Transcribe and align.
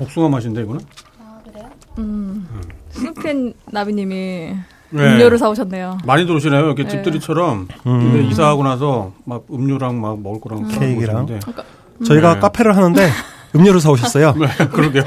복숭아 0.00 0.28
맛인데 0.30 0.62
이거는? 0.62 0.80
음. 1.98 2.48
스누펜 2.90 3.52
나비님이 3.70 4.14
네. 4.92 5.02
음료를 5.14 5.38
사오셨네요. 5.38 5.98
많이 6.06 6.24
들어오시네요. 6.24 6.64
이렇게 6.64 6.84
네. 6.84 6.88
집들이처럼. 6.88 7.68
음. 7.86 8.12
근데 8.12 8.26
이사하고 8.28 8.62
나서 8.64 9.12
막 9.24 9.44
음료랑 9.52 10.00
막 10.00 10.20
먹을 10.22 10.40
거랑 10.40 10.68
케이크랑. 10.68 11.24
오시는데. 11.24 11.40
저희가 12.06 12.34
네. 12.34 12.40
카페를 12.40 12.74
하는데 12.76 13.10
음료를 13.54 13.80
사오셨어요. 13.80 14.34
네, 14.40 14.66
그러게요. 14.68 15.02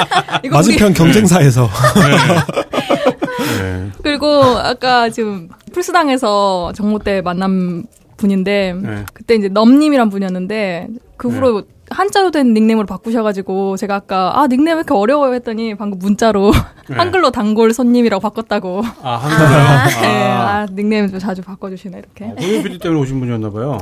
맞은편 0.50 0.94
경쟁사에서. 0.94 1.68
네. 3.60 3.90
그리고 4.02 4.42
아까 4.42 5.10
지금 5.10 5.50
풀스당에서 5.72 6.72
정모 6.74 7.00
때 7.00 7.20
만난 7.20 7.84
분인데 8.16 8.74
네. 8.80 9.04
그때 9.12 9.34
이제 9.34 9.48
넘님이란 9.48 10.08
분이었는데 10.08 10.88
그 11.18 11.28
후로 11.28 11.64
한자로 11.90 12.30
된 12.30 12.54
닉네임으로 12.54 12.86
바꾸셔가지고 12.86 13.76
제가 13.76 13.96
아까 13.96 14.38
아 14.40 14.46
닉네임 14.46 14.76
왜 14.76 14.80
이렇게 14.80 14.94
어려워요 14.94 15.34
했더니 15.34 15.74
방금 15.74 15.98
문자로 15.98 16.52
네. 16.88 16.96
한글로 16.96 17.30
단골 17.32 17.72
손님이라고 17.72 18.20
바꿨다고 18.20 18.82
아, 19.02 19.16
한국어요? 19.16 20.00
네, 20.02 20.22
아. 20.22 20.60
아, 20.60 20.66
닉네임 20.66 21.08
좀 21.08 21.18
자주 21.18 21.42
바꿔주시네 21.42 21.98
이렇게 21.98 22.26
고유 22.38 22.62
PD 22.62 22.78
때문에 22.78 23.00
오신 23.00 23.20
분이었나 23.20 23.50
봐요. 23.50 23.78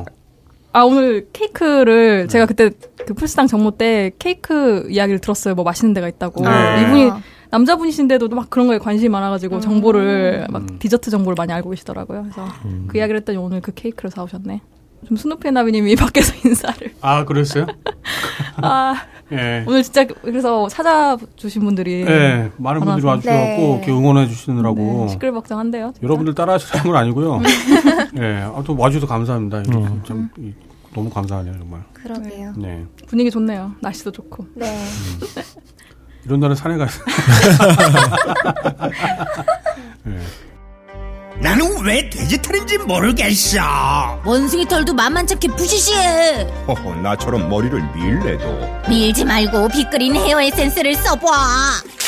아 0.73 0.83
오늘 0.83 1.29
케이크를 1.33 2.23
네. 2.23 2.27
제가 2.29 2.47
그때 2.47 2.71
그 3.07 3.15
풀스당 3.15 3.47
정모 3.47 3.73
때 3.73 4.11
케이크 4.19 4.87
이야기를 4.91 5.19
들었어요 5.21 5.55
뭐 5.55 5.65
맛있는 5.65 5.95
데가 5.95 6.09
있다고 6.09 6.45
네. 6.45 6.83
이분이 6.83 7.11
남자분이신데도 7.51 8.29
막 8.29 8.51
그런 8.51 8.67
거에 8.67 8.79
관심이 8.79 9.09
많아가지고 9.09 9.57
음. 9.57 9.61
정보를 9.61 10.47
막 10.51 10.63
음. 10.63 10.79
디저트 10.79 11.11
정보를 11.11 11.35
많이 11.37 11.53
알고 11.53 11.71
계시더라고요. 11.71 12.23
그래서 12.23 12.47
그 12.89 12.99
이야기를 12.99 13.21
했더니 13.21 13.39
오늘 13.39 13.61
그 13.61 13.73
케이크를 13.73 14.11
사오셨네. 14.11 14.61
좀 15.07 15.17
스누페나비님이 15.17 15.95
밖에서 15.97 16.35
인사를. 16.45 16.93
아, 17.01 17.25
그랬어요? 17.25 17.67
아 18.63 18.95
예. 19.33 19.63
오늘 19.67 19.83
진짜 19.83 20.07
그래서 20.07 20.69
찾아주신 20.69 21.63
분들이 21.63 22.03
네, 22.05 22.51
많은 22.57 22.81
분들이. 22.81 23.07
와주셔갖고 23.07 23.31
네. 23.63 23.73
이렇게 23.75 23.93
응원해 23.93 24.27
주시느라고 24.27 25.05
네, 25.07 25.09
시끌벅적한데요. 25.13 25.93
진짜. 25.93 26.01
여러분들 26.03 26.35
따라하시는 26.35 26.83
건 26.85 26.97
아니고요. 26.97 27.41
예, 28.19 28.43
아무튼 28.43 28.77
와주셔서 28.79 29.07
감사합니다. 29.07 29.59
음. 29.69 30.03
참 30.07 30.31
이, 30.39 30.53
너무 30.95 31.11
감사하네요 31.11 31.59
정말. 31.59 31.83
그러게요. 31.93 32.55
네, 32.57 32.87
분위기 33.07 33.31
좋네요. 33.31 33.73
날씨도 33.83 34.13
좋고. 34.13 34.47
네. 34.55 34.83
이런 36.25 36.41
날은 36.41 36.57
산에 36.57 36.77
가요. 36.79 36.89
예. 40.07 40.19
나는 41.41 41.85
왜 41.85 42.11
돼지털인지 42.11 42.79
모르겠어. 42.79 44.21
원숭이 44.25 44.67
털도 44.67 44.93
만만찮게 44.93 45.49
부시시해. 45.49 46.45
허허, 46.67 46.97
나처럼 46.97 47.49
머리를 47.49 47.81
밀래도. 47.95 48.45
밀지 48.89 49.25
말고 49.25 49.69
빗그린 49.69 50.17
헤어 50.17 50.43
에센스를 50.43 50.97
써봐. 50.97 51.31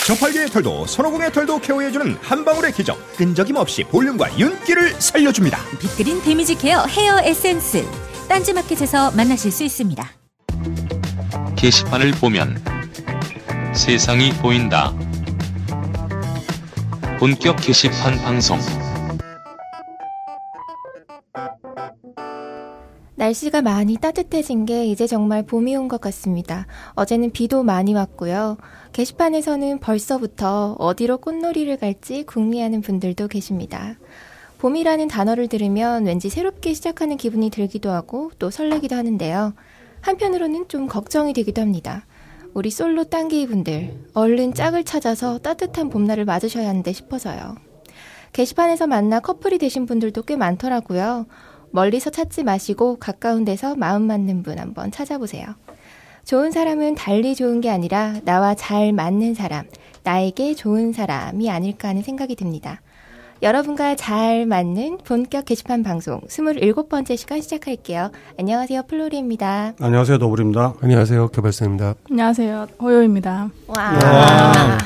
저팔계의 0.06 0.48
털도 0.48 0.86
손오공의 0.86 1.32
털도 1.32 1.60
care해주는 1.60 2.18
한 2.20 2.44
방울의 2.44 2.72
기적. 2.72 3.16
끈적임 3.16 3.54
없이 3.56 3.84
볼륨과 3.84 4.36
윤기를 4.36 4.96
살려줍니다. 5.00 5.58
빗그린 5.78 6.22
damage 6.22 6.56
care 6.56 6.84
hair 6.86 7.20
에센스. 7.20 7.86
딴지마켓에서 8.28 9.12
만나실 9.12 9.52
수 9.52 9.62
있습니다. 9.62 10.10
게시판을 11.54 12.12
보면 12.12 12.60
세상이 13.74 14.32
보인다. 14.34 14.92
본격 17.20 17.56
게시판 17.56 18.20
방송. 18.22 18.58
날씨가 23.24 23.60
많이 23.60 23.98
따뜻해진 23.98 24.64
게 24.64 24.86
이제 24.86 25.06
정말 25.06 25.42
봄이 25.42 25.76
온 25.76 25.88
것 25.88 26.00
같습니다. 26.00 26.66
어제는 26.94 27.32
비도 27.32 27.62
많이 27.64 27.92
왔고요. 27.92 28.56
게시판에서는 28.94 29.78
벌써부터 29.78 30.76
어디로 30.78 31.18
꽃놀이를 31.18 31.76
갈지 31.76 32.22
궁리하는 32.22 32.80
분들도 32.80 33.28
계십니다. 33.28 33.96
봄이라는 34.56 35.08
단어를 35.08 35.48
들으면 35.48 36.06
왠지 36.06 36.30
새롭게 36.30 36.72
시작하는 36.72 37.18
기분이 37.18 37.50
들기도 37.50 37.90
하고 37.90 38.30
또 38.38 38.48
설레기도 38.50 38.96
하는데요. 38.96 39.52
한편으로는 40.00 40.68
좀 40.68 40.86
걱정이 40.86 41.34
되기도 41.34 41.60
합니다. 41.60 42.06
우리 42.54 42.70
솔로 42.70 43.04
땅개이 43.04 43.48
분들, 43.48 43.92
얼른 44.14 44.54
짝을 44.54 44.84
찾아서 44.84 45.36
따뜻한 45.36 45.90
봄날을 45.90 46.24
맞으셔야 46.24 46.66
하는데 46.66 46.90
싶어서요. 46.90 47.56
게시판에서 48.32 48.86
만나 48.86 49.20
커플이 49.20 49.58
되신 49.58 49.84
분들도 49.84 50.22
꽤 50.22 50.36
많더라고요. 50.36 51.26
멀리서 51.70 52.10
찾지 52.10 52.44
마시고 52.44 52.96
가까운 52.98 53.44
데서 53.44 53.74
마음 53.74 54.02
맞는 54.02 54.42
분 54.42 54.58
한번 54.58 54.90
찾아보세요. 54.90 55.46
좋은 56.24 56.50
사람은 56.50 56.94
달리 56.94 57.34
좋은 57.34 57.60
게 57.60 57.70
아니라 57.70 58.14
나와 58.24 58.54
잘 58.54 58.92
맞는 58.92 59.34
사람, 59.34 59.66
나에게 60.02 60.54
좋은 60.54 60.92
사람이 60.92 61.50
아닐까 61.50 61.88
하는 61.88 62.02
생각이 62.02 62.36
듭니다. 62.36 62.80
여러분과 63.42 63.96
잘 63.96 64.44
맞는 64.44 64.98
본격 65.04 65.46
게시판 65.46 65.82
방송 65.82 66.20
27번째 66.20 67.16
시간 67.16 67.40
시작할게요. 67.40 68.10
안녕하세요. 68.38 68.82
플로리입니다. 68.82 69.72
안녕하세요, 69.80 70.18
더블입니다. 70.18 70.74
안녕하세요. 70.82 71.28
개발사입니다. 71.28 71.94
안녕하세요. 72.10 72.66
호요입니다. 72.82 73.48
와. 73.66 74.78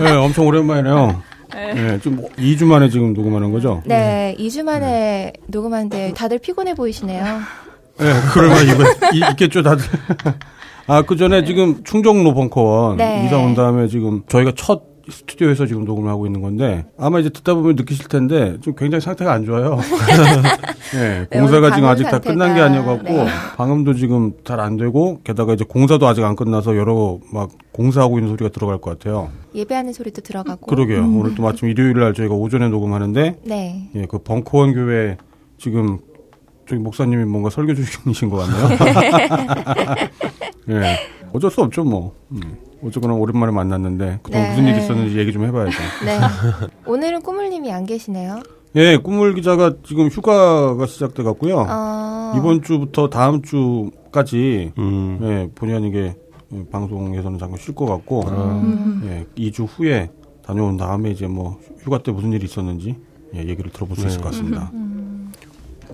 네, 0.00 0.10
엄청 0.16 0.46
오랜만이네요. 0.48 1.22
네. 1.54 1.74
네, 1.74 1.98
지금 2.00 2.22
2주 2.36 2.64
만에 2.64 2.88
지금 2.88 3.12
녹음하는 3.12 3.52
거죠? 3.52 3.82
네, 3.86 4.34
2주 4.38 4.62
만에 4.62 5.32
녹음하는데 5.46 6.12
다들 6.14 6.38
피곤해 6.38 6.74
보이시네요. 6.74 7.24
네, 7.98 8.12
그럴 8.32 8.48
만 8.48 8.64
이거 8.64 9.30
있겠죠, 9.30 9.62
다들. 9.62 9.84
아, 10.86 11.02
그 11.02 11.16
전에 11.16 11.44
지금 11.44 11.84
충정로 11.84 12.34
벙커원 12.34 12.96
네. 12.96 13.24
이사 13.24 13.38
온 13.38 13.54
다음에 13.54 13.86
지금 13.86 14.22
저희가 14.28 14.52
첫 14.56 14.89
스튜디오에서 15.10 15.66
지금 15.66 15.84
녹음을 15.84 16.10
하고 16.10 16.26
있는 16.26 16.40
건데 16.40 16.84
아마 16.98 17.18
이제 17.20 17.28
듣다 17.28 17.54
보면 17.54 17.76
느끼실 17.76 18.08
텐데 18.08 18.56
좀 18.60 18.74
굉장히 18.76 19.00
상태가 19.00 19.32
안 19.32 19.44
좋아요. 19.44 19.78
네, 20.92 21.26
네, 21.30 21.38
공사가 21.38 21.74
지금 21.74 21.88
아직 21.88 22.04
방음 22.04 22.10
다 22.10 22.18
끝난 22.30 22.54
게 22.54 22.60
상태가, 22.60 22.66
아니어갖고 22.66 23.24
네. 23.24 23.30
방음도 23.56 23.94
지금 23.94 24.32
잘 24.44 24.60
안 24.60 24.76
되고 24.76 25.20
게다가 25.24 25.54
이제 25.54 25.64
공사도 25.64 26.06
아직 26.06 26.22
안 26.24 26.36
끝나서 26.36 26.76
여러 26.76 27.18
막 27.32 27.50
공사하고 27.72 28.18
있는 28.18 28.30
소리가 28.30 28.50
들어갈 28.50 28.78
것 28.78 28.98
같아요. 28.98 29.30
예배하는 29.54 29.92
소리도 29.92 30.20
들어가고. 30.22 30.66
그러게요. 30.66 31.00
오늘 31.02 31.34
또 31.34 31.42
마침 31.42 31.68
일요일 31.68 31.98
날 31.98 32.12
저희가 32.14 32.34
오전에 32.34 32.68
녹음하는데 32.68 33.40
네. 33.44 33.90
예, 33.94 34.06
그 34.06 34.18
벙커원 34.18 34.74
교회 34.74 35.16
지금 35.58 35.98
저기 36.68 36.80
목사님이 36.82 37.24
뭔가 37.24 37.50
설교 37.50 37.74
중이신 37.74 38.28
것 38.30 38.36
같네요. 38.46 38.78
예, 40.70 40.96
어쩔 41.32 41.50
수 41.50 41.62
없죠 41.62 41.84
뭐. 41.84 42.14
음. 42.32 42.40
어쨌거나 42.82 43.14
오랜만에 43.14 43.52
만났는데 43.52 44.20
그동안 44.22 44.44
네. 44.48 44.50
무슨 44.50 44.66
일이 44.68 44.78
있었는지 44.82 45.18
얘기 45.18 45.32
좀 45.32 45.44
해봐야죠. 45.44 45.78
네. 46.04 46.18
오늘은 46.86 47.22
꾸물님이 47.22 47.72
안 47.72 47.84
계시네요. 47.86 48.40
예, 48.76 48.96
꾸물 48.96 49.34
기자가 49.34 49.74
지금 49.84 50.08
휴가가 50.08 50.86
시작돼 50.86 51.22
갖고요. 51.24 51.66
어. 51.68 52.34
이번 52.36 52.62
주부터 52.62 53.10
다음 53.10 53.42
주까지 53.42 54.72
음. 54.78 55.18
예, 55.22 55.48
본의 55.54 55.76
아니게 55.76 56.14
예, 56.52 56.64
방송에서는 56.70 57.38
잠깐 57.38 57.58
쉴 57.58 57.74
것 57.74 57.86
같고 57.86 58.22
음. 58.28 59.02
예, 59.04 59.26
2주 59.50 59.66
후에 59.68 60.10
다녀온 60.46 60.76
다음에 60.76 61.10
이제 61.10 61.26
뭐 61.26 61.58
휴가 61.80 61.98
때 62.02 62.12
무슨 62.12 62.32
일이 62.32 62.44
있었는지 62.44 62.96
예, 63.34 63.40
얘기를 63.40 63.70
들어볼 63.72 63.96
수 63.96 64.06
있을 64.06 64.20
것 64.20 64.30
같습니다. 64.30 64.70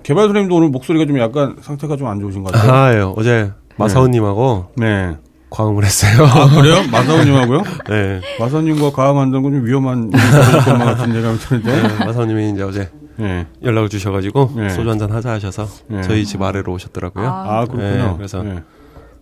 개발 0.03 0.25
선생님도 0.25 0.55
오늘 0.55 0.69
목소리가 0.69 1.05
좀 1.05 1.17
약간 1.19 1.57
상태가 1.61 1.97
좀 1.97 2.07
안 2.07 2.19
좋으신 2.19 2.43
것 2.43 2.53
같아요. 2.53 2.71
아, 2.71 2.93
예. 2.93 2.99
어제 3.15 3.51
마사오님하고 3.77 4.67
네. 4.75 5.17
과음을 5.49 5.83
했어요. 5.85 6.25
아, 6.25 6.49
그래요? 6.49 6.83
마사오님하고요? 6.91 7.63
네. 7.89 8.21
마사오님과 8.39 8.91
과음 8.91 9.17
한다는 9.17 9.43
건좀 9.43 9.65
위험한 9.65 10.11
것만 10.11 10.85
같은 10.85 11.15
예감이 11.15 11.39
드는데. 11.39 11.81
네, 11.81 12.05
마사오님이 12.05 12.51
이제 12.51 12.63
어제 12.63 12.89
네. 13.15 13.47
연락을 13.63 13.89
주셔가지고 13.89 14.53
네. 14.57 14.69
소주 14.69 14.89
한 14.89 14.99
잔 14.99 15.11
하자 15.11 15.31
하셔서 15.31 15.67
네. 15.87 16.01
저희 16.01 16.25
집 16.25 16.41
아래로 16.41 16.73
오셨더라고요. 16.73 17.27
아, 17.27 17.59
아, 17.59 17.65
그렇군요. 17.65 17.81
네, 18.09 18.13
그래서 18.17 18.43
네. 18.43 18.61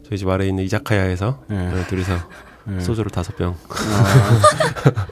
저희 0.09 0.17
집 0.17 0.27
아래에 0.27 0.47
있는 0.49 0.63
이자카야에서 0.63 1.39
네. 1.47 1.85
둘이서 1.89 2.13
네. 2.65 2.79
소주를 2.79 3.11
다섯 3.11 3.35
병. 3.37 3.55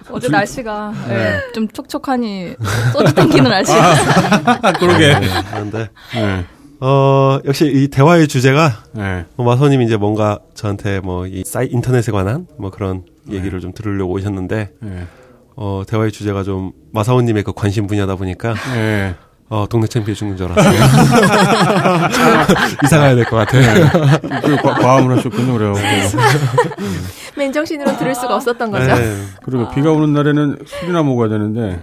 어제 0.09 0.27
날씨가 0.27 0.93
예, 1.09 1.39
좀 1.53 1.67
촉촉하니 1.67 2.55
소주 2.91 3.13
땡기는 3.13 3.49
날씨. 3.49 3.71
아, 3.73 4.71
그러게. 4.79 5.15
그런데 5.51 5.89
네. 6.15 6.45
어 6.85 7.39
역시 7.45 7.71
이 7.73 7.87
대화의 7.87 8.27
주제가 8.27 8.83
네. 8.91 9.23
뭐 9.37 9.45
마사오님이 9.45 9.85
이제 9.85 9.95
뭔가 9.95 10.39
저한테 10.53 10.99
뭐 10.99 11.25
이 11.27 11.43
사이 11.45 11.67
인터넷에 11.71 12.11
관한 12.11 12.45
뭐 12.57 12.71
그런 12.71 13.03
얘기를 13.31 13.61
좀 13.61 13.71
들으려고 13.73 14.11
오셨는데 14.11 14.71
네. 14.81 15.07
어 15.55 15.83
대화의 15.87 16.11
주제가 16.11 16.43
좀 16.43 16.73
마사오님의 16.91 17.43
그 17.43 17.53
관심 17.53 17.87
분야다 17.87 18.15
보니까 18.17 18.53
네. 18.73 19.15
어, 19.53 19.67
동네 19.69 19.85
챔피언 19.85 20.15
죽는 20.15 20.35
줄 20.35 20.51
알았어요. 20.51 20.73
이사 22.83 22.97
가야 22.97 23.13
될 23.13 23.23
것 23.25 23.35
같아요. 23.35 23.87
그 24.41 24.55
과- 24.57 24.73
과음을 24.73 25.15
하셨군요, 25.15 25.53
그래요. 25.53 25.73
맨정신으로 27.37 27.95
들을 27.97 28.15
수가 28.15 28.35
없었던 28.37 28.71
거죠. 28.71 28.87
네. 28.95 29.15
그리고 29.43 29.69
비가 29.69 29.91
오는 29.91 30.11
날에는 30.11 30.57
술이나 30.65 31.03
먹어야 31.03 31.29
되는데 31.29 31.79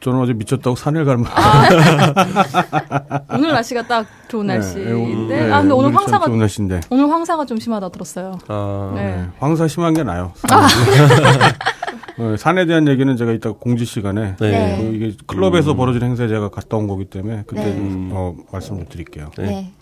저는 0.00 0.20
어제 0.20 0.34
미쳤다고 0.34 0.76
산을 0.76 1.06
가면 1.06 1.24
오늘 3.32 3.52
날씨가 3.52 3.86
딱 3.86 4.04
좋은 4.28 4.46
네, 4.48 4.54
날씨인데 4.54 5.46
네, 5.46 5.52
아 5.52 5.60
근데 5.60 5.74
오늘 5.74 5.90
참 5.92 5.98
황사가 5.98 6.26
좋은 6.26 6.38
날씨인데 6.38 6.80
오늘 6.90 7.10
황사가 7.10 7.44
좀 7.46 7.58
심하다 7.58 7.88
들었어요. 7.90 8.38
아, 8.48 8.92
네. 8.94 9.02
네, 9.02 9.26
황사 9.38 9.68
심한 9.68 9.94
게 9.94 10.02
나요. 10.02 10.32
어, 12.18 12.36
산에 12.36 12.66
대한 12.66 12.88
얘기는 12.88 13.16
제가 13.16 13.32
이따 13.32 13.52
공지 13.52 13.84
시간에 13.84 14.36
네. 14.40 14.50
네. 14.50 14.76
그 14.78 14.94
이게 14.94 15.16
클럽에서 15.26 15.74
벌어진 15.74 16.02
행사에 16.02 16.28
제가 16.28 16.50
갔다 16.50 16.76
온 16.76 16.86
거기 16.86 17.04
때문에 17.04 17.44
그때 17.46 17.64
네. 17.64 17.74
좀, 17.76 18.10
어, 18.12 18.34
말씀 18.52 18.76
좀 18.76 18.86
드릴게요. 18.88 19.30
네. 19.38 19.72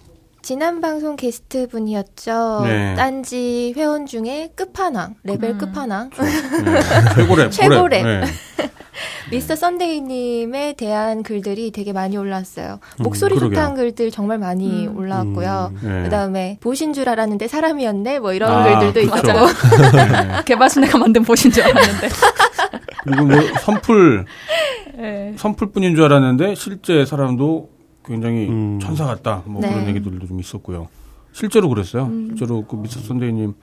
네. 0.45 0.47
지난 0.47 0.83
방송 0.83 1.17
게스트 1.17 1.67
분이었죠. 1.69 2.61
네. 2.65 2.95
딴지 2.95 3.73
회원 3.77 4.05
중에 4.05 4.51
끝판왕, 4.55 5.15
레벨 5.25 5.53
음. 5.53 5.59
끝판왕. 5.59 6.11
네. 6.11 6.81
최고렙. 7.15 7.49
최고렙. 7.51 7.89
네. 8.05 8.25
미스터 9.31 9.57
썬데이님에 9.57 10.75
대한 10.75 11.23
글들이 11.23 11.71
되게 11.71 11.95
많이 11.95 12.19
올라왔어요. 12.19 12.79
목소리 12.99 13.37
그러게요. 13.37 13.57
좋다는 13.57 13.77
글들 13.77 14.11
정말 14.11 14.37
많이 14.39 14.87
음. 14.87 14.99
올라왔고요. 14.99 15.73
네. 15.83 16.03
그다음에 16.03 16.59
보신 16.61 16.93
줄 16.93 17.09
알았는데 17.09 17.49
사람이었네 17.49 18.19
뭐 18.19 18.35
이런 18.35 18.53
아, 18.53 18.79
글들도 18.79 19.11
그쵸. 19.11 19.31
있었고 19.33 19.97
네. 19.97 20.43
개발순애가 20.45 20.99
만든 20.99 21.23
보신 21.23 21.51
줄 21.51 21.65
알았는데. 21.65 22.09
그리고 23.05 23.25
뭐 23.25 23.41
선풀 23.61 24.27
네. 24.97 25.33
선풀뿐인 25.39 25.97
줄 25.97 26.05
알았는데 26.05 26.55
실제 26.55 27.07
사람도 27.07 27.74
굉장히 28.05 28.49
음. 28.49 28.79
천사 28.81 29.07
같다. 29.07 29.43
뭐 29.47 29.61
네. 29.61 29.71
그런 29.71 29.89
얘기들도 29.89 30.27
좀 30.27 30.41
있었고요. 30.41 30.89
실제로 31.33 31.69
그랬어요. 31.69 32.11
실제로 32.29 32.65
그 32.65 32.77
미스 32.77 33.01
선대님 33.01 33.55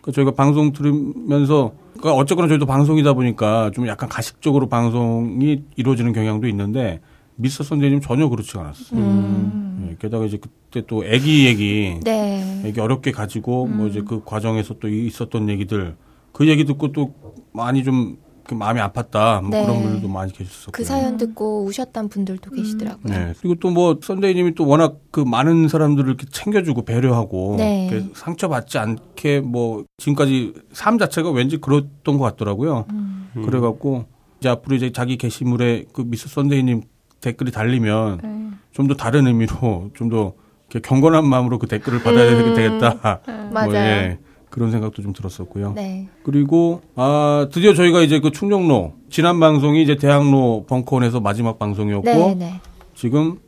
그 0.00 0.10
저희가 0.10 0.32
방송 0.32 0.72
들으면서 0.72 1.72
그러니까 1.92 2.14
어쨌거나 2.14 2.48
저희도 2.48 2.66
방송이다 2.66 3.12
보니까 3.12 3.70
좀 3.72 3.86
약간 3.86 4.08
가식적으로 4.08 4.68
방송이 4.68 5.62
이루어지는 5.76 6.12
경향도 6.12 6.48
있는데 6.48 7.00
미스 7.36 7.62
선대님 7.62 8.00
전혀 8.00 8.28
그렇지 8.28 8.58
않았어요. 8.58 9.00
음. 9.00 9.86
네, 9.86 9.96
게다가 9.98 10.24
이제 10.24 10.38
그때 10.38 10.84
또 10.86 11.04
아기 11.04 11.46
얘기 11.46 11.98
네. 12.02 12.62
애기 12.64 12.80
어렵게 12.80 13.12
가지고 13.12 13.66
뭐 13.66 13.86
이제 13.86 14.02
그 14.02 14.22
과정에서 14.24 14.74
또 14.80 14.88
있었던 14.88 15.48
얘기들 15.48 15.96
그 16.32 16.48
얘기 16.48 16.64
듣고 16.64 16.92
또 16.92 17.14
많이 17.52 17.84
좀그 17.84 18.16
마음이 18.50 18.80
아팠다 18.80 19.40
뭐 19.42 19.50
네. 19.50 19.64
그런 19.64 19.82
분들도 19.82 20.08
많이 20.08 20.32
계셨었고 20.32 20.72
그 20.72 20.84
사연 20.84 21.16
듣고 21.16 21.64
우셨던 21.64 22.08
분들도 22.08 22.50
계시더라고요. 22.50 23.12
네. 23.12 23.32
그리고 23.40 23.54
또뭐 23.56 24.00
썬데이님이 24.02 24.54
또 24.54 24.66
워낙 24.66 24.98
그 25.10 25.20
많은 25.20 25.68
사람들을 25.68 26.08
이렇게 26.08 26.26
챙겨주고 26.30 26.84
배려하고 26.84 27.56
네. 27.58 28.08
상처받지 28.14 28.78
않게 28.78 29.40
뭐 29.40 29.84
지금까지 29.98 30.54
삶 30.72 30.98
자체가 30.98 31.30
왠지 31.30 31.58
그랬던 31.58 32.18
것 32.18 32.24
같더라고요. 32.24 32.86
음. 32.90 33.28
그래갖고 33.44 34.06
이제 34.40 34.48
앞으로 34.48 34.76
이제 34.76 34.92
자기 34.92 35.16
게시물에 35.16 35.84
그 35.92 36.02
미스 36.04 36.28
썬데이님 36.28 36.82
댓글이 37.20 37.52
달리면 37.52 38.20
네. 38.22 38.50
좀더 38.72 38.94
다른 38.94 39.26
의미로 39.26 39.90
좀 39.94 40.08
더 40.08 40.34
경건한 40.80 41.26
마음으로 41.26 41.58
그 41.58 41.66
댓글을 41.66 42.02
받아야 42.02 42.30
음. 42.32 42.54
되겠다. 42.54 43.20
맞아요. 43.52 43.66
뭐, 43.70 43.74
예, 43.74 44.18
그런 44.52 44.70
생각도 44.70 45.00
좀 45.00 45.14
들었었고요. 45.14 45.72
네. 45.74 46.08
그리고 46.22 46.82
아 46.94 47.48
드디어 47.50 47.72
저희가 47.72 48.02
이제 48.02 48.20
그 48.20 48.30
충정로 48.30 48.92
지난 49.08 49.40
방송이 49.40 49.82
이제 49.82 49.96
대학로 49.96 50.66
벙커원에서 50.68 51.20
마지막 51.20 51.58
방송이었고 51.58 52.04
네, 52.04 52.34
네. 52.34 52.60
지금 52.94 53.38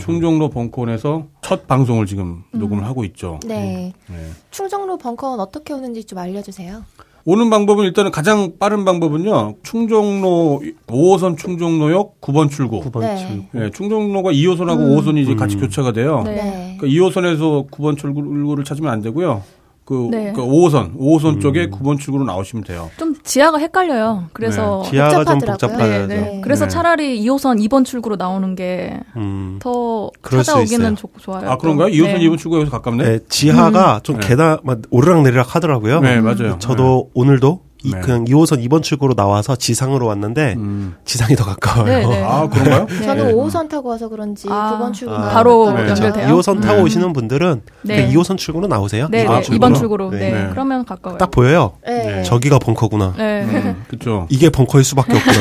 충정로 0.00 0.48
벙커원에서 0.48 1.26
첫 1.42 1.66
방송을 1.66 2.06
지금 2.06 2.42
녹음을 2.52 2.84
하고 2.86 3.04
있죠. 3.04 3.38
네. 3.46 3.92
네. 4.08 4.16
충정로 4.50 4.96
벙커원 4.96 5.40
어떻게 5.40 5.74
오는지 5.74 6.04
좀 6.04 6.18
알려주세요. 6.18 6.82
오는 7.28 7.50
방법은 7.50 7.84
일단은 7.84 8.12
가장 8.12 8.52
빠른 8.58 8.84
방법은요. 8.84 9.56
충정로 9.62 10.62
5호선 10.86 11.36
충정로역 11.36 12.20
9번 12.20 12.50
출구. 12.50 12.80
9번 12.80 13.00
네. 13.00 13.16
출. 13.16 13.60
네, 13.60 13.70
충정로가 13.72 14.30
2호선하고 14.30 14.78
음. 14.78 14.96
5호선이 14.96 15.18
이제 15.18 15.34
같이 15.34 15.56
음. 15.56 15.62
교차가 15.62 15.92
돼요. 15.92 16.22
네. 16.24 16.34
네. 16.36 16.76
그러니까 16.78 16.86
2호선에서 16.86 17.68
9번 17.68 17.98
출구를 17.98 18.64
찾으면 18.64 18.90
안 18.90 19.02
되고요. 19.02 19.42
그, 19.86 20.08
네. 20.10 20.32
그 20.34 20.42
5호선, 20.42 20.98
5호선 20.98 21.36
음. 21.36 21.40
쪽에 21.40 21.70
9번 21.70 22.00
출구로 22.00 22.24
나오시면 22.24 22.64
돼요. 22.64 22.90
좀 22.98 23.14
지하가 23.22 23.58
헷갈려요. 23.58 24.24
그래서 24.32 24.82
네. 24.84 24.90
지하가 24.90 25.24
좀 25.24 25.38
복잡하더라고요. 25.38 25.52
복잡하죠. 25.52 26.06
네, 26.08 26.16
네. 26.16 26.40
그래서 26.42 26.64
네. 26.64 26.68
차라리 26.68 27.24
2호선 27.24 27.64
2번 27.68 27.84
출구로 27.84 28.16
나오는 28.16 28.56
게 28.56 28.98
음. 29.14 29.60
더 29.62 30.10
찾아오기는. 30.28 30.96
좋, 30.96 31.08
좋아요. 31.20 31.48
아, 31.48 31.56
그런가요? 31.56 31.86
2호선, 31.86 32.18
네. 32.18 32.18
2번 32.18 32.36
출구가 32.36 32.60
여기서 32.62 32.76
가깝네? 32.76 33.04
네, 33.04 33.18
지하가 33.28 34.00
좀 34.02 34.18
네. 34.18 34.26
계단 34.26 34.58
막 34.64 34.80
오르락 34.90 35.22
내리락 35.22 35.54
하더라고요. 35.54 36.00
네, 36.00 36.20
맞아요. 36.20 36.56
저도 36.58 37.10
오늘도 37.14 37.60
이 37.82 37.90
네. 37.92 38.00
그냥 38.00 38.24
2호선 38.24 38.66
2번 38.66 38.82
출구로 38.82 39.14
나와서 39.14 39.54
지상으로 39.54 40.06
왔는데 40.06 40.54
음. 40.56 40.96
지상이 41.04 41.36
더 41.36 41.44
가까워요. 41.44 41.84
네, 41.84 42.06
네. 42.06 42.22
아, 42.22 42.48
그런가요? 42.48 42.86
네. 42.86 43.04
저는 43.04 43.26
네. 43.28 43.32
5호선 43.34 43.68
타고 43.68 43.90
와서 43.90 44.08
그런지 44.08 44.48
아, 44.50 44.78
9번 44.78 44.92
출구가 44.92 45.26
아, 45.26 45.30
바로 45.30 45.72
네. 45.72 45.88
연결돼요. 45.88 46.28
2호선 46.28 46.62
타고 46.62 46.76
네. 46.76 46.82
오시는 46.82 47.12
분들은 47.12 47.62
네. 47.82 47.96
그냥 47.96 48.12
2호선 48.12 48.38
출구로 48.38 48.66
나오세요. 48.66 49.08
네, 49.10 49.26
아, 49.26 49.36
네. 49.36 49.42
출구로? 49.42 49.68
2번 49.74 49.78
출구로. 49.78 50.10
네. 50.10 50.30
네. 50.30 50.48
그러면 50.50 50.84
가까워요. 50.84 51.18
딱 51.18 51.30
보여요. 51.30 51.74
네. 51.86 52.16
네. 52.16 52.22
저기가 52.22 52.58
벙커구나. 52.58 53.14
네. 53.16 53.42
음, 53.44 53.84
그쵸. 53.88 54.26
이게 54.30 54.48
벙커일 54.48 54.84
수밖에 54.84 55.14
없구나. 55.16 55.36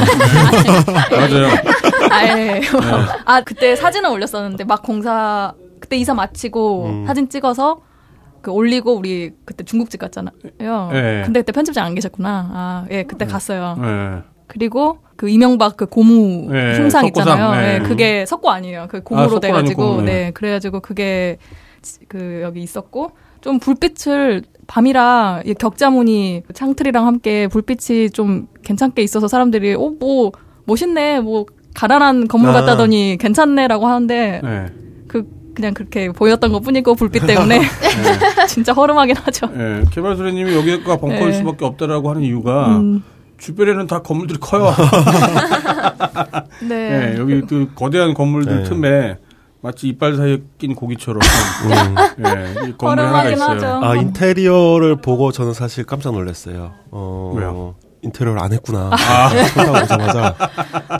맞아요. 1.11 1.47
아 2.11 2.37
예. 2.37 2.61
아 3.25 3.41
그때 3.41 3.75
사진을 3.75 4.09
올렸었는데 4.09 4.63
막 4.65 4.83
공사 4.83 5.53
그때 5.79 5.97
이사 5.97 6.13
마치고 6.13 6.85
음. 6.85 7.05
사진 7.07 7.29
찍어서 7.29 7.79
그 8.45 8.51
올리고 8.51 8.93
우리 8.95 9.31
그때 9.43 9.63
중국집 9.63 9.99
갔잖아요. 9.99 10.31
네. 10.91 11.23
근데 11.25 11.39
그때 11.39 11.51
편집장 11.51 11.83
안 11.83 11.95
계셨구나. 11.95 12.49
아, 12.53 12.85
예, 12.91 13.01
그때 13.01 13.25
갔어요. 13.25 13.75
네. 13.81 14.21
그리고 14.45 14.99
그 15.15 15.27
이명박 15.29 15.75
그 15.75 15.87
고무 15.87 16.51
네, 16.53 16.77
흉상 16.77 17.07
있잖아요. 17.07 17.59
네. 17.59 17.73
예, 17.73 17.79
그게 17.79 18.23
석고 18.27 18.51
아니에요. 18.51 18.85
그 18.87 18.97
아, 18.97 18.99
고무로 19.03 19.29
석고 19.29 19.39
돼가지고 19.39 19.83
아니고, 19.83 20.01
네. 20.03 20.11
네, 20.25 20.31
그래 20.31 20.51
가지고 20.51 20.79
그게 20.81 21.39
지- 21.81 22.01
그 22.07 22.41
여기 22.43 22.61
있었고 22.61 23.13
좀 23.41 23.57
불빛을 23.57 24.43
밤이라 24.67 25.41
이 25.45 25.55
격자무늬 25.55 26.43
창틀이랑 26.53 27.07
함께 27.07 27.47
불빛이 27.47 28.11
좀 28.11 28.47
괜찮게 28.63 29.01
있어서 29.01 29.27
사람들이 29.27 29.73
어뭐 29.73 30.33
멋있네 30.65 31.21
뭐 31.21 31.47
가난한 31.73 32.27
건물 32.27 32.51
아. 32.51 32.53
같다더니 32.53 33.17
괜찮네라고 33.19 33.87
하는데 33.87 34.41
네. 34.43 34.65
그 35.07 35.27
그냥 35.55 35.73
그렇게 35.73 36.09
보였던 36.11 36.51
것 36.51 36.59
뿐이고 36.59 36.95
불빛 36.95 37.25
때문에 37.25 37.61
진짜 38.47 38.73
허름하긴 38.73 39.15
하죠. 39.17 39.47
네. 39.47 39.83
개발소리님이 39.91 40.53
여기가 40.55 40.97
벙커일 40.97 41.31
네. 41.31 41.33
수밖에 41.33 41.65
없다라고 41.65 42.09
하는 42.09 42.21
이유가 42.21 42.77
음, 42.77 43.03
주변에는 43.37 43.87
다 43.87 44.01
건물들이 44.01 44.39
커요. 44.39 44.73
네. 46.67 46.67
네, 46.67 47.15
여기 47.17 47.41
그 47.41 47.71
거대한 47.75 48.13
건물들 48.13 48.63
네. 48.63 48.69
틈에 48.69 49.17
마치 49.61 49.87
이빨 49.87 50.15
사이에 50.15 50.43
낀 50.59 50.75
고기처럼 50.75 51.21
음. 51.65 51.95
네, 52.17 52.69
이 52.69 52.77
건물이 52.77 53.01
하나가 53.01 53.17
허름하긴 53.23 53.33
있어요. 53.33 53.49
하죠. 53.49 53.79
아 53.83 53.95
인테리어를 53.95 54.97
보고 54.97 55.31
저는 55.31 55.53
사실 55.53 55.85
깜짝 55.85 56.13
놀랐어요. 56.13 56.73
어, 56.91 57.33
왜요? 57.35 57.75
인테리어를 58.05 58.41
안 58.41 58.53
했구나. 58.53 58.91
아. 58.93 59.29
오자마자 59.83 60.35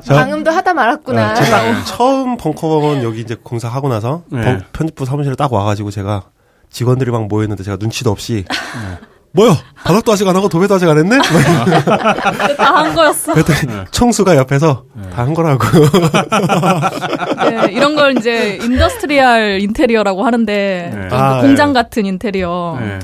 방음도 0.07 0.51
하다 0.51 0.73
말았구나. 0.73 1.33
네, 1.33 1.43
제가 1.43 1.83
처음 1.85 2.37
벙커원 2.37 3.03
여기 3.03 3.21
이제 3.21 3.35
공사하고 3.41 3.87
나서 3.89 4.23
네. 4.31 4.41
벙- 4.43 4.61
편집부 4.73 5.05
사무실에 5.05 5.35
딱 5.35 5.51
와가지고 5.53 5.91
제가 5.91 6.23
직원들이 6.69 7.11
막 7.11 7.27
모였는데 7.27 7.63
제가 7.63 7.77
눈치도 7.79 8.11
없이 8.11 8.43
네. 8.49 8.97
뭐야 9.31 9.53
바닥도 9.83 10.13
아직 10.13 10.25
안 10.27 10.35
하고 10.35 10.47
도배도 10.47 10.75
아직 10.75 10.87
안 10.89 10.97
했네? 10.97 11.17
다 12.57 12.75
한 12.75 12.95
거였어. 12.95 13.33
그랬더니 13.33 13.73
네. 13.73 13.83
총수가 13.91 14.35
옆에서 14.37 14.83
다 15.13 15.23
한 15.23 15.33
거라고. 15.33 15.63
네, 17.49 17.71
이런 17.71 17.95
걸 17.95 18.17
이제 18.17 18.57
industrial 18.61 19.59
인테리어라고 19.61 20.23
하는데 20.25 20.91
네. 20.93 21.09
좀 21.09 21.19
아, 21.19 21.41
공장 21.41 21.73
네. 21.73 21.81
같은 21.81 22.05
인테리어, 22.05 22.77
네. 22.79 22.99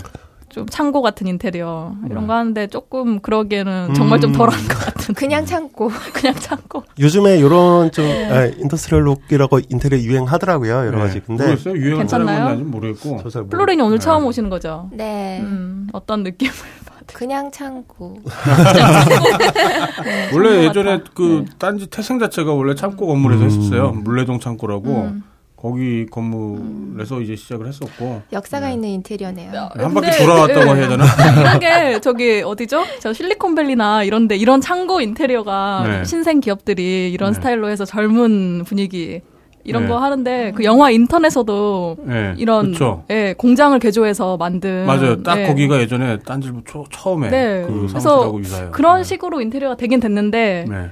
좀 0.51 0.65
창고 0.67 1.01
같은 1.01 1.27
인테리어 1.27 1.96
이런 2.05 2.22
네. 2.22 2.27
거 2.27 2.34
하는데 2.34 2.67
조금 2.67 3.20
그러기에는 3.22 3.93
정말 3.93 4.20
좀 4.20 4.31
음. 4.31 4.36
덜한 4.36 4.67
것 4.67 4.77
같은 4.77 5.15
그냥 5.16 6.36
창고. 6.36 6.51
그냥 6.51 6.68
창고. 6.68 6.84
요즘에 7.00 7.41
요런 7.41 7.91
좀 7.91 8.05
아, 8.05 8.46
industrial 8.46 9.06
look이라고 9.06 9.62
인테리어 9.70 10.00
유행하더라고요 10.00 10.86
여러 10.86 11.00
가지. 11.00 11.15
네. 11.15 11.22
근데 11.25 11.46
모르겠어요. 11.46 11.75
유행을 11.75 11.98
괜찮나요? 12.00 12.55
모르겠고. 12.58 13.22
저잘 13.24 13.48
플로렌이 13.48 13.81
오늘 13.81 13.98
네. 13.98 14.03
처음 14.03 14.25
오시는 14.25 14.50
거죠. 14.50 14.89
네. 14.91 15.39
음, 15.41 15.88
어떤 15.93 16.24
느낌을? 16.24 16.53
그냥 17.13 17.51
창고. 17.51 18.18
원래 20.34 20.65
예전에. 20.65 21.00
그 21.13 21.46
딴지 21.58 21.88
태생 21.88 22.20
자체가 22.20 22.53
원래 22.53 22.75
창고 22.75 23.08
건물에서 23.08 23.43
음. 23.43 23.48
했었어요. 23.48 23.91
물레동 23.91 24.39
창고라고 24.39 24.89
음. 24.89 25.24
거기 25.62 26.08
건물에서 26.08 27.22
이제 27.22 27.36
시작을 27.36 27.68
했었고 27.68 28.24
역사가 28.34 28.68
네. 28.68 28.74
있는 28.74 28.89
인테리어네요. 28.89 29.70
한 29.75 29.94
바퀴 29.94 30.18
돌아왔다고 30.18 30.72
예. 30.72 30.80
해야 30.80 30.88
되나? 30.89 31.06
이게 31.56 32.01
저기 32.01 32.41
어디죠? 32.41 32.84
저 33.00 33.13
실리콘밸리나 33.13 34.03
이런데 34.03 34.36
이런 34.36 34.60
창고 34.60 35.01
인테리어가 35.01 35.84
네. 35.86 36.03
신생 36.03 36.39
기업들이 36.39 37.12
이런 37.12 37.34
네. 37.34 37.36
스타일로 37.36 37.70
해서 37.70 37.86
젊은 37.86 38.63
분위기 38.65 39.22
이런 39.63 39.84
네. 39.84 39.89
거 39.89 40.00
하는데 40.00 40.51
그 40.56 40.63
영화 40.63 40.89
인턴에서도 40.89 41.98
예. 42.10 42.34
이런. 42.39 42.74
예, 43.12 43.36
공장을 43.38 43.77
개조해서 43.77 44.38
만든 44.38 44.88
맞아요. 44.88 45.22
딱 45.22 45.39
예. 45.39 45.46
거기가 45.46 45.80
예전에 45.80 46.18
딴질보 46.25 46.62
초, 46.65 46.86
처음에 46.89 47.30
네. 47.30 47.63
그 47.68 47.88
그래서 47.88 48.00
사무실하고 48.00 48.39
유사해요. 48.39 48.72
그런 48.72 48.98
네. 48.98 49.03
식으로 49.03 49.41
인테리어가 49.41 49.75
되긴 49.75 50.00
됐는데 50.00 50.65
네. 50.68 50.89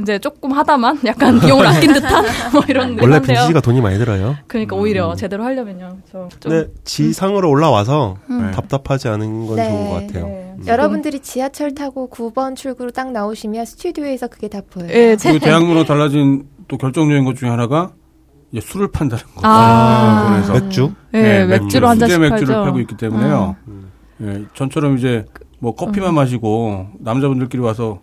이제 0.00 0.18
조금 0.18 0.52
하다만 0.52 1.00
약간 1.04 1.38
비용을 1.38 1.66
아낀 1.66 1.92
듯한 1.92 2.24
뭐 2.52 2.62
이런 2.68 2.98
원래. 2.98 3.20
빈티지가 3.20 3.60
돈이 3.60 3.80
많이 3.80 3.98
들어요. 3.98 4.36
그러니까 4.46 4.74
오히려 4.76 5.14
제대로 5.14 5.44
하려면요. 5.44 5.98
좀 6.10 6.28
근데 6.42 6.70
지상으로 6.84 7.50
올라와서 7.50 8.16
네. 8.28 8.50
답답하지 8.52 9.08
않은 9.08 9.46
건 9.46 9.56
네. 9.56 9.68
좋은 9.68 9.88
것 9.88 9.94
같아요. 10.06 10.26
네. 10.26 10.56
여러분들이 10.66 11.20
지하철 11.20 11.74
타고 11.74 12.08
9번 12.10 12.56
출구로 12.56 12.90
딱 12.92 13.10
나오시면 13.12 13.64
스튜디오에서 13.66 14.28
그게 14.28 14.48
다 14.48 14.60
보여요. 14.68 14.90
예, 14.92 15.16
제, 15.16 15.30
그리고 15.30 15.44
대학문으로 15.44 15.84
달라진 15.84 16.46
또 16.68 16.78
결정적인 16.78 17.24
것 17.24 17.36
중에 17.36 17.50
하나가 17.50 17.92
이제 18.50 18.60
술을 18.66 18.90
판다는 18.92 19.24
거. 19.34 19.40
아. 19.42 20.30
그래서 20.46 20.52
맥주? 20.64 20.92
예, 21.14 21.22
네, 21.22 21.44
맥주로 21.46 21.88
한 21.88 21.98
잔씩 21.98 22.18
맥주를 22.20 22.46
팔죠. 22.46 22.62
팔고 22.64 22.80
있기 22.80 22.96
때문에요. 22.96 23.56
예, 24.22 24.44
전처럼 24.54 24.96
이제 24.98 25.24
뭐 25.58 25.74
커피만 25.74 26.14
마시고 26.14 26.86
남자분들끼리 27.00 27.62
와서 27.62 28.00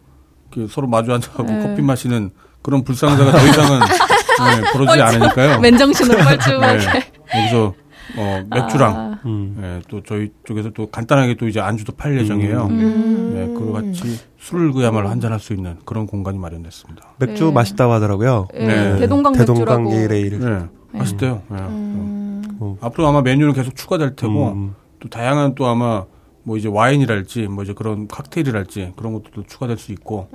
서로 0.70 0.88
마주 0.88 1.14
앉아가지고 1.14 1.44
네. 1.60 1.68
커피 1.68 1.82
마시는 1.82 2.32
그런 2.62 2.84
불상사가 2.84 3.32
더 3.32 3.38
이상은 3.48 3.80
예, 3.82 4.62
벌어지지 4.74 5.02
않으니까요. 5.02 5.60
맨정신으로 5.60 6.18
뻘쭘하게. 6.24 6.78
네, 6.78 7.40
여기서 7.42 7.74
어, 8.18 8.44
맥주랑 8.50 8.96
아, 8.96 9.20
음. 9.26 9.58
예, 9.62 9.82
또 9.88 10.02
저희 10.04 10.32
쪽에서 10.44 10.72
또 10.72 10.88
간단하게 10.88 11.36
또 11.38 11.48
이제 11.48 11.60
안주도 11.60 11.94
팔 11.94 12.18
예정이에요. 12.20 12.66
음. 12.70 13.34
예, 13.38 13.54
그거 13.60 13.74
같이 13.74 14.20
술을 14.40 14.72
그야말로 14.74 15.10
한잔 15.10 15.32
할 15.32 15.40
수 15.40 15.54
있는 15.54 15.78
그런 15.86 16.08
공간이 16.08 16.38
마련됐습니다. 16.40 17.04
맥주 17.20 17.46
네. 17.46 17.52
맛있다고 17.52 17.94
하더라고요. 17.94 18.48
예, 18.56 18.66
네. 18.66 19.00
대동강 19.00 19.34
대동강 19.34 19.84
맥주라고. 19.84 20.08
레일. 20.12 20.40
네, 20.40 20.60
맛있대요. 20.92 21.44
예. 21.52 21.56
음. 21.56 22.44
어. 22.60 22.78
앞으로 22.82 23.08
아마 23.08 23.22
메뉴는 23.22 23.54
계속 23.54 23.76
추가될 23.76 24.16
테고 24.16 24.52
음. 24.54 24.76
또 25.00 25.08
다양한 25.08 25.54
또 25.56 25.68
아마 25.68 26.04
뭐 26.50 26.58
이제 26.58 26.68
와인이랄지 26.68 27.44
뭐 27.44 27.64
이제 27.64 27.74
그런 27.74 28.08
칵테일이랄지 28.08 28.94
그런 28.96 29.14
것도 29.14 29.44
추가될 29.48 29.78
수 29.78 29.92
있고 29.92 30.28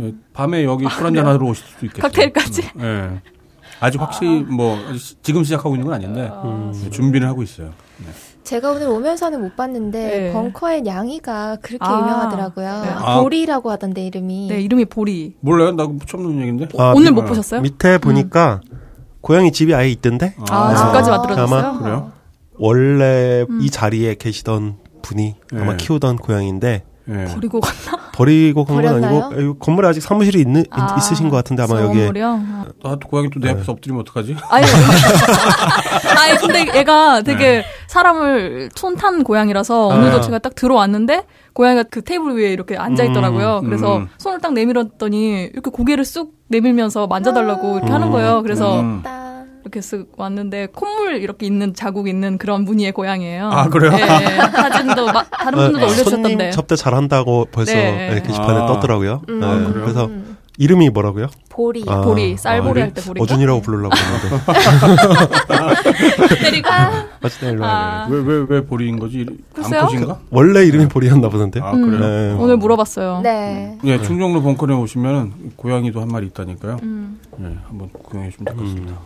예, 0.00 0.14
밤에 0.32 0.64
여기 0.64 0.88
술 0.88 1.04
한잔 1.04 1.26
하러 1.26 1.44
오실 1.48 1.62
수도 1.66 1.84
있겠어요. 1.84 2.00
칵테일까지? 2.10 2.62
음, 2.76 2.80
예. 3.24 3.30
아직 3.78 4.00
확실히 4.00 4.40
뭐 4.40 4.78
시- 4.96 5.16
지금 5.22 5.44
시작하고 5.44 5.74
있는 5.74 5.86
건 5.86 5.96
아닌데 5.96 6.30
예, 6.86 6.90
준비는 6.90 7.28
하고 7.28 7.42
있어요. 7.42 7.72
네. 7.98 8.06
제가 8.42 8.70
오늘 8.70 8.88
오면서는 8.88 9.42
못 9.42 9.54
봤는데 9.54 9.98
네. 10.08 10.32
벙커의 10.32 10.80
냥이가 10.80 11.56
그렇게 11.56 11.84
아. 11.84 11.98
유명하더라고요. 11.98 12.82
네. 12.82 12.88
아. 12.88 13.20
보리라고 13.20 13.70
하던데 13.70 14.06
이름이. 14.06 14.48
네, 14.48 14.62
이름이 14.62 14.86
보리. 14.86 15.36
몰라요? 15.40 15.72
나 15.72 15.86
처음 16.06 16.22
듣는 16.22 16.38
얘기인데. 16.40 16.68
아, 16.78 16.94
오늘 16.96 17.12
밑- 17.12 17.20
못 17.20 17.26
보셨어요? 17.28 17.60
밑에 17.60 17.98
보니까 17.98 18.62
고양이 19.20 19.52
집이 19.52 19.74
아예 19.74 19.90
있던데 19.90 20.34
아, 20.48 20.74
집까지 20.74 21.10
아. 21.10 21.18
만들어졌어요? 21.18 21.58
아마 21.60 21.78
그래요? 21.78 22.12
원래 22.58 23.44
이 23.60 23.68
자리에 23.70 24.14
계시던 24.14 24.76
분이 25.02 25.34
네. 25.52 25.60
아마 25.60 25.76
키우던 25.76 26.16
고양인데 26.16 26.84
예. 27.08 27.24
버리고 27.24 27.60
갔나? 27.60 28.10
버리고 28.12 28.64
간 28.64 28.76
건? 28.82 28.86
아니고 29.04 29.42
여기 29.42 29.58
건물에 29.58 29.88
아직 29.88 30.00
사무실이 30.00 30.38
있는 30.40 30.64
아, 30.70 30.94
있으신 30.98 31.28
것 31.28 31.36
같은데 31.36 31.62
아마 31.64 31.80
여기에? 31.80 32.12
아. 32.22 32.64
아, 32.84 32.96
또 33.00 33.08
고양이 33.08 33.28
또 33.30 33.40
내 33.40 33.50
앞에서 33.50 33.72
엎드리면 33.72 34.02
어떡하지? 34.02 34.36
아니, 34.50 34.66
아니 36.18 36.38
근데 36.38 36.78
얘가 36.78 37.22
되게 37.22 37.64
사람을 37.88 38.68
촌탄 38.74 39.24
고양이라서 39.24 39.86
오늘도 39.88 40.18
아. 40.18 40.20
제가 40.20 40.38
딱 40.38 40.54
들어왔는데 40.54 41.24
고양이가 41.54 41.84
그 41.90 42.02
테이블 42.02 42.36
위에 42.36 42.52
이렇게 42.52 42.76
앉아 42.76 43.02
있더라고요. 43.04 43.60
음, 43.62 43.66
그래서 43.66 43.96
음. 43.98 44.08
손을 44.18 44.40
딱 44.40 44.52
내밀었더니 44.52 45.50
이렇게 45.52 45.70
고개를 45.70 46.04
쑥 46.04 46.34
내밀면서 46.48 47.06
만져달라고 47.06 47.78
이렇게 47.78 47.90
하는 47.90 48.10
거예요. 48.10 48.42
그래서 48.42 48.80
음. 48.80 49.00
따. 49.02 49.29
이렇게 49.62 49.80
쓱 49.80 50.06
왔는데 50.16 50.68
콧물 50.74 51.16
이렇게 51.16 51.46
있는 51.46 51.74
자국 51.74 52.08
있는 52.08 52.38
그런 52.38 52.64
무늬의 52.64 52.92
고양이에요. 52.92 53.48
아, 53.52 53.68
그래요? 53.68 53.92
예, 53.94 54.00
예. 54.02 54.36
사진도 54.50 55.06
마- 55.06 55.24
다른 55.24 55.58
분들도 55.58 55.86
어, 55.86 55.88
올려주셨던데. 55.88 56.28
손님 56.30 56.50
접대 56.50 56.76
잘한다고 56.76 57.46
벌써 57.52 57.72
네. 57.74 58.10
네, 58.14 58.22
게시판에 58.22 58.60
아. 58.60 58.66
떴더라고요. 58.66 59.22
음. 59.28 59.40
네, 59.40 59.46
아, 59.46 59.50
그래요? 59.56 59.72
그래서 59.84 60.06
음. 60.06 60.36
이름이 60.58 60.90
뭐라고요? 60.90 61.28
보리. 61.48 61.84
아. 61.88 62.00
보리, 62.02 62.36
쌀보리 62.36 62.80
아, 62.80 62.84
할 62.84 62.92
때 62.94 63.00
보리인가? 63.02 63.22
어준이라고 63.22 63.60
부르려고 63.62 63.94
했는데 63.96 64.44
때리고. 66.44 66.68
어쨌든 67.22 67.52
일로 67.52 67.64
아. 67.64 67.68
와요. 67.68 68.06
왜, 68.10 68.20
왜, 68.22 68.46
왜 68.48 68.64
보리인 68.66 68.98
거지? 68.98 69.26
글쎄요? 69.54 69.80
암컷인가? 69.82 70.18
원래 70.30 70.64
이름이 70.66 70.88
보리였나 70.88 71.28
보던데. 71.28 71.60
아, 71.60 71.72
음, 71.72 71.82
그래요? 71.90 72.00
네. 72.00 72.34
오늘 72.38 72.56
물어봤어요. 72.58 73.20
네. 73.22 73.78
예, 73.84 74.02
충정로 74.02 74.42
벙커에 74.42 74.74
오시면 74.74 75.52
고양이도 75.56 76.00
한 76.00 76.08
마리 76.08 76.26
있다니까요. 76.26 76.78
음. 76.82 77.20
예, 77.40 77.44
한번 77.68 77.88
구경해 77.90 78.30
주시면 78.30 78.44
될 78.44 78.56
것 78.56 78.62
같습니다. 78.64 78.98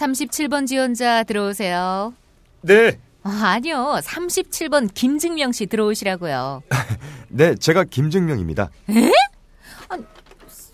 37번 0.00 0.66
지원자 0.66 1.24
들어오세요. 1.24 2.14
네, 2.62 2.98
아, 3.22 3.52
아니요. 3.56 3.98
37번 4.02 4.88
김증명 4.94 5.52
씨 5.52 5.66
들어오시라고요. 5.66 6.62
네, 7.28 7.54
제가 7.54 7.84
김증명입니다. 7.84 8.70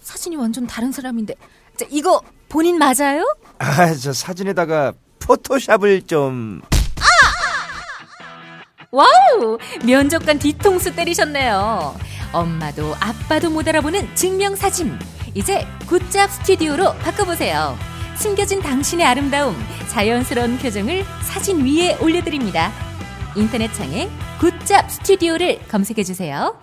사진이 0.03 0.37
완전 0.37 0.67
다른 0.67 0.93
사람인데. 0.93 1.35
자, 1.77 1.87
이거 1.91 2.23
본인 2.49 2.79
맞아요? 2.79 3.25
아, 3.59 3.93
저 3.95 4.13
사진에다가 4.13 4.93
포토샵을 5.19 6.03
좀 6.03 6.63
와우! 8.93 9.59
면접관 9.85 10.39
뒤통수 10.39 10.95
때리셨네요. 10.95 11.97
엄마도 12.33 12.95
아빠도 13.01 13.51
못 13.51 13.67
알아보는 13.67 14.15
증명사진. 14.15 14.97
이제 15.35 15.67
굿잡 15.87 16.31
스튜디오로 16.31 16.95
바꿔보세요. 16.99 17.77
숨겨진 18.17 18.61
당신의 18.61 19.07
아름다움, 19.07 19.55
자연스러운 19.91 20.59
표정을 20.59 21.05
사진 21.23 21.65
위에 21.65 21.97
올려드립니다. 22.01 22.73
인터넷 23.37 23.73
창에 23.75 24.09
굿잡 24.41 24.91
스튜디오를 24.91 25.59
검색해주세요. 25.69 26.59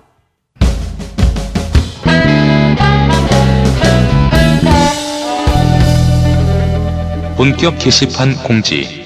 본격 7.38 7.78
게시판 7.80 8.36
공지. 8.44 9.04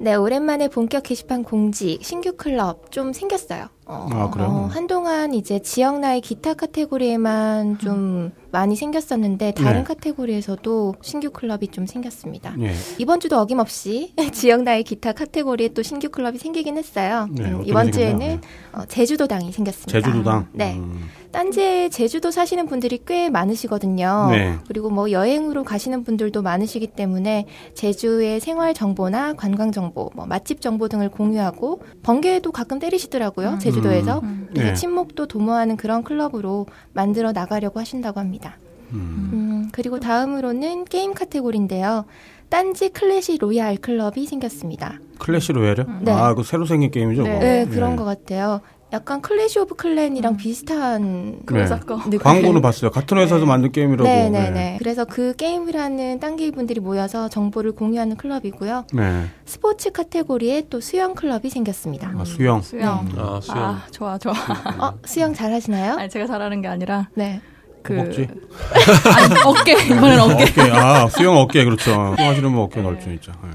네, 0.00 0.14
오랜만에 0.14 0.68
본격 0.68 1.04
게시판 1.04 1.42
공지 1.42 1.98
신규 2.02 2.36
클럽 2.36 2.90
좀 2.90 3.12
생겼어요. 3.12 3.73
어, 3.86 4.08
아, 4.10 4.30
그래요? 4.30 4.48
어, 4.48 4.68
한동안 4.72 5.34
이제 5.34 5.58
지역 5.60 6.00
나이 6.00 6.20
기타 6.20 6.54
카테고리에만 6.54 7.78
좀 7.78 8.32
많이 8.50 8.76
생겼었는데 8.76 9.52
다른 9.52 9.80
네. 9.80 9.84
카테고리에서도 9.84 10.94
신규 11.02 11.30
클럽이 11.30 11.68
좀 11.68 11.86
생겼습니다. 11.86 12.54
예. 12.60 12.72
이번 12.98 13.20
주도 13.20 13.38
어김없이 13.38 14.14
지역 14.32 14.62
나이 14.62 14.84
기타 14.84 15.12
카테고리에 15.12 15.68
또 15.68 15.82
신규 15.82 16.08
클럽이 16.08 16.38
생기긴 16.38 16.78
했어요. 16.78 17.28
네, 17.30 17.44
음, 17.44 17.62
이번? 17.64 17.92
주에는 17.92 18.40
어, 18.72 18.84
제주도당이 18.86 19.52
생겼습니다. 19.52 20.00
제주도당. 20.00 20.46
네. 20.52 20.74
음. 20.76 21.10
딴지에 21.32 21.88
제주도 21.88 22.30
사시는 22.30 22.66
분들이 22.66 23.00
꽤 23.04 23.28
많으시거든요. 23.28 24.28
네. 24.30 24.54
그리고 24.68 24.88
뭐 24.88 25.10
여행으로 25.10 25.64
가시는 25.64 26.04
분들도 26.04 26.42
많으시기 26.42 26.86
때문에 26.86 27.46
제주의 27.74 28.38
생활 28.38 28.72
정보나 28.72 29.32
관광 29.34 29.72
정보, 29.72 30.10
뭐 30.14 30.26
맛집 30.26 30.60
정보 30.60 30.86
등을 30.86 31.08
공유하고 31.08 31.82
번개도 32.04 32.52
가끔 32.52 32.78
때리시더라고요. 32.78 33.58
제주 33.60 33.73
도에서. 33.82 34.20
음. 34.20 34.48
그래서 34.50 34.68
네. 34.68 34.74
친목도 34.74 35.26
도모하는 35.26 35.76
그런 35.76 36.02
클럽으로 36.02 36.66
만들어 36.92 37.32
나가려고 37.32 37.80
하신다고 37.80 38.20
합니다. 38.20 38.56
음. 38.92 39.30
음, 39.32 39.68
그리고 39.72 39.98
다음으로는 39.98 40.84
게임 40.84 41.14
카테고리인데요. 41.14 42.04
딴지 42.48 42.90
클래시 42.90 43.38
로얄 43.38 43.76
클럽이 43.76 44.26
생겼습니다. 44.26 45.00
클래시 45.18 45.52
로얄이요? 45.52 45.86
네. 46.02 46.12
아, 46.12 46.34
그 46.34 46.44
새로 46.44 46.66
생긴 46.66 46.90
게임이죠? 46.90 47.22
네. 47.22 47.38
네, 47.38 47.60
예. 47.62 47.66
그런 47.66 47.96
것 47.96 48.04
같아요. 48.04 48.60
약간 48.94 49.20
클래시 49.20 49.58
오브 49.58 49.74
클랜이랑 49.74 50.36
비슷한 50.36 51.40
네. 51.50 51.64
거. 51.84 51.96
느낌. 52.04 52.20
광고는 52.20 52.62
봤어요. 52.62 52.92
같은 52.92 53.18
회사에서 53.18 53.44
만든 53.44 53.72
게임이라고. 53.72 54.08
네, 54.08 54.30
네, 54.30 54.50
네. 54.50 54.76
그래서 54.78 55.04
그 55.04 55.34
게임이라는 55.34 56.20
딴지 56.20 56.52
분들이 56.52 56.78
모여서 56.78 57.28
정보를 57.28 57.72
공유하는 57.72 58.16
클럽이고요. 58.16 58.84
네. 58.92 59.24
스포츠 59.46 59.90
카테고리에 59.90 60.66
또 60.70 60.80
수영 60.80 61.16
클럽이 61.16 61.50
생겼습니다. 61.50 62.12
아, 62.16 62.24
수영. 62.24 62.62
수영. 62.62 63.08
아, 63.18 63.40
수영. 63.42 63.58
아, 63.58 63.82
좋아, 63.90 64.16
좋아. 64.16 64.32
어, 64.78 64.94
수영 65.04 65.34
잘 65.34 65.52
하시나요? 65.52 65.94
아니, 65.94 66.08
제가 66.08 66.28
잘하는 66.28 66.62
게 66.62 66.68
아니라, 66.68 67.08
네. 67.14 67.40
그. 67.82 67.94
먹지? 67.94 68.28
아니, 69.12 69.34
어깨. 69.44 69.72
이번엔 69.72 70.20
어깨. 70.20 70.44
어깨. 70.44 70.70
아, 70.70 71.08
수영 71.08 71.36
어깨, 71.36 71.64
그렇죠. 71.64 72.14
수영하시는 72.16 72.52
분 72.52 72.60
어깨 72.62 72.80
넓죠, 72.80 73.06
진짜. 73.06 73.32
네. 73.42 73.50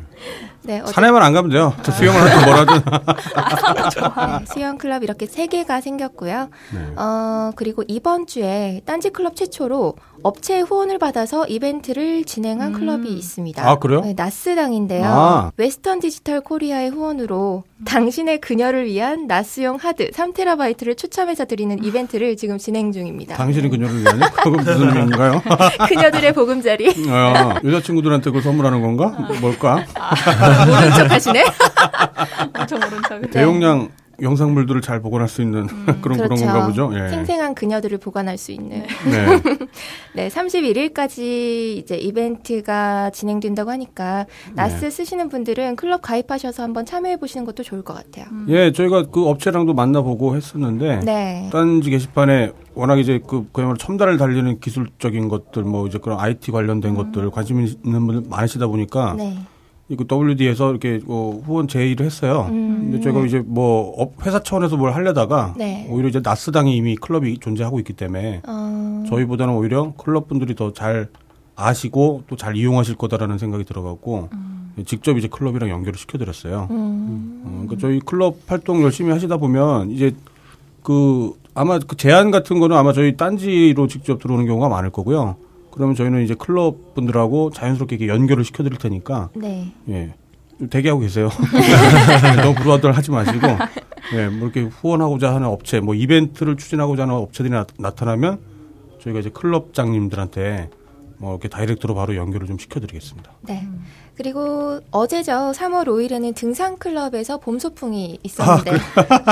네, 0.69 0.83
산에만 0.85 1.23
안 1.23 1.33
가면 1.33 1.49
돼요. 1.49 1.73
저 1.81 1.91
수영을 1.91 2.21
하든 2.21 2.45
뭐라든. 2.45 2.81
네, 4.39 4.45
수영 4.53 4.77
클럽 4.77 5.01
이렇게 5.01 5.25
세 5.25 5.47
개가 5.47 5.81
생겼고요. 5.81 6.49
네. 6.71 6.79
어, 6.95 7.49
그리고 7.55 7.83
이번 7.87 8.27
주에 8.27 8.83
딴지 8.85 9.09
클럽 9.09 9.35
최초로 9.35 9.95
업체 10.23 10.59
후원을 10.59 10.97
받아서 10.99 11.45
이벤트를 11.47 12.23
진행한 12.25 12.73
클럽이 12.73 13.09
있습니다. 13.09 13.67
아, 13.67 13.75
그래요? 13.77 14.01
네, 14.01 14.13
NAS당인데요. 14.15 15.05
아. 15.05 15.51
웨스턴 15.57 15.99
디지털 15.99 16.41
코리아의 16.41 16.89
후원으로 16.89 17.63
당신의 17.85 18.41
그녀를 18.41 18.85
위한 18.85 19.27
NAS용 19.27 19.77
하드 19.79 20.11
3테라바이트를 20.11 20.97
추첨해서 20.97 21.45
드리는 21.45 21.81
이벤트를 21.83 22.35
지금 22.35 22.57
진행 22.57 22.91
중입니다. 22.91 23.35
당신이 23.35 23.69
그녀를 23.69 24.01
위하니? 24.01 24.19
그거 24.43 24.49
무슨 24.51 24.81
의미인가요? 24.89 25.41
그녀들의 25.87 26.33
보금자리. 26.33 26.89
어, 27.09 27.55
여자친구들한테 27.63 28.25
그걸 28.25 28.41
선물하는 28.41 28.81
건가? 28.81 29.15
뭘까? 29.39 29.85
모른 30.67 30.91
척 30.91 31.11
하시네? 31.11 31.45
엄청 32.59 32.79
모른 32.79 33.01
척. 33.07 33.31
대용량 33.31 33.89
영상물들을 34.21 34.81
잘 34.81 35.01
보관할 35.01 35.27
수 35.27 35.41
있는 35.41 35.67
그런 36.01 36.01
그런 36.01 36.17
그렇죠. 36.19 36.45
건가 36.45 36.65
보죠. 36.67 36.91
예. 36.93 37.09
생생한 37.09 37.55
그녀들을 37.55 37.97
보관할 37.97 38.37
수 38.37 38.51
있는. 38.51 38.83
네. 39.05 39.41
네, 40.15 40.27
31일까지 40.27 41.77
이제 41.77 41.95
이벤트가 41.95 43.09
진행된다고 43.11 43.71
하니까 43.71 44.25
나스 44.53 44.85
네. 44.85 44.89
쓰시는 44.89 45.29
분들은 45.29 45.75
클럽 45.75 46.01
가입하셔서 46.01 46.63
한번 46.63 46.85
참여해 46.85 47.17
보시는 47.17 47.45
것도 47.45 47.63
좋을 47.63 47.83
것 47.83 47.93
같아요. 47.93 48.25
예, 48.47 48.71
저희가 48.71 49.07
그 49.11 49.27
업체랑도 49.27 49.73
만나보고 49.73 50.35
했었는데 50.35 51.01
네. 51.03 51.49
딴지 51.51 51.89
게시판에 51.89 52.51
워낙 52.73 52.97
이제 52.99 53.19
그 53.27 53.47
그야말로 53.51 53.77
첨단을 53.77 54.17
달리는 54.17 54.59
기술적인 54.59 55.27
것들 55.27 55.63
뭐 55.63 55.87
이제 55.87 55.97
그런 55.97 56.19
IT 56.19 56.51
관련된 56.51 56.95
것들 56.95 57.29
관심 57.29 57.59
있는 57.59 58.07
분들 58.07 58.29
많으시다 58.29 58.67
보니까 58.67 59.13
음. 59.13 59.17
네. 59.17 59.37
이그 59.89 60.05
WD에서 60.11 60.69
이렇게 60.69 60.99
어, 61.07 61.41
후원 61.43 61.67
제의를 61.67 62.05
했어요. 62.05 62.47
음. 62.51 62.89
근데 62.91 62.99
저희가 63.01 63.25
이제 63.25 63.41
뭐 63.45 63.91
업- 63.97 64.25
회사 64.25 64.41
차원에서 64.41 64.77
뭘 64.77 64.93
하려다가 64.93 65.55
네. 65.57 65.87
오히려 65.89 66.09
이제 66.09 66.21
NAS당이 66.23 66.75
이미 66.75 66.95
클럽이 66.95 67.39
존재하고 67.39 67.79
있기 67.79 67.93
때문에 67.93 68.41
어, 68.47 69.03
저희보다는 69.09 69.53
오히려 69.55 69.93
클럽 69.97 70.27
분들이 70.27 70.55
더 70.55 70.71
잘 70.73 71.07
아시고 71.55 72.23
또 72.27 72.35
잘 72.35 72.55
이용하실 72.55 72.95
거다라는 72.95 73.37
생각이 73.37 73.65
들어갖고 73.65 74.29
직접 74.85 75.17
이제 75.17 75.27
클럽이랑 75.27 75.69
연결을 75.69 75.97
시켜드렸어요. 75.97 76.67
음. 76.71 77.41
어, 77.45 77.51
그러니까 77.65 77.75
저희 77.81 77.99
클럽 77.99 78.37
활동 78.47 78.81
열심히 78.83 79.11
하시다 79.11 79.37
보면 79.37 79.89
이제 79.91 80.15
그 80.83 81.31
아마 81.55 81.79
그 81.79 81.97
제안 81.97 82.31
같은 82.31 82.59
거는 82.59 82.77
아마 82.77 82.93
저희 82.93 83.17
딴지로 83.17 83.87
직접 83.87 84.19
들어오는 84.21 84.45
경우가 84.45 84.69
많을 84.69 84.91
거고요. 84.91 85.35
그러면 85.71 85.95
저희는 85.95 86.23
이제 86.23 86.33
클럽 86.33 86.93
분들하고 86.95 87.51
자연스럽게 87.51 87.95
이렇게 87.95 88.11
연결을 88.11 88.43
시켜드릴 88.43 88.77
테니까 88.77 89.29
네. 89.35 89.71
예. 89.89 90.13
좀 90.57 90.69
대기하고 90.69 90.99
계세요. 90.99 91.29
너무 92.43 92.53
불화들 92.55 92.91
하지 92.91 93.11
마시고, 93.11 93.47
예, 94.13 94.27
뭐 94.27 94.49
이렇게 94.49 94.63
후원하고자 94.63 95.33
하는 95.33 95.47
업체, 95.47 95.79
뭐 95.79 95.95
이벤트를 95.95 96.57
추진하고자 96.57 97.03
하는 97.03 97.15
업체들이 97.15 97.53
나, 97.77 97.89
타나면 97.91 98.39
저희가 99.01 99.21
이제 99.21 99.29
클럽장님들한테 99.29 100.69
뭐 101.17 101.31
이렇게 101.33 101.47
다이렉트로 101.47 101.95
바로 101.95 102.15
연결을 102.15 102.47
좀 102.47 102.57
시켜드리겠습니다. 102.57 103.31
네. 103.41 103.67
그리고 104.15 104.81
어제죠. 104.91 105.53
3월 105.55 105.85
5일에는 105.87 106.35
등산 106.35 106.77
클럽에서 106.77 107.37
봄 107.37 107.57
소풍이 107.57 108.19
있었는데 108.21 108.71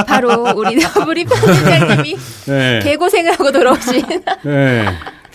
바로 0.08 0.54
우리 0.56 0.78
우리 1.08 1.26
편집장님이 1.26 2.16
네. 2.46 2.80
개고생을 2.84 3.34
하고 3.34 3.52
돌아오신 3.52 4.02
네. 4.46 4.86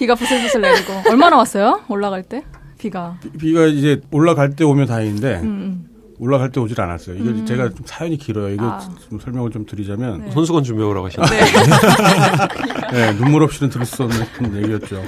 비가 0.03 0.17
부슬부슬 0.17 0.61
내리고. 0.61 0.93
얼마나 1.09 1.37
왔어요? 1.37 1.81
올라갈 1.89 2.25
때? 2.25 2.43
비가. 2.77 3.17
비- 3.23 3.31
비가 3.39 3.67
이제 3.67 4.01
올라갈 4.11 4.51
때 4.57 4.65
오면 4.65 4.87
다행인데 4.87 5.41
음. 5.45 5.85
올라갈 6.19 6.51
때 6.51 6.59
오질 6.61 6.81
않았어요. 6.81 7.15
이게 7.17 7.45
제가 7.45 7.69
좀 7.69 7.79
사연이 7.85 8.17
길어요. 8.19 8.53
이거 8.53 8.65
아. 8.69 8.81
좀 9.09 9.21
설명을 9.21 9.53
좀 9.53 9.65
드리자면 9.65 10.29
손수건 10.33 10.65
준비하라고 10.65 11.07
하시는데. 11.07 11.37
네, 12.93 13.13
눈물 13.17 13.45
없이는 13.45 13.71
들을 13.71 13.87
수 13.87 14.03
없는 14.03 14.57
얘기였죠. 14.65 15.05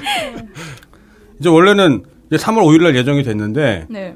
이제 1.40 1.48
원래는 1.48 2.04
이제 2.30 2.36
3월 2.36 2.62
5일 2.62 2.84
날 2.84 2.94
예정이 2.94 3.24
됐는데 3.24 3.86
네. 3.90 4.14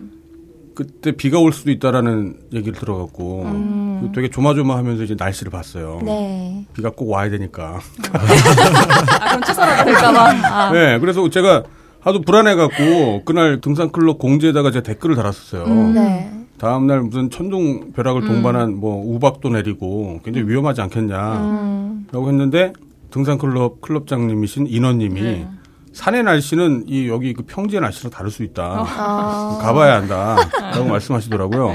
그때 0.79 1.11
비가 1.11 1.41
올 1.41 1.53
수도 1.53 1.73
있다라는 1.73 2.37
얘기를 2.53 2.79
들어갖고 2.79 3.43
음. 3.47 4.13
되게 4.15 4.31
조마조마하면서 4.31 5.03
이제 5.03 5.17
날씨를 5.19 5.51
봤어요. 5.51 6.01
네. 6.05 6.67
비가 6.73 6.91
꼭 6.91 7.11
와야 7.11 7.29
되니까. 7.31 7.81
아, 8.13 8.19
그럼 9.27 9.43
취소라도 9.43 9.85
될까봐. 9.87 10.31
아. 10.45 10.71
네, 10.71 11.01
그래서 11.01 11.29
제가 11.29 11.65
하도 11.99 12.21
불안해갖고 12.21 13.25
그날 13.25 13.61
등산 13.61 13.91
클럽 13.91 14.21
공지에다가 14.21 14.71
제가 14.71 14.85
댓글을 14.85 15.17
달았었어요. 15.17 15.67
네. 15.95 16.31
다음날 16.59 17.01
무슨 17.01 17.29
천둥 17.29 17.91
벼락을 17.91 18.25
동반한 18.25 18.77
뭐 18.77 19.05
우박도 19.05 19.49
내리고 19.49 20.21
굉장히 20.25 20.49
위험하지 20.49 20.81
않겠냐. 20.81 21.33
음. 21.41 22.07
라고 22.13 22.29
했는데 22.29 22.73
등산 23.11 23.37
클럽 23.39 23.81
클럽장님이신 23.81 24.69
인원님이 24.69 25.23
네. 25.23 25.49
산의 25.93 26.23
날씨는 26.23 26.85
이 26.87 27.09
여기 27.09 27.35
그 27.35 27.43
평지의 27.43 27.81
날씨랑 27.81 28.11
다를 28.11 28.31
수 28.31 28.43
있다. 28.43 28.83
어, 28.83 29.59
가봐야 29.59 29.97
한다라고 29.97 30.85
말씀하시더라고요. 30.87 31.75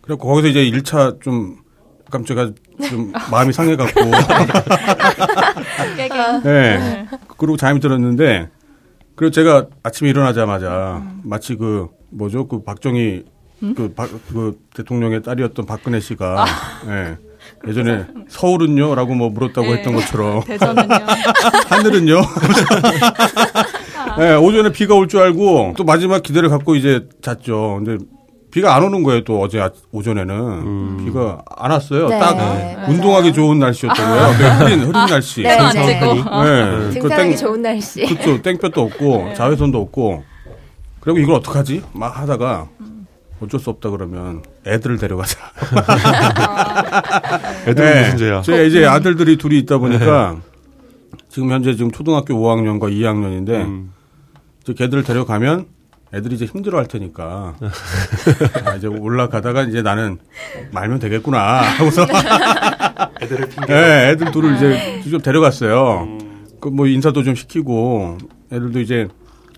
그래서 0.00 0.18
거기서 0.18 0.48
이제 0.48 0.64
1차 0.70 1.20
좀 1.22 1.56
깜짝아 2.10 2.50
좀 2.88 3.12
마음이 3.30 3.52
상해갖고 3.52 4.00
네. 6.44 7.06
그리고 7.38 7.56
잠이 7.56 7.80
들었는데 7.80 8.48
그리고 9.14 9.30
제가 9.30 9.66
아침에 9.82 10.10
일어나자마자 10.10 11.02
마치 11.22 11.56
그 11.56 11.88
뭐죠 12.10 12.48
그 12.48 12.62
박정희 12.62 13.24
그, 13.76 13.92
박, 13.94 14.10
그 14.28 14.58
대통령의 14.74 15.22
딸이었던 15.22 15.66
박근혜 15.66 16.00
씨가 16.00 16.44
예. 16.88 17.16
예전에 17.68 18.06
서울은요라고 18.28 19.14
뭐 19.14 19.30
물었다고 19.30 19.66
네. 19.68 19.72
했던 19.74 19.94
것처럼 19.94 20.42
대전은요. 20.46 20.88
하늘은요. 21.68 22.20
네, 24.18 24.34
오전에 24.34 24.72
비가 24.72 24.94
올 24.94 25.06
줄 25.08 25.20
알고 25.20 25.74
또 25.76 25.84
마지막 25.84 26.22
기대를 26.22 26.48
갖고 26.48 26.74
이제 26.74 27.06
잤죠. 27.22 27.80
근데 27.84 28.04
비가 28.50 28.74
안 28.74 28.82
오는 28.82 29.02
거예요. 29.02 29.24
또 29.24 29.40
어제 29.40 29.60
아- 29.60 29.70
오전에는 29.92 31.04
비가 31.04 31.42
안 31.56 31.70
왔어요. 31.70 32.08
네, 32.08 32.18
딱 32.18 32.36
맞아요. 32.36 32.86
운동하기 32.88 33.32
좋은 33.32 33.58
날씨였던 33.58 34.06
거예요. 34.06 34.38
네, 34.38 34.50
흐린 34.64 34.80
흐린 34.80 34.92
날씨. 35.06 35.42
네, 35.42 35.50
안 35.56 35.72
네. 35.72 35.86
찍고. 36.00 36.14
네, 36.14 36.20
그 36.88 36.90
등산하기 37.00 37.28
땡- 37.30 37.36
좋은 37.36 37.62
날씨. 37.62 38.04
그렇죠. 38.06 38.42
땡볕도 38.42 38.80
없고 38.82 39.32
자외선도 39.36 39.80
없고. 39.80 40.24
그리고 41.00 41.18
이걸 41.18 41.36
어떡하지? 41.36 41.82
막 41.94 42.16
하다가 42.20 42.68
어쩔 43.42 43.58
수 43.58 43.70
없다 43.70 43.90
그러면 43.90 44.42
애들을 44.66 44.98
데려가자. 44.98 45.38
애들은 47.66 47.92
네. 47.92 48.02
무슨 48.04 48.18
죄야? 48.18 48.42
제가 48.42 48.62
이제 48.62 48.86
아들들이 48.86 49.36
둘이 49.36 49.58
있다 49.60 49.78
보니까 49.78 50.36
지금 51.28 51.50
현재 51.50 51.74
지금 51.74 51.90
초등학교 51.90 52.34
5학년과 52.34 52.92
2학년인데 52.92 53.48
음. 53.50 53.92
이제 54.62 54.74
걔들을 54.74 55.02
데려가면 55.02 55.66
애들이 56.14 56.36
이제 56.36 56.44
힘들어 56.44 56.78
할 56.78 56.86
테니까 56.86 57.56
아, 58.64 58.74
이제 58.76 58.86
올라가다가 58.86 59.62
이제 59.62 59.82
나는 59.82 60.18
말면 60.70 61.00
되겠구나 61.00 61.62
하고서 61.62 62.06
애들을 63.22 63.48
핑계. 63.48 63.72
네, 63.72 64.10
애들 64.10 64.30
둘을 64.30 64.56
이제 64.56 65.00
직접 65.02 65.22
데려갔어요. 65.22 66.18
그뭐 66.60 66.86
인사도 66.86 67.22
좀 67.22 67.34
시키고 67.34 68.18
애들도 68.52 68.80
이제 68.80 69.08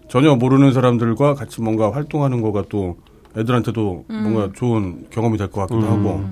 전혀 0.08 0.36
모르는 0.36 0.72
사람들과 0.72 1.34
같이 1.34 1.60
뭔가 1.60 1.92
활동하는 1.92 2.40
거가 2.40 2.62
또 2.68 2.96
애들한테도 3.36 4.04
뭔가 4.08 4.50
좋은 4.54 5.06
경험이 5.10 5.38
될 5.38 5.48
것 5.50 5.60
같기도 5.66 5.86
하고 5.86 6.24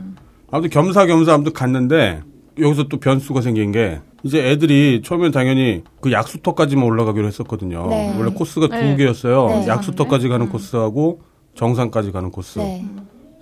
아무튼 0.50 0.70
겸사겸사 0.70 1.34
아무튼 1.34 1.52
갔는데 1.52 2.22
여기서 2.58 2.84
또 2.84 2.98
변수가 2.98 3.40
생긴 3.40 3.72
게 3.72 4.00
이제 4.24 4.38
애들이 4.50 5.02
처음엔 5.04 5.32
당연히 5.32 5.82
그 6.00 6.12
약수터까지만 6.12 6.84
올라가기로 6.84 7.26
했었거든요. 7.26 7.86
네. 7.88 8.14
원래 8.16 8.30
코스가 8.32 8.68
두 8.68 8.74
네. 8.74 8.96
개였어요. 8.96 9.46
네. 9.48 9.66
약수터까지 9.66 10.28
가는 10.28 10.48
코스하고 10.48 11.20
정상까지 11.54 12.12
가는 12.12 12.30
코스. 12.30 12.58
네. 12.60 12.84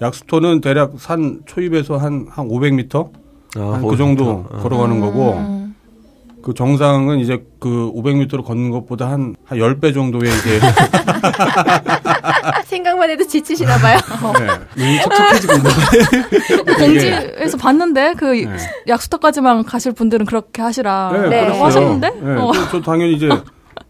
약수터는 0.01 0.61
대략 0.62 0.94
산 0.99 1.40
초입에서 1.44 1.99
한, 1.99 2.27
한 2.31 2.49
500m? 2.49 3.11
아, 3.57 3.61
한그 3.75 3.87
거기 3.87 3.96
정도. 3.99 4.46
어. 4.51 4.59
걸어가는 4.62 5.01
거고, 5.01 5.33
음. 5.35 5.60
그 6.42 6.55
정상은 6.55 7.18
이제 7.18 7.44
그 7.59 7.92
500m로 7.94 8.44
걷는 8.44 8.70
것보다 8.70 9.11
한, 9.11 9.35
한 9.44 9.59
10배 9.59 9.92
정도의 9.92 10.31
이제, 10.31 10.61
생각만 12.64 13.11
해도 13.11 13.26
지치시나 13.26 13.76
봐요. 13.79 13.98
네. 14.76 15.00
촉촉해지고 15.03 15.53
있는데. 15.55 16.74
공지에서 16.74 17.57
봤는데 17.59 18.14
그 18.14 18.24
네. 18.24 18.57
약수터까지만 18.88 19.64
가실 19.64 19.92
분들은 19.92 20.26
그렇게 20.26 20.62
하시라 20.62 21.11
네, 21.12 21.29
네. 21.29 21.31
그랬어요. 21.44 21.64
하셨는데 21.64 22.11
네, 22.11 22.33
어. 22.37 22.53
저, 22.53 22.68
저 22.70 22.81
당연히 22.81 23.14
이제 23.14 23.29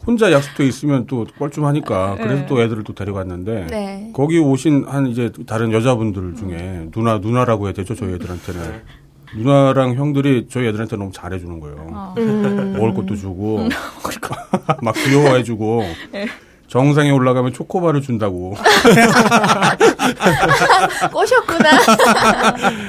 혼자 0.06 0.32
약수터에 0.32 0.66
있으면 0.66 1.06
또 1.06 1.26
뻘쭘하니까 1.38 2.16
그래서 2.16 2.42
네. 2.42 2.46
또 2.46 2.62
애들을 2.62 2.84
또 2.84 2.94
데려갔는데 2.94 3.66
네. 3.70 4.10
거기 4.14 4.38
오신 4.38 4.86
한 4.88 5.06
이제 5.06 5.30
다른 5.46 5.72
여자분들 5.72 6.34
중에 6.36 6.88
누나 6.90 7.18
누나라고 7.18 7.66
해야 7.66 7.74
되죠 7.74 7.94
저희 7.94 8.14
애들한테는 8.14 8.82
누나랑 9.36 9.94
형들이 9.94 10.46
저희 10.50 10.66
애들한테 10.68 10.96
너무 10.96 11.10
잘해주는 11.12 11.60
거예요. 11.60 11.76
어. 11.92 12.14
음. 12.18 12.74
먹을 12.76 12.94
것도 12.94 13.16
주고 13.16 13.68
막 14.82 14.94
귀여워해주고 14.94 15.84
정상에 16.70 17.10
올라가면 17.10 17.52
초코바를 17.52 18.00
준다고. 18.00 18.54
꼬셨구나. 21.12 21.68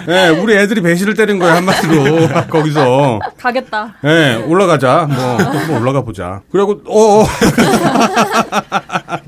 예, 0.07 0.29
우리 0.39 0.55
애들이 0.55 0.81
배신을 0.81 1.15
때린 1.15 1.39
거예요, 1.39 1.55
한마디로. 1.55 2.27
거기서. 2.51 3.19
가겠다. 3.39 3.95
예, 4.03 4.35
올라가자. 4.47 5.07
뭐, 5.09 5.37
뭐 5.67 5.79
올라가 5.79 6.01
보자. 6.01 6.41
그리고, 6.51 6.79
어, 6.85 7.21
어. 7.21 7.25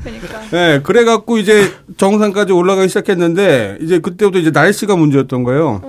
그러니까. 0.04 0.41
예, 0.54 0.82
그래갖고 0.84 1.39
이제 1.39 1.73
정상까지 1.97 2.54
올라가기 2.54 2.89
시작했는데, 2.89 3.80
이제 3.82 3.97
그때부터 3.97 4.38
이제 4.38 4.52
날씨가 4.52 4.95
문제였던 4.95 5.43
거예요. 5.43 5.82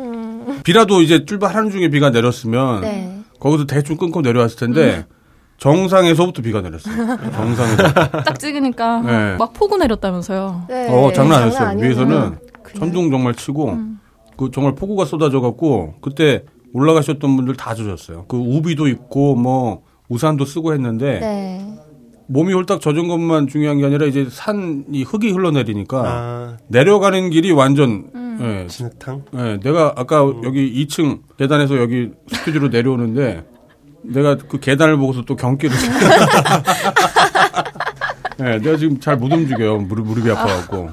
비라도 0.64 1.02
이제 1.02 1.24
출발하는 1.24 1.70
중에 1.70 1.88
비가 1.90 2.10
내렸으면, 2.10 2.80
네. 2.80 3.20
거기서 3.38 3.66
대충 3.66 3.96
끊고 3.96 4.22
내려왔을 4.22 4.58
텐데, 4.58 5.06
정상에서부터 5.58 6.42
비가 6.42 6.60
내렸어요. 6.62 6.94
정상에서. 7.32 7.92
딱 7.92 8.38
찍으니까 8.38 9.00
네. 9.02 9.36
막 9.36 9.52
폭우 9.52 9.76
내렸다면서요. 9.76 10.64
네. 10.68 10.88
어, 10.88 11.12
장난 11.12 11.42
아니었어요. 11.42 11.68
아니었네요. 11.68 11.88
위에서는 11.88 12.38
그냥. 12.62 12.78
천둥 12.78 13.10
정말 13.10 13.34
치고, 13.34 13.78
그 14.36 14.50
정말 14.52 14.74
폭우가 14.74 15.04
쏟아져 15.04 15.40
갖고, 15.40 15.94
그때 16.00 16.44
올라가셨던 16.72 17.36
분들 17.36 17.54
다 17.54 17.74
젖었어요. 17.74 18.24
그 18.26 18.36
우비도 18.36 18.88
있고, 18.88 19.36
뭐, 19.36 19.82
우산도 20.08 20.44
쓰고 20.46 20.72
했는데, 20.72 21.20
네. 21.20 21.78
몸이 22.26 22.52
홀딱 22.54 22.80
젖은 22.80 23.08
것만 23.08 23.48
중요한 23.48 23.78
게 23.78 23.86
아니라 23.86 24.06
이제 24.06 24.26
산이 24.30 25.02
흙이 25.06 25.30
흘러내리니까, 25.30 26.02
아, 26.06 26.56
내려가는 26.68 27.30
길이 27.30 27.50
완전, 27.52 28.10
예, 28.40 28.66
진흙탕? 28.66 29.24
예, 29.36 29.60
내가 29.62 29.92
아까 29.96 30.18
여기 30.42 30.86
2층 30.86 31.20
계단에서 31.38 31.76
여기 31.78 32.10
스튜디오로 32.28 32.68
내려오는데, 32.68 33.44
내가 34.02 34.36
그 34.36 34.58
계단을 34.58 34.96
보고서 34.96 35.22
또 35.22 35.36
경기를. 35.36 35.76
예, 38.40 38.58
내가 38.58 38.76
지금 38.76 38.98
잘 39.00 39.16
못 39.16 39.32
움직여요. 39.32 39.78
무릎, 39.78 40.06
무릎이 40.06 40.30
아파갖고. 40.30 40.90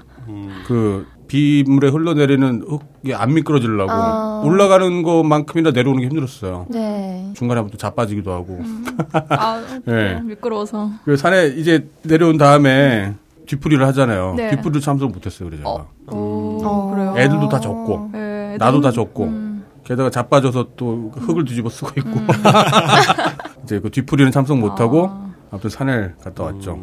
그 0.67 1.05
비물에 1.31 1.87
흘러내리는 1.87 2.65
흙이 2.67 3.13
안 3.15 3.33
미끄러지려고 3.33 3.89
아. 3.89 4.41
올라가는 4.43 5.01
것만큼이나 5.01 5.71
내려오는 5.71 6.01
게 6.01 6.07
힘들었어요. 6.07 6.65
네. 6.69 7.31
중간에 7.37 7.59
한번 7.59 7.71
또 7.71 7.77
자빠지기도 7.77 8.33
하고. 8.33 8.59
아, 9.29 9.63
네. 9.85 10.19
미끄러워서. 10.25 10.91
그 11.05 11.15
산에 11.15 11.47
이제 11.55 11.87
내려온 12.03 12.37
다음에 12.37 13.13
뒤풀이를 13.45 13.87
하잖아요. 13.87 14.33
네. 14.35 14.49
뒤풀이를 14.49 14.81
참석 14.81 15.13
못했어요, 15.13 15.49
그래서. 15.49 15.63
어. 15.69 15.87
오, 16.13 16.59
어. 16.65 16.91
그래요. 16.91 17.15
애들도 17.17 17.47
다 17.47 17.61
젖고, 17.61 18.09
네, 18.11 18.57
나도 18.59 18.79
애들은- 18.79 18.83
다 18.83 18.91
젖고, 18.91 19.23
음. 19.23 19.63
게다가 19.85 20.09
자빠져서 20.09 20.71
또 20.75 21.13
흙을 21.15 21.45
뒤집어 21.45 21.69
쓰고 21.69 21.91
있고. 21.95 22.09
이제 23.63 23.79
그 23.79 23.89
뒤풀이는 23.89 24.33
참석 24.33 24.57
못하고, 24.57 25.07
아. 25.09 25.31
아무튼 25.49 25.69
산을 25.69 26.15
갔다 26.21 26.43
왔죠. 26.43 26.77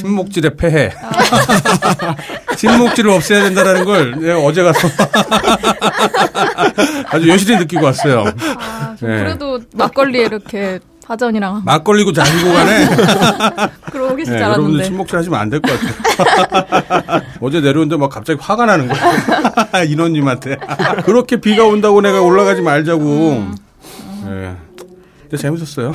침묵질의 0.00 0.56
폐해. 0.56 0.90
침묵질을 2.56 3.10
없애야 3.10 3.44
된다라는 3.44 3.84
걸 3.84 4.12
내가 4.20 4.38
어제 4.40 4.62
가서 4.62 4.88
아주 7.10 7.28
여실히 7.28 7.56
느끼고 7.58 7.84
왔어요. 7.84 8.24
아, 8.58 8.94
좀 8.98 9.08
네. 9.08 9.18
그래도 9.18 9.60
막걸리에 9.74 10.24
이렇게 10.24 10.78
사전이랑 11.06 11.62
막걸리고 11.64 12.12
자시고 12.12 12.52
가네. 12.52 12.88
그러고 13.90 14.16
계시지 14.16 14.36
네, 14.36 14.42
여러분들 14.42 14.64
않았는데. 14.64 14.84
침묵질 14.84 15.18
하시면 15.18 15.40
안 15.40 15.50
될 15.50 15.60
것 15.60 15.72
같아요. 15.80 17.22
어제 17.40 17.60
내려오는데 17.60 17.96
막 17.96 18.10
갑자기 18.10 18.38
화가 18.40 18.66
나는 18.66 18.88
거야. 18.88 19.82
인원님한테. 19.84 20.56
그렇게 21.04 21.40
비가 21.40 21.64
온다고 21.64 22.00
내가 22.00 22.20
올라가지 22.20 22.62
말자고. 22.62 23.02
음. 23.02 23.56
네. 24.26 24.54
근데 25.30 25.42
재밌었어요. 25.42 25.92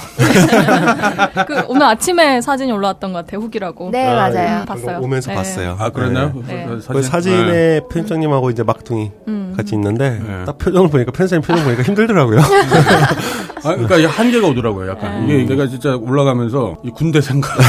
그 1.46 1.62
오늘 1.68 1.84
아침에 1.88 2.40
사진이 2.40 2.72
올라왔던 2.72 3.12
것 3.12 3.26
같아요. 3.26 3.42
후기라고. 3.42 3.90
네, 3.92 4.08
아, 4.08 4.16
맞아요. 4.30 4.62
예. 4.62 4.66
봤어요. 4.66 5.00
오면서 5.02 5.32
네. 5.32 5.36
봤어요. 5.36 5.76
아, 5.78 5.90
그랬나요? 5.90 6.32
네. 6.48 6.66
그 6.88 7.02
사진 7.02 7.34
에 7.50 7.82
편집장님하고 7.92 8.50
이제 8.50 8.64
막둥이 8.64 9.12
음. 9.28 9.54
같이 9.58 9.76
있는데 9.76 10.22
네. 10.26 10.46
딱 10.46 10.58
표정을 10.58 10.90
보니까 10.90 11.12
편집장님 11.12 11.42
표정 11.46 11.66
보니까 11.66 11.84
힘들더라고요. 11.84 12.40
아, 13.66 13.74
그러니까 13.74 13.98
이 13.98 14.06
한계가 14.06 14.48
오더라고요. 14.48 14.90
약간 14.92 15.26
이게 15.28 15.44
내가 15.44 15.68
진짜 15.68 15.98
올라가면서 15.98 16.78
이 16.86 16.90
군대 16.92 17.20
생각. 17.20 17.58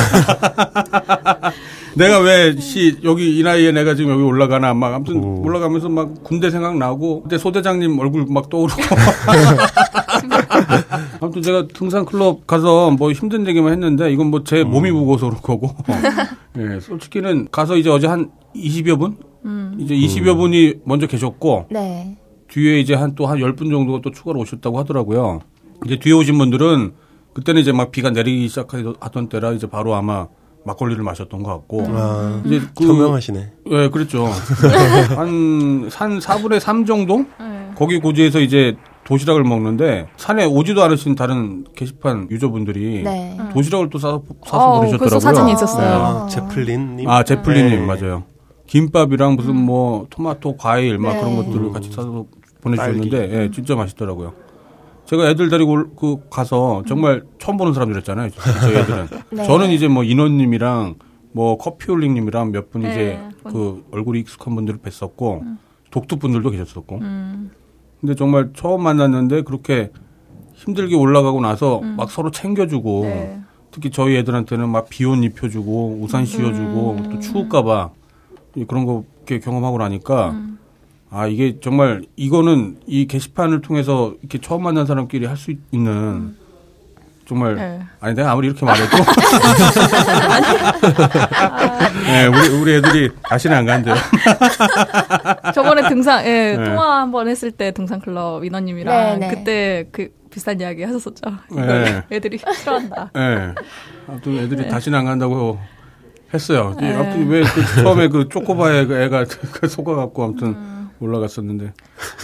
내가 1.96 2.18
왜 2.20 2.54
시 2.60 2.98
여기 3.04 3.38
이 3.38 3.42
나이에 3.42 3.72
내가 3.72 3.94
지금 3.94 4.12
여기 4.12 4.22
올라가나 4.22 4.74
막 4.74 4.92
아무튼 4.94 5.16
오. 5.16 5.42
올라가면서 5.46 5.88
막 5.88 6.10
군대 6.22 6.50
생각 6.50 6.76
나고 6.76 7.22
그때 7.22 7.38
소대장님 7.38 7.98
얼굴 7.98 8.26
막 8.28 8.50
떠오르고. 8.50 8.82
아무튼 11.20 11.42
제가 11.42 11.68
등산 11.68 12.04
클럽 12.04 12.46
가서 12.46 12.90
뭐 12.90 13.12
힘든 13.12 13.46
얘기만 13.46 13.72
했는데 13.72 14.12
이건 14.12 14.28
뭐 14.28 14.42
제 14.44 14.64
몸이 14.64 14.90
무거워서 14.90 15.28
그런 15.28 15.40
거고. 15.42 15.74
예, 16.58 16.80
솔직히는 16.80 17.48
가서 17.50 17.76
이제 17.76 17.90
어제 17.90 18.06
한 18.06 18.30
20여 18.54 18.98
분? 18.98 19.16
이제 19.78 19.94
20여 19.94 20.36
분이 20.36 20.74
먼저 20.84 21.06
계셨고 21.06 21.66
네. 21.70 22.16
뒤에 22.48 22.80
이제 22.80 22.94
한또한 22.94 23.38
10분 23.38 23.70
정도가 23.70 24.00
또 24.02 24.10
추가로 24.10 24.40
오셨다고 24.40 24.78
하더라고요. 24.78 25.40
이제 25.84 25.98
뒤에 25.98 26.12
오신 26.14 26.36
분들은 26.38 26.92
그때는 27.34 27.60
이제 27.60 27.70
막 27.72 27.90
비가 27.92 28.10
내리기 28.10 28.48
시작하던 28.48 29.28
때라 29.28 29.52
이제 29.52 29.66
바로 29.68 29.94
아마 29.94 30.26
막걸리를 30.64 31.00
마셨던 31.02 31.42
것 31.42 31.50
같고. 31.50 31.84
아, 31.90 32.42
이제 32.44 32.60
그, 32.76 32.86
현명하시네. 32.88 33.52
예, 33.70 33.88
그랬죠. 33.88 34.24
한, 35.14 35.88
산 35.90 36.18
4분의 36.18 36.58
3 36.58 36.86
정도? 36.86 37.18
네. 37.38 37.70
거기 37.76 37.98
고지에서 38.00 38.40
이제 38.40 38.76
도시락을 39.06 39.44
먹는데 39.44 40.08
산에 40.16 40.44
오지도 40.44 40.82
않으신 40.82 41.14
다른 41.14 41.64
게시판 41.76 42.28
유저분들이 42.30 43.02
네. 43.04 43.38
도시락을 43.52 43.88
또 43.88 43.98
싸서, 43.98 44.22
싸서 44.44 44.56
어, 44.58 44.76
보내셨더라고요. 44.80 44.98
그래서 44.98 45.20
사진이 45.20 45.52
있었어요. 45.52 45.88
아, 45.88 46.26
제플린님. 46.26 47.08
아, 47.08 47.22
제플린님, 47.22 47.80
네. 47.80 47.86
맞아요. 47.86 48.24
김밥이랑 48.66 49.36
무슨 49.36 49.54
뭐 49.54 50.06
토마토, 50.10 50.56
과일 50.56 50.98
막 50.98 51.12
네. 51.14 51.20
그런 51.20 51.36
것들을 51.36 51.70
같이 51.72 51.92
사서 51.92 52.26
보내주셨는데, 52.60 53.42
예, 53.44 53.50
진짜 53.52 53.76
맛있더라고요. 53.76 54.32
제가 55.04 55.30
애들 55.30 55.50
데리고 55.50 55.70
올- 55.70 55.90
그 55.96 56.16
가서 56.28 56.82
정말 56.88 57.22
처음 57.38 57.56
보는 57.58 57.74
사람들이었잖아요. 57.74 58.30
저희 58.60 58.74
애들은. 58.74 59.06
네. 59.30 59.44
저는 59.46 59.70
이제 59.70 59.86
뭐 59.86 60.02
인원님이랑 60.02 60.96
뭐 61.30 61.56
커피홀링님이랑 61.58 62.50
몇분 62.50 62.82
네, 62.82 62.90
이제 62.90 63.18
분. 63.44 63.52
그 63.52 63.84
얼굴이 63.92 64.18
익숙한 64.18 64.56
분들을 64.56 64.80
뵀었고 64.80 65.42
독특 65.92 66.18
분들도 66.18 66.50
계셨었고. 66.50 66.96
음. 66.96 67.50
근데 68.00 68.14
정말 68.14 68.50
처음 68.54 68.82
만났는데 68.82 69.42
그렇게 69.42 69.90
힘들게 70.54 70.94
올라가고 70.94 71.40
나서 71.40 71.80
막 71.80 72.10
서로 72.10 72.30
챙겨주고 72.30 73.02
네. 73.04 73.40
특히 73.70 73.90
저희 73.90 74.16
애들한테는 74.16 74.68
막 74.68 74.88
비옷 74.88 75.22
입혀주고 75.22 75.98
우산 76.02 76.24
씌워주고 76.24 76.96
또 77.12 77.18
추울까봐 77.20 77.90
그런 78.66 78.86
거 78.86 79.04
이렇게 79.26 79.38
경험하고 79.40 79.78
나니까 79.78 80.34
아 81.10 81.26
이게 81.26 81.58
정말 81.60 82.04
이거는 82.16 82.78
이 82.86 83.06
게시판을 83.06 83.60
통해서 83.60 84.14
이렇게 84.20 84.38
처음 84.40 84.62
만난 84.62 84.86
사람끼리 84.86 85.26
할 85.26 85.36
수 85.36 85.52
있는 85.72 86.36
정말 87.26 87.56
네. 87.56 87.80
아니 88.00 88.14
내가 88.14 88.30
아무리 88.30 88.46
이렇게 88.46 88.64
말해도 88.64 88.96
네, 92.06 92.26
우리 92.26 92.48
우리 92.60 92.74
애들이 92.76 93.10
다시는 93.28 93.56
안 93.56 93.66
간대요. 93.66 93.94
저번에 95.54 95.88
등산, 95.88 96.24
예, 96.24 96.56
네. 96.56 96.64
통화 96.64 97.00
한 97.00 97.10
번 97.10 97.28
했을 97.28 97.50
때 97.50 97.70
등산 97.72 98.00
클럽 98.00 98.44
인원님이랑 98.44 99.20
네, 99.20 99.26
네. 99.28 99.34
그때 99.34 99.88
그 99.92 100.08
비슷한 100.30 100.60
이야기 100.60 100.82
하셨었죠. 100.82 101.22
네. 101.50 102.02
애들이 102.12 102.38
싫어한다. 102.38 103.10
예. 103.16 103.54
아무튼 104.08 104.38
애들이 104.38 104.68
다시는 104.68 104.98
안 104.98 105.04
간다고 105.06 105.58
했어요. 106.34 106.74
이 106.78 106.82
네. 106.84 106.94
아무튼 106.94 107.28
왜그 107.28 107.82
처음에 107.82 108.08
그 108.08 108.28
초코바에 108.28 108.84
그 108.86 108.96
애가 109.00 109.24
그 109.52 109.68
속아갖고 109.68 110.24
아무튼 110.24 110.48
음. 110.48 110.75
올라갔었는데. 111.00 111.64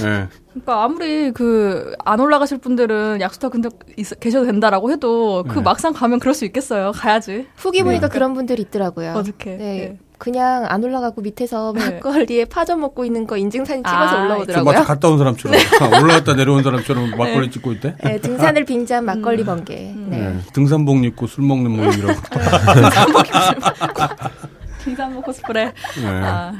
예. 0.04 0.28
그러니까 0.52 0.84
아무리 0.84 1.30
그 1.32 1.94
안 2.04 2.20
올라가실 2.20 2.58
분들은 2.58 3.20
약수터 3.20 3.50
있- 3.96 4.20
계셔도 4.20 4.46
된다라고 4.46 4.90
해도 4.90 5.44
그 5.48 5.54
네. 5.56 5.62
막상 5.62 5.92
가면 5.92 6.18
그럴 6.18 6.34
수 6.34 6.44
있겠어요. 6.44 6.92
가야지. 6.92 7.46
후기 7.56 7.82
보니까 7.82 8.08
네. 8.08 8.12
그런 8.12 8.34
분들이 8.34 8.62
있더라고요. 8.62 9.12
어떡해. 9.12 9.56
네. 9.56 9.58
네. 9.58 9.98
그냥 10.18 10.64
안 10.68 10.84
올라가고 10.84 11.20
밑에서 11.20 11.72
네. 11.74 11.94
막걸리에 11.94 12.44
파전 12.44 12.78
먹고 12.80 13.04
있는 13.04 13.26
거 13.26 13.36
인증사진 13.36 13.82
찍어서 13.82 13.98
아, 13.98 14.08
저 14.10 14.22
올라오더라고요. 14.22 14.72
마치 14.72 14.86
갔다 14.86 15.08
온 15.08 15.18
사람처럼 15.18 15.58
올라갔다 16.00 16.34
내려온 16.34 16.62
사람처럼 16.62 17.10
막걸리 17.10 17.50
찍고 17.50 17.72
있대. 17.72 17.96
네, 18.04 18.20
등산을 18.20 18.64
빈잔 18.64 19.04
막걸리 19.04 19.44
번개. 19.44 19.74
네. 19.96 20.20
예. 20.36 20.52
등산복 20.52 21.04
입고 21.04 21.26
술 21.26 21.42
먹는 21.44 21.72
모임이라고. 21.72 22.20
등산복 22.74 23.26
코스프레. 25.24 25.72
예. 26.02 26.06
아, 26.06 26.52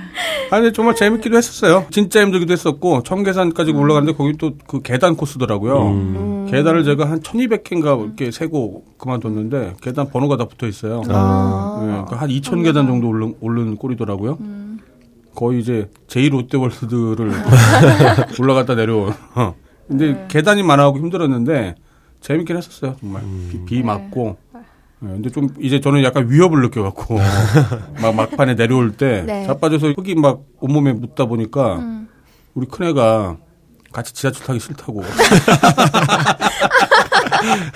아니 0.51 0.73
정말 0.73 0.95
재밌기도 0.95 1.37
했었어요. 1.37 1.87
진짜 1.91 2.21
힘들기도 2.23 2.53
했었고 2.53 3.03
청계산까지 3.03 3.73
올라갔는데 3.73 4.17
거기 4.17 4.33
또 4.37 4.53
그 4.67 4.81
계단 4.83 5.17
코스더라고요. 5.17 5.89
음. 5.89 6.47
계단을 6.51 6.85
제가 6.85 7.11
한 7.11 7.21
1200개인가 7.21 8.03
이렇게 8.05 8.31
세고 8.31 8.85
그만뒀는데 8.99 9.75
계단 9.81 10.09
번호가 10.11 10.37
다 10.37 10.45
붙어 10.47 10.67
있어요. 10.67 11.03
아. 11.09 11.81
예, 11.83 11.87
그러니까 11.87 12.17
한 12.17 12.29
2,000계단 12.29 12.87
정도 12.87 13.09
오른, 13.09 13.35
오른 13.41 13.77
꼴이더라고요. 13.77 14.39
거의 15.35 15.61
이제 15.61 15.89
제2 16.09 16.31
롯데월드를 16.31 17.33
올라갔다 18.39 18.75
내려온. 18.75 19.13
어. 19.35 19.55
근데 19.89 20.27
계단이 20.29 20.63
많아가고 20.63 20.99
힘들었는데 20.99 21.75
재밌긴 22.21 22.57
했었어요. 22.57 22.97
정말 23.01 23.23
비, 23.51 23.65
비 23.65 23.83
맞고 23.83 24.37
예, 25.05 25.07
근데 25.09 25.31
좀 25.31 25.49
이제 25.61 25.81
저는 25.81 26.05
약간 26.05 26.31
위협을 26.31 26.63
느껴갖고 26.63 27.19
막 28.01 28.15
막판에 28.15 28.55
내려올 28.55 28.93
때 28.93 29.23
네. 29.27 29.45
자빠져서 29.47 29.93
흙이 29.93 30.15
막 30.15 30.43
온몸에 30.61 30.93
묻다 30.93 31.25
보니까 31.27 31.77
음. 31.77 32.09
우리 32.55 32.67
큰애가 32.67 33.37
같이 33.93 34.15
지하철 34.15 34.47
타기 34.47 34.61
싫다고 34.61 35.03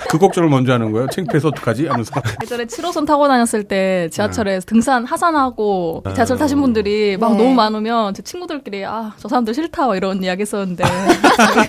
그 0.09 0.17
걱정을 0.17 0.49
먼저 0.49 0.73
하는 0.73 0.91
거예요. 0.91 1.07
창피해서 1.11 1.49
어떡하지? 1.49 1.87
하면서 1.87 2.11
예전에 2.43 2.65
7호선 2.65 3.05
타고 3.05 3.27
다녔을 3.27 3.63
때 3.63 4.09
지하철에서 4.11 4.65
등산 4.65 5.05
하산하고 5.05 6.03
지하철 6.13 6.37
타신 6.37 6.59
분들이 6.61 7.17
막 7.17 7.31
네. 7.33 7.37
너무 7.43 7.53
많으면 7.55 8.13
제 8.13 8.21
친구들끼리 8.21 8.85
아 8.85 9.13
저 9.17 9.27
사람들 9.27 9.53
싫다 9.53 9.95
이런 9.95 10.21
이야기 10.23 10.41
했었는데 10.41 10.83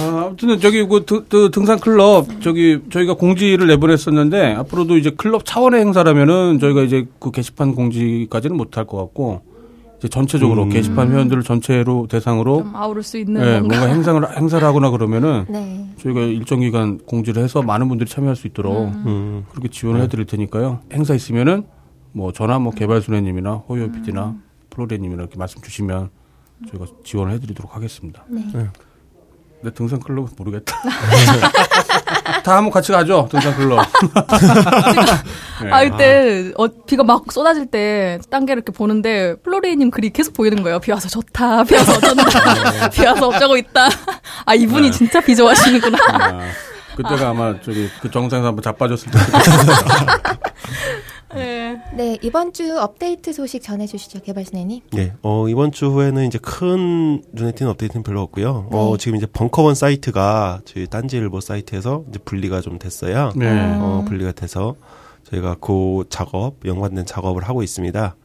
아, 0.00 0.24
아무튼 0.26 0.58
저기 0.60 0.84
그 0.86 1.04
드- 1.04 1.24
드- 1.28 1.50
등산 1.50 1.78
클럽 1.78 2.26
저기 2.40 2.80
저희가 2.90 3.14
공지를 3.14 3.66
내보냈었는데 3.68 4.54
앞으로도 4.54 4.96
이제 4.96 5.10
클럽 5.10 5.44
차원의 5.44 5.80
행사라면은 5.80 6.58
저희가 6.60 6.82
이제 6.82 7.06
그 7.18 7.30
게시판 7.30 7.74
공지까지는 7.74 8.56
못할 8.56 8.84
것 8.86 8.96
같고 8.98 9.42
전체적으로 10.08 10.64
음. 10.64 10.68
게시판 10.68 11.10
회원들을 11.12 11.42
전체로 11.42 12.06
대상으로 12.08 12.58
좀 12.58 12.76
아우를 12.76 13.02
수 13.02 13.18
있는 13.18 13.40
예, 13.40 13.58
뭔가 13.60 13.76
뭔가 13.78 13.94
행사를 13.94 14.36
행사를 14.36 14.66
하거나 14.66 14.90
그러면은 14.90 15.44
네. 15.50 15.88
저희가 15.98 16.20
일정 16.20 16.60
기간 16.60 16.98
공지를 16.98 17.42
해서 17.42 17.62
많은 17.62 17.88
분들이 17.88 18.08
참여할 18.08 18.36
수 18.36 18.46
있도록 18.46 18.88
음. 18.88 19.44
그렇게 19.50 19.68
지원을 19.68 20.00
해드릴 20.02 20.26
테니까요. 20.26 20.80
행사 20.92 21.14
있으면은 21.14 21.64
뭐 22.12 22.32
전화 22.32 22.58
뭐 22.58 22.72
개발순애님이나 22.72 23.54
호요 23.68 23.90
PD나 23.90 24.36
플로레님이나 24.70 25.22
이렇게 25.22 25.38
말씀 25.38 25.60
주시면 25.62 26.10
저희가 26.68 26.86
지원을 27.04 27.34
해드리도록 27.34 27.74
하겠습니다. 27.74 28.24
네. 28.28 28.42
내 29.62 29.70
등산 29.72 30.00
클럽은 30.00 30.28
모르겠다. 30.36 30.76
다 32.42 32.56
한번 32.56 32.72
같이 32.72 32.90
가죠 32.90 33.28
등산 33.30 33.54
클럽. 33.56 33.86
네. 35.62 35.70
아 35.70 35.82
이때 35.84 36.52
어, 36.58 36.66
비가 36.86 37.04
막 37.04 37.30
쏟아질 37.30 37.66
때 37.66 38.18
딴게 38.30 38.52
이렇게 38.52 38.72
보는데 38.72 39.36
플로리님 39.44 39.90
글이 39.90 40.10
계속 40.10 40.34
보이는 40.34 40.62
거예요. 40.62 40.80
비 40.80 40.90
와서 40.90 41.08
좋다, 41.08 41.62
비 41.64 41.74
와서 41.76 41.92
어쩐다, 41.92 42.24
비 42.90 43.04
와서 43.06 43.28
어쩌고 43.28 43.56
있다. 43.56 43.88
아 44.44 44.54
이분이 44.54 44.90
네. 44.90 44.96
진짜 44.96 45.20
비 45.20 45.36
좋아하시는구나. 45.36 45.98
아, 46.12 46.40
그때가 46.96 47.28
아 47.30 47.32
마 47.32 47.54
저기 47.60 47.88
그 48.00 48.10
정상에서 48.10 48.48
한번 48.48 48.62
자빠졌을 48.62 49.10
때. 49.10 49.18
네. 51.34 51.80
네, 51.94 52.18
이번 52.22 52.52
주 52.52 52.78
업데이트 52.78 53.32
소식 53.32 53.62
전해주시죠, 53.62 54.20
개발순애님. 54.22 54.82
네, 54.92 55.12
어, 55.22 55.48
이번 55.48 55.72
주 55.72 55.86
후에는 55.86 56.26
이제 56.26 56.38
큰 56.40 57.22
눈에 57.32 57.52
띄는 57.52 57.70
업데이트는 57.72 58.02
별로 58.02 58.20
없고요. 58.22 58.68
어, 58.70 58.90
네. 58.92 58.98
지금 58.98 59.16
이제 59.16 59.26
벙커원 59.26 59.74
사이트가 59.74 60.60
저희 60.64 60.86
딴지일보 60.86 61.40
사이트에서 61.40 62.04
이제 62.08 62.18
분리가 62.24 62.60
좀 62.60 62.78
됐어요. 62.78 63.32
네. 63.36 63.48
어, 63.80 64.04
분리가 64.06 64.32
돼서 64.32 64.76
저희가 65.24 65.56
그 65.60 66.04
작업, 66.10 66.56
연관된 66.64 67.06
작업을 67.06 67.42
하고 67.44 67.62
있습니다. 67.62 68.16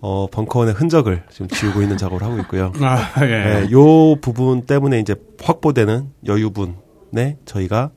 어, 0.00 0.26
벙커원의 0.30 0.74
흔적을 0.74 1.22
지금 1.30 1.46
지우고 1.48 1.80
있는 1.80 1.96
작업을 1.96 2.26
하고 2.26 2.38
있고요. 2.40 2.72
아 2.82 3.12
예. 3.22 3.26
네, 3.26 3.70
요 3.70 4.16
부분 4.20 4.62
때문에 4.66 4.98
이제 4.98 5.14
확보되는 5.40 6.10
여유분에 6.26 7.38
저희가 7.44 7.90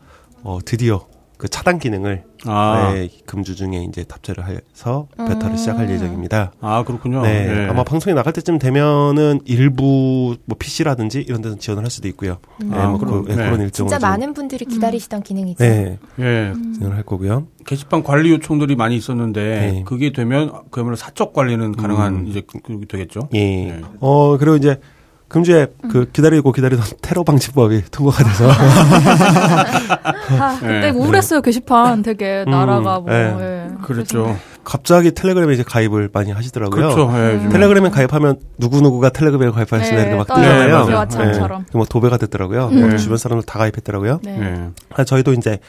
어, 0.44 0.60
드디어 0.64 1.08
그 1.38 1.50
차단 1.50 1.80
기능을 1.80 2.24
아, 2.48 2.92
네, 2.94 3.10
금주 3.26 3.56
중에 3.56 3.86
이제 3.90 4.04
탑재를 4.04 4.46
해서 4.48 5.08
베타를 5.18 5.58
시작할 5.58 5.90
예정입니다. 5.90 6.52
아 6.62 6.84
그렇군요. 6.84 7.22
네, 7.22 7.64
예. 7.64 7.70
아마 7.70 7.84
방송이 7.84 8.14
나갈 8.14 8.34
때쯤 8.34 8.60
되면은 8.60 9.42
일부 9.46 10.36
뭐 10.46 10.58
PC라든지 10.58 11.22
이런 11.22 11.42
데서 11.42 11.56
지원을 11.58 11.84
할 11.84 11.92
수도 11.92 12.08
있고요. 12.10 12.38
네, 12.64 12.76
아, 12.78 12.88
뭐 12.90 13.00
그럼, 13.00 13.24
그, 13.24 13.30
네, 13.30 13.36
네. 13.36 13.44
그런 13.46 13.62
일정으로 13.62 13.90
진짜 13.90 14.00
좀, 14.00 14.10
많은 14.10 14.34
분들이 14.34 14.66
기다리시던 14.66 15.24
기능이죠. 15.24 15.64
네, 15.64 15.98
예. 16.20 16.54
진행을 16.74 16.96
할 16.96 17.04
거고요. 17.04 17.48
게시판 17.66 18.04
관리 18.04 18.30
요청들이 18.32 18.76
많이 18.76 18.96
있었는데 18.96 19.42
네. 19.44 19.84
그게 19.86 20.12
되면 20.12 20.52
그야말로 20.70 20.96
사적 20.96 21.34
관리는 21.34 21.72
가능한 21.76 22.14
음. 22.14 22.28
이제 22.28 22.42
그- 22.46 22.60
그게 22.60 22.86
되겠죠. 22.86 23.30
예. 23.34 23.40
네. 23.40 23.82
어 24.00 24.38
그리고 24.38 24.56
이제 24.56 24.80
금주에 25.28 25.68
그 25.92 26.10
기다리고 26.12 26.52
기다리던 26.52 26.86
테러 27.02 27.24
방지법이 27.24 27.84
통과가 27.92 28.24
돼서 28.24 28.50
아, 30.40 30.58
그때 30.60 30.80
네. 30.80 30.90
우울했어요 30.92 31.42
게시판 31.42 32.04
되게 32.04 32.44
음, 32.48 32.52
나라가 32.52 33.00
뭐. 33.00 33.10
네. 33.10 33.36
예. 33.40 33.68
그랬죠. 33.84 34.38
갑자기 34.64 35.12
텔레그램에 35.12 35.54
이제 35.54 35.64
가입을 35.64 36.10
많이 36.12 36.32
하시더라고요. 36.32 36.76
그렇죠. 36.76 37.12
예, 37.14 37.18
음. 37.18 37.36
요즘에. 37.36 37.50
텔레그램에 37.50 37.90
가입하면 37.90 38.38
누구 38.58 38.82
누구가 38.82 39.10
텔레그램에 39.10 39.52
가입하시나 39.52 39.96
네, 39.96 40.02
이렇게 40.04 40.16
막 40.18 40.28
떠요. 40.28 40.40
네, 40.42 40.66
뜨잖아요. 40.66 40.86
맞아요. 40.86 41.06
왓챠처럼. 41.08 41.66
뭐 41.74 41.86
도배가 41.86 42.18
됐더라고요. 42.18 42.70
음. 42.72 42.80
뭐 42.90 42.98
주변 42.98 43.18
사람들 43.18 43.46
다 43.46 43.60
가입했더라고요. 43.60 44.20
네. 44.24 44.40
예. 44.42 44.70
아, 44.96 45.04
저희도 45.04 45.34
이제 45.34 45.60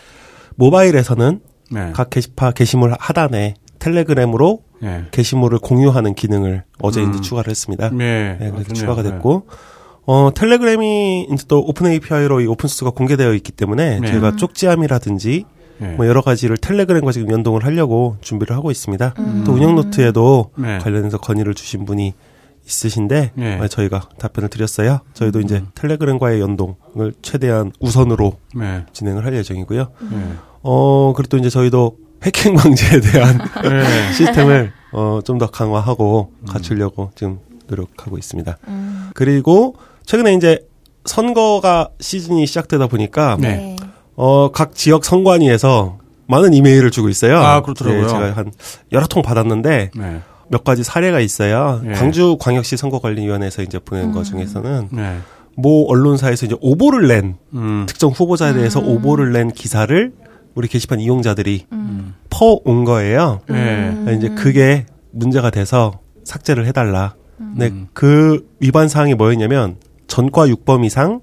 모바일에서는 0.57 1.40
네. 1.71 1.90
각 1.95 2.11
게시판 2.11 2.55
게시물 2.55 2.95
하단에 2.99 3.55
텔레그램으로 3.90 4.62
예. 4.83 5.05
게시물을 5.12 5.59
공유하는 5.59 6.14
기능을 6.14 6.64
어제 6.81 7.03
음. 7.03 7.11
이제 7.11 7.20
추가를 7.20 7.51
했습니다. 7.51 7.90
네. 7.90 8.37
네, 8.38 8.49
아, 8.49 8.51
그래서 8.51 8.64
좋네요. 8.64 8.75
추가가 8.75 9.03
됐고 9.03 9.46
어 10.07 10.31
텔레그램이 10.35 11.29
이제 11.33 11.44
또 11.49 11.61
오픈 11.61 11.87
API로 11.87 12.40
이 12.40 12.46
오픈 12.46 12.68
소스가 12.68 12.90
공개되어 12.90 13.33
있기 13.35 13.53
때문에 13.53 14.01
네. 14.01 14.07
저희가 14.09 14.37
쪽지함이라든지 14.37 15.44
네. 15.79 15.88
뭐 15.94 16.07
여러 16.07 16.20
가지를 16.22 16.57
텔레그램과 16.57 17.12
지금 17.12 17.31
연동을 17.31 17.64
하려고 17.64 18.16
준비를 18.20 18.57
하고 18.57 18.70
있습니다. 18.70 19.14
음. 19.18 19.44
또 19.46 19.53
운영 19.53 19.75
노트에도 19.77 20.51
네. 20.57 20.79
관련해서 20.79 21.18
건의를 21.18 21.55
주신 21.55 21.85
분이 21.85 22.14
있으신데 22.66 23.33
네. 23.35 23.61
어, 23.61 23.68
저희가 23.68 24.09
답변을 24.18 24.49
드렸어요. 24.49 25.01
저희도 25.14 25.40
이제 25.40 25.59
음. 25.59 25.68
텔레그램과의 25.75 26.40
연동을 26.40 27.14
최대한 27.22 27.70
우선으로 27.79 28.33
네. 28.57 28.85
진행을 28.92 29.25
할 29.25 29.35
예정이고요. 29.35 29.88
네. 30.11 30.18
어 30.62 31.12
그리고 31.14 31.29
또 31.29 31.37
이제 31.37 31.49
저희도 31.49 31.96
해킹 32.22 32.55
방지에 32.55 33.00
대한 33.00 33.38
네. 33.62 34.12
시스템을 34.14 34.72
어, 34.92 35.20
좀 35.24 35.38
더 35.38 35.46
강화하고 35.46 36.31
갖추려고 36.48 37.11
지금 37.14 37.38
노력하고 37.66 38.16
있습니다. 38.18 38.57
음. 38.68 39.11
그리고 39.14 39.76
최근에 40.07 40.35
이제 40.35 40.66
선거가 41.05 41.90
시즌이 42.00 42.46
시작되다 42.46 42.87
보니까 42.87 43.37
네. 43.38 43.57
네. 43.57 43.76
어, 44.16 44.50
각 44.50 44.74
지역 44.74 45.05
선관위에서 45.05 45.98
많은 46.26 46.55
이메일을 46.55 46.90
주고 46.90 47.09
있어요. 47.09 47.38
아, 47.38 47.62
그렇더라고요. 47.62 48.02
네, 48.02 48.09
제가 48.09 48.33
한 48.37 48.52
여러 48.92 49.07
통 49.07 49.22
받았는데 49.22 49.90
네. 49.94 50.20
몇 50.48 50.64
가지 50.64 50.83
사례가 50.83 51.20
있어요. 51.20 51.81
네. 51.85 51.92
광주 51.92 52.37
광역시 52.40 52.76
선거관리위원회에서 52.76 53.62
이제 53.62 53.79
보낸 53.79 54.12
것 54.12 54.24
중에서는 54.24 54.88
네. 54.92 55.18
모 55.55 55.87
언론사에서 55.88 56.46
이제 56.46 56.57
오보를 56.61 57.09
낸 57.09 57.37
음. 57.55 57.85
특정 57.87 58.11
후보자에 58.11 58.55
대해서 58.55 58.81
오보를 58.81 59.33
낸 59.33 59.50
기사를 59.50 60.12
우리 60.57 60.66
게시판 60.69 60.99
이용자들이 61.01 61.66
퍼온 62.31 62.85
거예요. 62.85 63.40
네. 63.49 63.90
음. 63.90 64.14
이제 64.16 64.29
그게 64.31 64.87
문제가 65.12 65.51
돼서 65.51 66.01
삭제를 66.25 66.66
해달라. 66.66 67.14
네, 67.55 67.66
음. 67.69 67.87
그 67.92 68.49
위반 68.61 68.88
사항이 68.88 69.14
뭐였냐면 69.14 69.77
전과 70.09 70.47
6범 70.49 70.85
이상, 70.87 71.21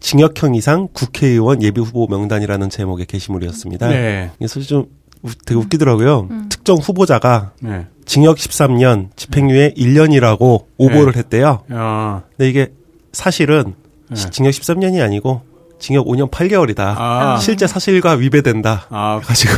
징역형 0.00 0.56
이상 0.56 0.88
국회의원 0.92 1.62
예비 1.62 1.80
후보 1.80 2.06
명단이라는 2.08 2.68
제목의 2.70 3.06
게시물이었습니다. 3.06 3.88
네. 3.88 4.30
이게 4.38 4.46
사실 4.48 4.64
좀 4.68 4.86
우- 5.22 5.30
되게 5.46 5.58
웃기더라고요. 5.60 6.28
특정 6.48 6.76
후보자가 6.78 7.52
네. 7.62 7.86
징역 8.04 8.36
13년, 8.36 9.10
집행유예 9.14 9.74
1년이라고 9.76 10.64
오보를 10.76 11.14
했대요. 11.16 11.62
야. 11.72 12.24
근데 12.36 12.48
이게 12.50 12.72
사실은 13.12 13.74
네. 14.10 14.16
시- 14.16 14.30
징역 14.30 14.50
13년이 14.50 15.00
아니고 15.02 15.42
징역 15.82 16.06
5년 16.06 16.30
8개월이다. 16.30 16.78
아. 16.96 17.38
실제 17.40 17.66
사실과 17.66 18.12
위배된다. 18.12 18.86
아, 18.88 19.20
가지고 19.22 19.52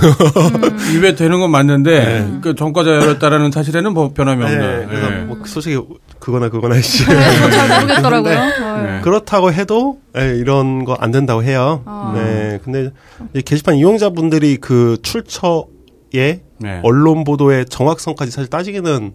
위배 0.95 1.15
되는 1.15 1.39
건 1.39 1.51
맞는데 1.51 2.05
네. 2.05 2.39
그 2.41 2.55
전과자였다라는 2.55 3.51
사실에는 3.53 3.93
뭐 3.93 4.13
변함이 4.15 4.43
없네. 4.43 4.57
네, 4.57 4.87
그래서 4.89 5.11
네. 5.11 5.17
뭐 5.25 5.37
솔직히 5.45 5.79
그거나 6.19 6.49
그거나 6.49 6.81
씨. 6.81 7.05
저도 7.05 7.51
잘 7.51 7.81
모르겠더라고요. 7.83 8.35
네. 8.83 9.01
그렇다고 9.03 9.53
해도 9.53 9.99
예, 10.17 10.35
이런 10.37 10.85
거 10.87 10.97
안 10.99 11.11
된다고 11.11 11.43
해요. 11.45 11.83
아. 11.85 12.13
네. 12.17 12.59
근데 12.65 12.91
이 13.35 13.43
게시판 13.43 13.75
이용자분들이 13.77 14.57
그 14.57 14.97
출처에 15.03 16.41
네. 16.59 16.81
언론 16.83 17.25
보도의 17.25 17.67
정확성까지 17.67 18.31
사실 18.31 18.49
따지기는 18.49 19.13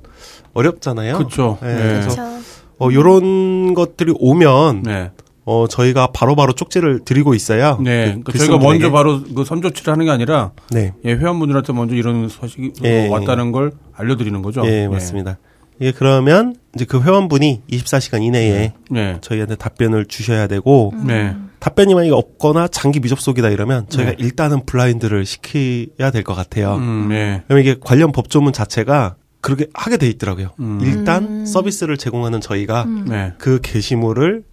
어렵잖아요. 0.54 1.18
그렇죠. 1.18 1.58
네, 1.64 1.74
네. 1.74 1.82
그래서 1.82 2.10
그렇죠. 2.10 2.40
어 2.82 2.90
요런 2.94 3.74
것들이 3.74 4.14
오면 4.20 4.84
네. 4.84 5.10
어 5.52 5.68
저희가 5.68 6.08
바로바로 6.14 6.54
쪽지를 6.54 7.00
드리고 7.06 7.34
있어요. 7.34 7.80
네. 7.84 8.20
그 8.24 8.32
그러니까 8.34 8.38
저희가. 8.38 8.58
먼저 8.60 8.92
바로 8.92 9.24
그 9.24 9.44
선조치를 9.44 9.92
하는 9.92 10.06
게 10.06 10.12
아니라 10.12 10.52
네. 10.70 10.94
예, 11.06 11.14
회원분들한테 11.14 11.74
먼저 11.74 11.96
이런 11.96 12.30
소식이 12.30 12.74
예. 12.84 13.08
왔다는 13.08 13.52
걸 13.52 13.72
알려드리는 13.96 14.42
거죠. 14.44 14.62
예, 14.68 14.88
맞습니다. 14.88 15.40
이게 15.80 15.92
그러면 15.92 16.56
이제 16.76 16.86
그 16.86 17.02
회원분이 17.02 17.64
24시간 17.72 18.22
이내에 18.22 18.74
네. 18.92 19.18
저희한테 19.22 19.56
답변을 19.56 20.06
주셔야 20.06 20.46
되고 20.46 20.94
네. 21.04 21.36
답변이 21.60 21.96
만약에 21.96 22.14
없거나 22.14 22.68
장기 22.68 23.00
미접속이다 23.00 23.50
이러면 23.50 23.88
저희가 23.90 24.12
네. 24.12 24.18
일단은 24.20 24.66
블라인드를 24.68 25.26
시켜야 25.26 26.12
될 26.12 26.24
것 26.24 26.36
같아요. 26.36 26.76
음, 26.76 27.08
네. 27.10 27.42
그러면 27.48 27.66
이게 27.66 27.76
관련 27.82 28.12
법조문 28.12 28.54
자체가 28.54 29.16
그렇게 29.42 29.68
하게 29.74 29.98
돼 29.98 30.08
있더라고요. 30.10 30.50
음. 30.60 30.80
일단 30.84 31.24
음. 31.24 31.46
서비스를 31.46 31.98
제공하는 31.98 32.40
저희가 32.42 32.86
네. 33.08 33.34
그 33.40 33.60
게시물을 33.64 34.44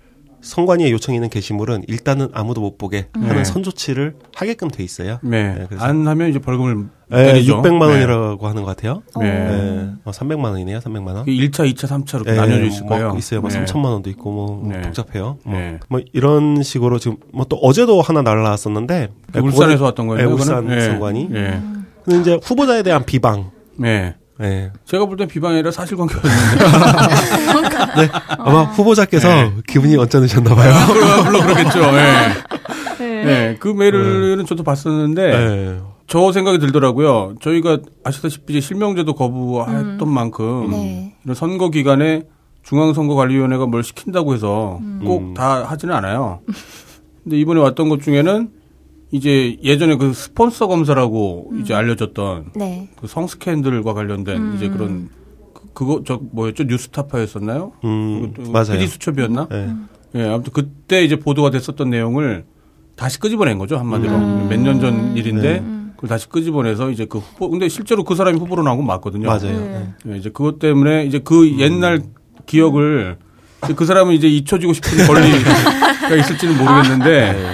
성관위에 0.47 0.91
요청이 0.93 1.17
있는 1.17 1.29
게시물은 1.29 1.85
일단은 1.89 2.29
아무도 2.33 2.61
못 2.61 2.79
보게 2.79 3.09
네. 3.19 3.27
하는 3.27 3.45
선 3.45 3.63
조치를 3.63 4.15
하게끔 4.35 4.69
돼 4.69 4.83
있어요. 4.85 5.19
네. 5.23 5.55
네, 5.55 5.67
그래서- 5.69 5.85
안 5.85 6.07
하면 6.07 6.31
이제 6.31 6.39
벌금을 6.39 6.87
네, 7.09 7.25
때리죠. 7.33 7.63
600만 7.63 7.83
원이라고 7.89 8.47
하는 8.47 8.63
것 8.63 8.69
같아요. 8.77 9.03
네. 9.21 9.27
네. 9.31 9.89
어, 10.05 10.11
300만 10.13 10.45
원이네요. 10.53 10.79
300만 10.79 11.15
원. 11.15 11.25
네. 11.27 11.33
1차, 11.33 11.71
2차, 11.73 11.89
3차로 11.89 12.25
네, 12.25 12.35
나뉘어져 12.37 12.65
있을 12.65 12.83
막 12.85 12.89
거예요. 12.91 13.15
있어요. 13.19 13.41
뭐 13.41 13.51
네. 13.51 13.65
3천만 13.65 13.87
원도 13.87 14.09
있고 14.11 14.31
뭐 14.33 14.63
네. 14.73 14.81
복잡해요. 14.83 15.39
뭐. 15.45 15.55
네. 15.59 15.79
뭐 15.89 16.01
이런 16.13 16.63
식으로 16.63 16.99
지금 16.99 17.17
뭐 17.33 17.45
또 17.49 17.57
어제도 17.57 18.01
하나 18.01 18.23
날라왔었는데 18.23 19.09
그 19.33 19.39
울산에서 19.41 19.85
왔던 19.85 20.07
거예요. 20.09 20.27
네, 20.29 20.33
울산? 20.33 20.67
네. 20.67 20.81
선관위. 20.81 21.29
네. 21.31 21.61
근데 22.05 22.21
이제 22.21 22.41
후보자에 22.43 22.83
대한 22.83 23.05
비방. 23.05 23.51
네. 23.79 24.15
네. 24.39 24.71
제가 24.85 25.07
볼 25.07 25.17
땐 25.17 25.29
비방이 25.29 25.55
아니라 25.55 25.71
사실관계였는데. 25.71 26.65
네. 27.97 28.09
아마 28.39 28.63
후보자께서 28.65 29.29
네. 29.29 29.53
기분이 29.67 29.97
언짢으셨나 29.97 30.55
봐요. 30.55 30.73
물론 31.25 31.43
그렇겠죠. 31.43 31.81
네. 31.93 32.29
네. 32.99 33.25
네. 33.25 33.57
그 33.59 33.69
메일은 33.69 34.45
저도 34.47 34.63
봤었는데 34.63 35.23
네. 35.31 35.81
저 36.07 36.33
생각이 36.33 36.59
들더라고요. 36.59 37.35
저희가 37.41 37.79
아시다시피 38.05 38.53
이제 38.53 38.61
실명제도 38.61 39.15
거부했던 39.15 40.09
만큼 40.09 40.71
네. 40.71 41.15
이런 41.25 41.35
선거 41.35 41.71
기간에 41.71 42.23
중앙선거관리위원회가 42.63 43.67
뭘 43.67 43.83
시킨다고 43.83 44.35
해서 44.35 44.81
꼭 45.05 45.23
음. 45.23 45.35
다 45.35 45.65
하지는 45.67 45.95
않아요. 45.95 46.41
근데 47.25 47.39
이번에 47.39 47.61
왔던 47.61 47.89
것 47.89 48.03
중에는 48.03 48.51
이제 49.13 49.57
예전에 49.63 49.97
그 49.97 50.13
스폰서 50.13 50.67
검사라고 50.67 51.53
이제 51.61 51.75
알려졌던 51.75 52.47
네. 52.57 52.89
그 53.01 53.07
성스캔들과 53.07 53.95
관련된 53.95 54.37
음. 54.37 54.53
이제 54.57 54.69
그런 54.69 55.09
그- 55.55 55.63
그거 55.73 56.03
저 56.05 56.21
뭐였죠 56.33 56.65
뉴스타파였었나요? 56.65 57.73
음, 57.85 58.33
그것도 58.35 58.51
맞아요. 58.51 58.73
PD 58.73 58.87
수첩이었나? 58.89 59.49
네. 59.51 59.71
예, 60.17 60.23
아무튼 60.29 60.53
그때 60.53 61.05
이제 61.05 61.17
보도가 61.19 61.51
됐었던 61.51 61.89
내용을 61.91 62.45
다시 62.97 63.21
끄집어낸 63.21 63.59
거죠 63.59 63.77
한마디로 63.79 64.13
음. 64.15 64.47
몇년 64.49 64.81
전 64.81 65.17
일인데 65.17 65.61
네. 65.61 65.65
그걸 65.95 66.09
다시 66.09 66.29
끄집어내서 66.29 66.91
이제 66.91 67.05
그 67.05 67.19
후보 67.19 67.49
근데 67.51 67.69
실제로 67.69 68.05
그 68.05 68.15
사람이 68.17 68.39
후보로 68.39 68.63
나온 68.63 68.79
건 68.79 68.87
맞거든요. 68.87 69.27
맞아요. 69.29 69.53
네. 69.61 69.89
예, 70.09 70.17
이제 70.17 70.31
그것 70.31 70.59
때문에 70.59 71.05
이제 71.05 71.21
그 71.21 71.59
옛날 71.59 72.03
기억을 72.47 73.19
그 73.77 73.85
사람은 73.85 74.15
이제 74.15 74.29
잊혀지고 74.29 74.73
싶은 74.73 75.07
권리가 75.07 76.17
있을지는 76.19 76.57
모르겠는데 76.59 77.33
네. 77.33 77.47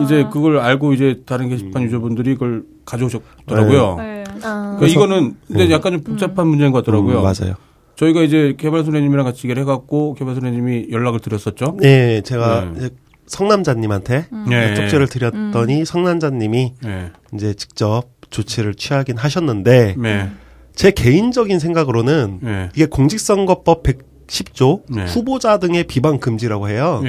이제 0.00 0.26
그걸 0.32 0.58
알고 0.58 0.92
이제 0.92 1.22
다른 1.26 1.48
게시판 1.48 1.82
유저분들이 1.82 2.34
그걸 2.34 2.64
가져오셨더라고요. 2.84 3.96
네. 3.98 4.24
아, 4.42 4.76
그러니까 4.78 4.86
이거는 4.86 5.36
근데 5.46 5.66
네. 5.66 5.74
약간 5.74 5.92
좀 5.92 6.02
복잡한 6.02 6.46
문제인 6.46 6.72
것 6.72 6.78
같더라고요. 6.84 7.18
음, 7.18 7.22
맞아요. 7.22 7.54
저희가 7.96 8.22
이제 8.22 8.54
개발소장님이랑 8.58 9.24
같이 9.24 9.46
얘기를 9.46 9.62
해갖고 9.62 10.14
개발소장님이 10.14 10.88
연락을 10.90 11.20
드렸었죠. 11.20 11.76
네, 11.80 12.22
제가 12.22 12.72
네. 12.74 12.88
성남자님한테 13.26 14.26
네. 14.48 14.74
쪽지를 14.74 15.08
드렸더니 15.08 15.84
성남자님이 15.84 16.74
네. 16.82 17.10
이제 17.34 17.54
직접 17.54 18.04
조치를 18.30 18.74
취하긴 18.74 19.18
하셨는데 19.18 19.94
네. 19.98 20.30
제 20.74 20.90
개인적인 20.90 21.58
생각으로는 21.58 22.40
네. 22.42 22.68
이게 22.74 22.86
공직선거법 22.86 23.82
110조 23.82 24.82
네. 24.88 25.04
후보자 25.04 25.58
등의 25.58 25.84
비방 25.84 26.18
금지라고 26.18 26.68
해요. 26.68 27.02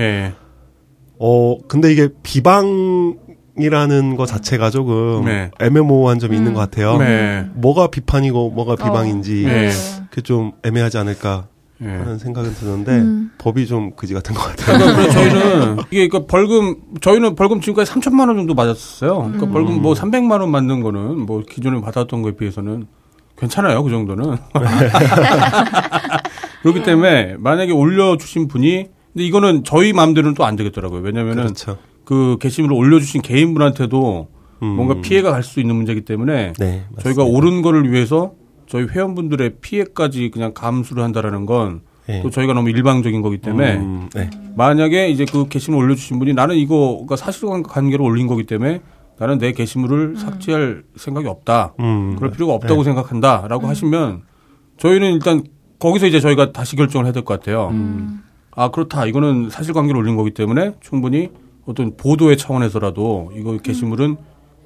네. 1.23 1.25
어 1.25 1.57
근데 1.69 1.91
이게 1.91 2.09
비방 2.21 3.15
이라는 3.57 4.17
거 4.17 4.25
자체가 4.25 4.71
조금 4.71 5.23
네. 5.25 5.51
애매모호한 5.61 6.19
점이 6.19 6.35
있는 6.35 6.53
것 6.53 6.59
같아요. 6.59 6.97
네. 6.97 7.47
뭐가 7.53 7.87
비판이고 7.87 8.49
뭐가 8.49 8.75
비방인지 8.75 9.43
네. 9.45 9.69
그게 10.09 10.21
좀 10.21 10.51
애매하지 10.63 10.97
않을까 10.97 11.47
네. 11.77 11.95
하는 11.95 12.17
생각은 12.17 12.53
드는데 12.55 12.91
음. 12.91 13.31
법이 13.37 13.67
좀 13.67 13.91
그지 13.95 14.13
같은 14.13 14.35
것 14.35 14.41
같아요. 14.41 14.77
그러니까 14.77 15.09
저희는 15.11 15.77
이게 15.91 16.09
그 16.09 16.25
벌금 16.25 16.75
저희는 16.99 17.35
벌금 17.35 17.61
지금까지 17.61 17.91
3천만 17.91 18.27
원 18.27 18.35
정도 18.35 18.53
맞았어요. 18.53 19.19
그러니까 19.19 19.47
벌금 19.47 19.81
뭐 19.81 19.93
300만 19.93 20.41
원 20.41 20.51
맞는 20.51 20.81
거는 20.81 21.25
뭐 21.25 21.41
기존에 21.47 21.79
받았던 21.79 22.21
거에 22.21 22.33
비해서는 22.33 22.87
괜찮아요. 23.37 23.81
그 23.83 23.89
정도는. 23.89 24.37
그렇기 26.63 26.83
때문에 26.83 27.35
만약에 27.39 27.71
올려주신 27.71 28.47
분이 28.47 28.87
근데 29.13 29.25
이거는 29.25 29.63
저희 29.63 29.93
마음대로는 29.93 30.33
또 30.33 30.43
안 30.43 30.55
되겠더라고요. 30.55 31.01
왜냐면은 31.01 31.43
그렇죠. 31.43 31.77
그 32.05 32.37
게시물을 32.39 32.75
올려주신 32.75 33.21
개인분한테도 33.21 34.27
음. 34.63 34.67
뭔가 34.67 34.95
피해가 35.01 35.31
갈 35.31 35.43
수 35.43 35.59
있는 35.59 35.75
문제이기 35.75 36.01
때문에 36.01 36.53
네, 36.57 36.83
저희가. 37.01 37.23
옳은 37.23 37.61
거를 37.61 37.91
위해서 37.91 38.33
저희 38.67 38.85
회원분들의 38.85 39.55
피해까지 39.61 40.31
그냥 40.31 40.53
감수를 40.53 41.03
한다라는 41.03 41.45
건또 41.45 41.81
네. 42.07 42.23
저희가 42.31 42.53
너무 42.53 42.69
일방적인 42.69 43.21
거기 43.21 43.37
때문에 43.37 43.75
음, 43.77 44.09
네. 44.15 44.29
만약에 44.55 45.09
이제 45.09 45.25
그 45.25 45.47
게시물 45.47 45.83
올려주신 45.83 46.17
분이 46.19 46.33
나는 46.33 46.55
이거가 46.55 47.15
사실관계로 47.15 48.03
올린 48.03 48.27
거기 48.27 48.45
때문에 48.45 48.81
나는 49.19 49.37
내 49.37 49.51
게시물을 49.51 50.15
삭제할 50.17 50.83
생각이 50.95 51.27
없다. 51.27 51.73
음, 51.79 52.15
그럴 52.17 52.31
필요가 52.31 52.53
없다고 52.53 52.83
생각한다라고 52.83 53.67
하시면 53.67 54.21
저희는 54.77 55.13
일단 55.13 55.43
거기서 55.79 56.07
이제 56.07 56.19
저희가 56.19 56.51
다시 56.51 56.75
결정을 56.75 57.05
해야 57.05 57.13
될 57.13 57.23
것 57.23 57.39
같아요. 57.39 57.69
아 58.55 58.69
그렇다. 58.69 59.05
이거는 59.05 59.49
사실관계로 59.49 59.97
올린 59.97 60.15
거기 60.15 60.31
때문에 60.31 60.73
충분히 60.81 61.29
어떤 61.65 61.95
보도의 61.97 62.37
차원에서라도 62.37 63.31
이거 63.35 63.57
게시물은 63.57 64.15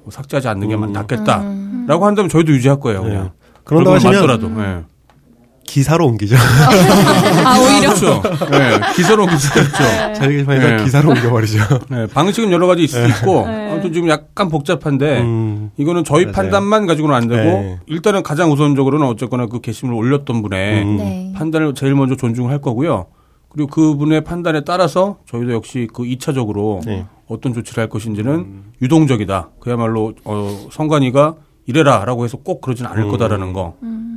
뭐 0.02 0.10
삭제하지 0.10 0.48
않는 0.48 0.68
게 0.68 0.74
음. 0.74 0.92
낫겠다라고 0.92 2.06
한다면 2.06 2.28
저희도 2.28 2.52
유지할 2.52 2.80
거예요. 2.80 3.02
그냥. 3.02 3.30
네. 3.70 3.90
하시면 3.90 4.14
맞더라도. 4.14 4.50
예. 4.62 4.84
기사로 5.64 6.06
옮기죠. 6.06 6.34
아, 7.44 7.58
오히려. 7.60 7.92
그렇죠. 7.94 8.22
네, 8.50 8.80
기사로 8.96 9.26
기사였죠. 9.26 10.14
자기 10.14 10.36
게시판에서 10.36 10.66
네. 10.66 10.84
기사로 10.84 11.10
옮겨버리죠. 11.10 11.58
네, 11.90 12.06
방식은 12.06 12.50
여러 12.50 12.66
가지 12.66 12.84
있을 12.84 13.10
수 13.12 13.20
있고 13.20 13.46
네. 13.46 13.70
아무튼 13.70 13.92
지금 13.92 14.08
약간 14.08 14.48
복잡한데 14.48 15.20
음, 15.20 15.70
이거는 15.76 16.04
저희 16.04 16.24
맞아요. 16.24 16.32
판단만 16.32 16.86
가지고는 16.86 17.14
안 17.14 17.28
되고 17.28 17.42
네. 17.42 17.78
일단은 17.86 18.22
가장 18.22 18.50
우선적으로는 18.50 19.06
어쨌거나 19.06 19.44
그 19.44 19.60
게시물을 19.60 19.98
올렸던 19.98 20.40
분의 20.40 20.82
음. 20.82 20.96
네. 20.96 21.32
판단을 21.36 21.74
제일 21.74 21.94
먼저 21.94 22.16
존중할 22.16 22.62
거고요. 22.62 23.04
그리고 23.58 23.70
그분의 23.70 24.22
판단에 24.22 24.60
따라서 24.60 25.18
저희도 25.26 25.52
역시 25.52 25.88
그 25.92 26.04
2차적으로 26.04 26.84
네. 26.86 27.06
어떤 27.26 27.52
조치를 27.52 27.82
할 27.82 27.88
것인지는 27.88 28.62
유동적이다. 28.80 29.50
그야말로 29.58 30.14
어, 30.24 30.68
성관이가 30.70 31.34
이래라라고 31.66 32.24
해서 32.24 32.36
꼭 32.36 32.60
그러진 32.60 32.86
않을 32.86 33.02
음. 33.02 33.10
거다라는 33.10 33.52
거. 33.52 33.74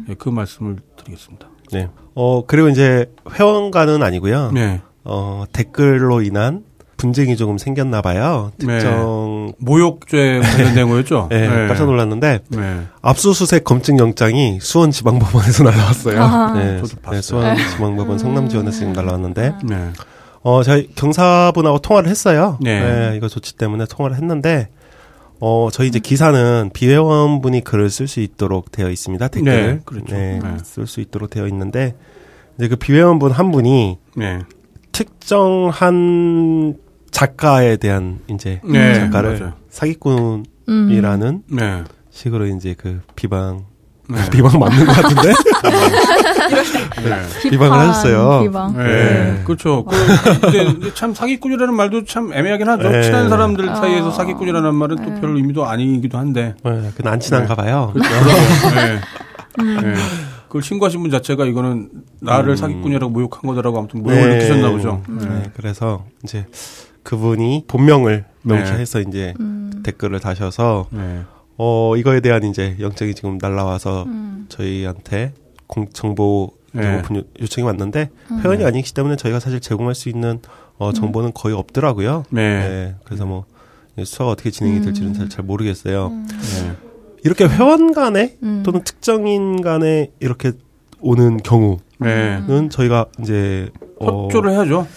네, 0.07 0.13
그 0.13 0.29
말씀을 0.29 0.77
드리겠습니다. 0.95 1.49
네. 1.71 1.89
어, 2.13 2.45
그리고 2.45 2.69
이제 2.69 3.11
회원가는 3.31 4.03
아니고요. 4.03 4.51
네. 4.51 4.81
어, 5.03 5.45
댓글로 5.51 6.21
인한 6.21 6.63
분쟁이 7.01 7.35
조금 7.35 7.57
생겼나 7.57 8.01
봐요. 8.03 8.51
네. 8.57 8.77
특정 8.77 9.53
모욕죄 9.57 10.39
관련된 10.39 10.87
거였죠? 10.87 11.27
네, 11.31 11.47
깜짝 11.67 11.85
놀랐는데 11.85 12.39
네. 12.49 12.81
압수수색 13.01 13.63
검증 13.63 13.97
영장이 13.97 14.59
수원 14.61 14.91
지방법원에서 14.91 15.63
날라왔어요. 15.65 16.21
아하. 16.21 16.53
네, 16.53 16.77
저도 16.81 17.01
봤어요. 17.01 17.15
네, 17.15 17.21
수원 17.21 17.57
지방법원 17.57 18.19
성남지원에서 18.19 18.77
지금 18.77 18.93
날라왔는데 18.93 19.53
네. 19.63 19.89
어, 20.43 20.61
저희 20.63 20.87
경사분하고 20.93 21.79
통화를 21.79 22.07
했어요. 22.09 22.59
네. 22.61 23.13
이거 23.17 23.27
조치 23.27 23.57
때문에 23.57 23.85
통화를 23.89 24.15
했는데 24.17 24.69
어, 25.39 25.69
저희 25.71 25.87
이제 25.87 25.97
기사는 25.97 26.69
비회원분이 26.71 27.63
글을 27.63 27.89
쓸 27.89 28.07
수 28.07 28.19
있도록 28.19 28.71
되어 28.71 28.91
있습니다. 28.91 29.27
댓글. 29.29 29.51
네, 29.51 29.79
그렇죠. 29.85 30.15
네. 30.15 30.39
쓸수 30.63 31.01
있도록 31.01 31.31
되어 31.31 31.47
있는데 31.47 31.95
이제 32.57 32.67
그 32.67 32.75
비회원분 32.75 33.31
한 33.31 33.51
분이 33.51 33.97
네. 34.17 34.39
특정한 34.91 36.75
작가에 37.21 37.77
대한 37.77 38.17
이제 38.29 38.59
네, 38.63 38.95
작가를 38.95 39.37
맞아요. 39.39 39.53
사기꾼이라는 39.69 40.43
음. 40.67 41.55
네. 41.55 41.83
식으로 42.09 42.47
이제 42.47 42.73
그 42.75 43.01
비방 43.15 43.65
네. 44.09 44.17
비방 44.31 44.57
맞는 44.59 44.85
것 44.87 44.91
같은데 44.91 45.29
네. 47.03 47.49
비방을 47.49 47.77
하셨어요. 47.77 48.41
비방. 48.41 48.75
네. 48.75 48.83
네. 48.83 49.41
그렇죠. 49.45 49.85
그, 49.85 49.95
근데 50.41 50.93
참 50.95 51.13
사기꾼이라는 51.13 51.73
말도 51.75 52.05
참 52.05 52.33
애매하긴 52.33 52.67
하죠. 52.67 52.89
네. 52.89 53.03
친한 53.03 53.29
사람들 53.29 53.69
아. 53.69 53.75
사이에서 53.75 54.09
사기꾼이라는 54.11 54.73
말은 54.73 54.95
또 55.05 55.11
별 55.21 55.35
의미도 55.37 55.63
아니기도 55.65 56.17
한데. 56.17 56.55
네, 56.63 56.91
그건 56.97 57.13
안 57.13 57.19
친한가 57.19 57.53
봐요. 57.53 57.91
그렇죠. 57.93 58.09
네. 58.75 58.99
네. 59.63 59.93
그걸 60.47 60.63
신고하신 60.63 61.01
분 61.03 61.11
자체가 61.11 61.45
이거는 61.45 61.89
나를 62.19 62.49
음. 62.53 62.55
사기꾼이라고 62.55 63.11
모욕한 63.11 63.41
거다라고 63.43 63.77
아무튼 63.77 64.01
모욕을 64.01 64.29
네. 64.29 64.35
느끼셨나 64.37 64.71
보죠. 64.71 65.03
네, 65.07 65.51
그래서 65.55 66.03
이제 66.23 66.47
그분이 67.03 67.65
본명을 67.67 68.25
네. 68.43 68.53
명시해서 68.55 69.01
이제 69.01 69.33
음. 69.39 69.81
댓글을 69.83 70.19
다셔서 70.19 70.87
네. 70.91 71.21
어 71.57 71.95
이거에 71.97 72.19
대한 72.21 72.43
이제 72.43 72.75
영장이 72.79 73.13
지금 73.15 73.37
날라와서 73.39 74.03
음. 74.03 74.45
저희한테 74.49 75.33
공 75.67 75.87
정보 75.93 76.51
네. 76.73 76.83
요- 76.97 77.23
요청이 77.41 77.65
왔는데 77.65 78.09
회원이 78.43 78.63
아니기 78.65 78.93
때문에 78.93 79.15
저희가 79.15 79.39
사실 79.39 79.59
제공할 79.59 79.93
수 79.95 80.09
있는 80.09 80.39
어 80.77 80.93
정보는 80.93 81.31
거의 81.33 81.55
없더라고요. 81.55 82.23
네. 82.29 82.41
네, 82.67 82.95
그래서 83.03 83.25
뭐 83.25 83.45
수사가 83.97 84.31
어떻게 84.31 84.49
진행이 84.51 84.81
될지는 84.81 85.13
잘, 85.13 85.29
잘 85.29 85.43
모르겠어요. 85.45 86.09
네. 86.09 86.71
이렇게 87.23 87.45
회원 87.47 87.93
간에 87.93 88.37
음. 88.41 88.63
또는 88.65 88.83
특정인 88.83 89.61
간에 89.61 90.11
이렇게 90.19 90.53
오는 90.99 91.37
경우 91.37 91.77
네. 92.01 92.69
저희가 92.69 93.05
이제 93.21 93.69
어, 93.99 94.23
협조를 94.23 94.51
해야죠. 94.51 94.87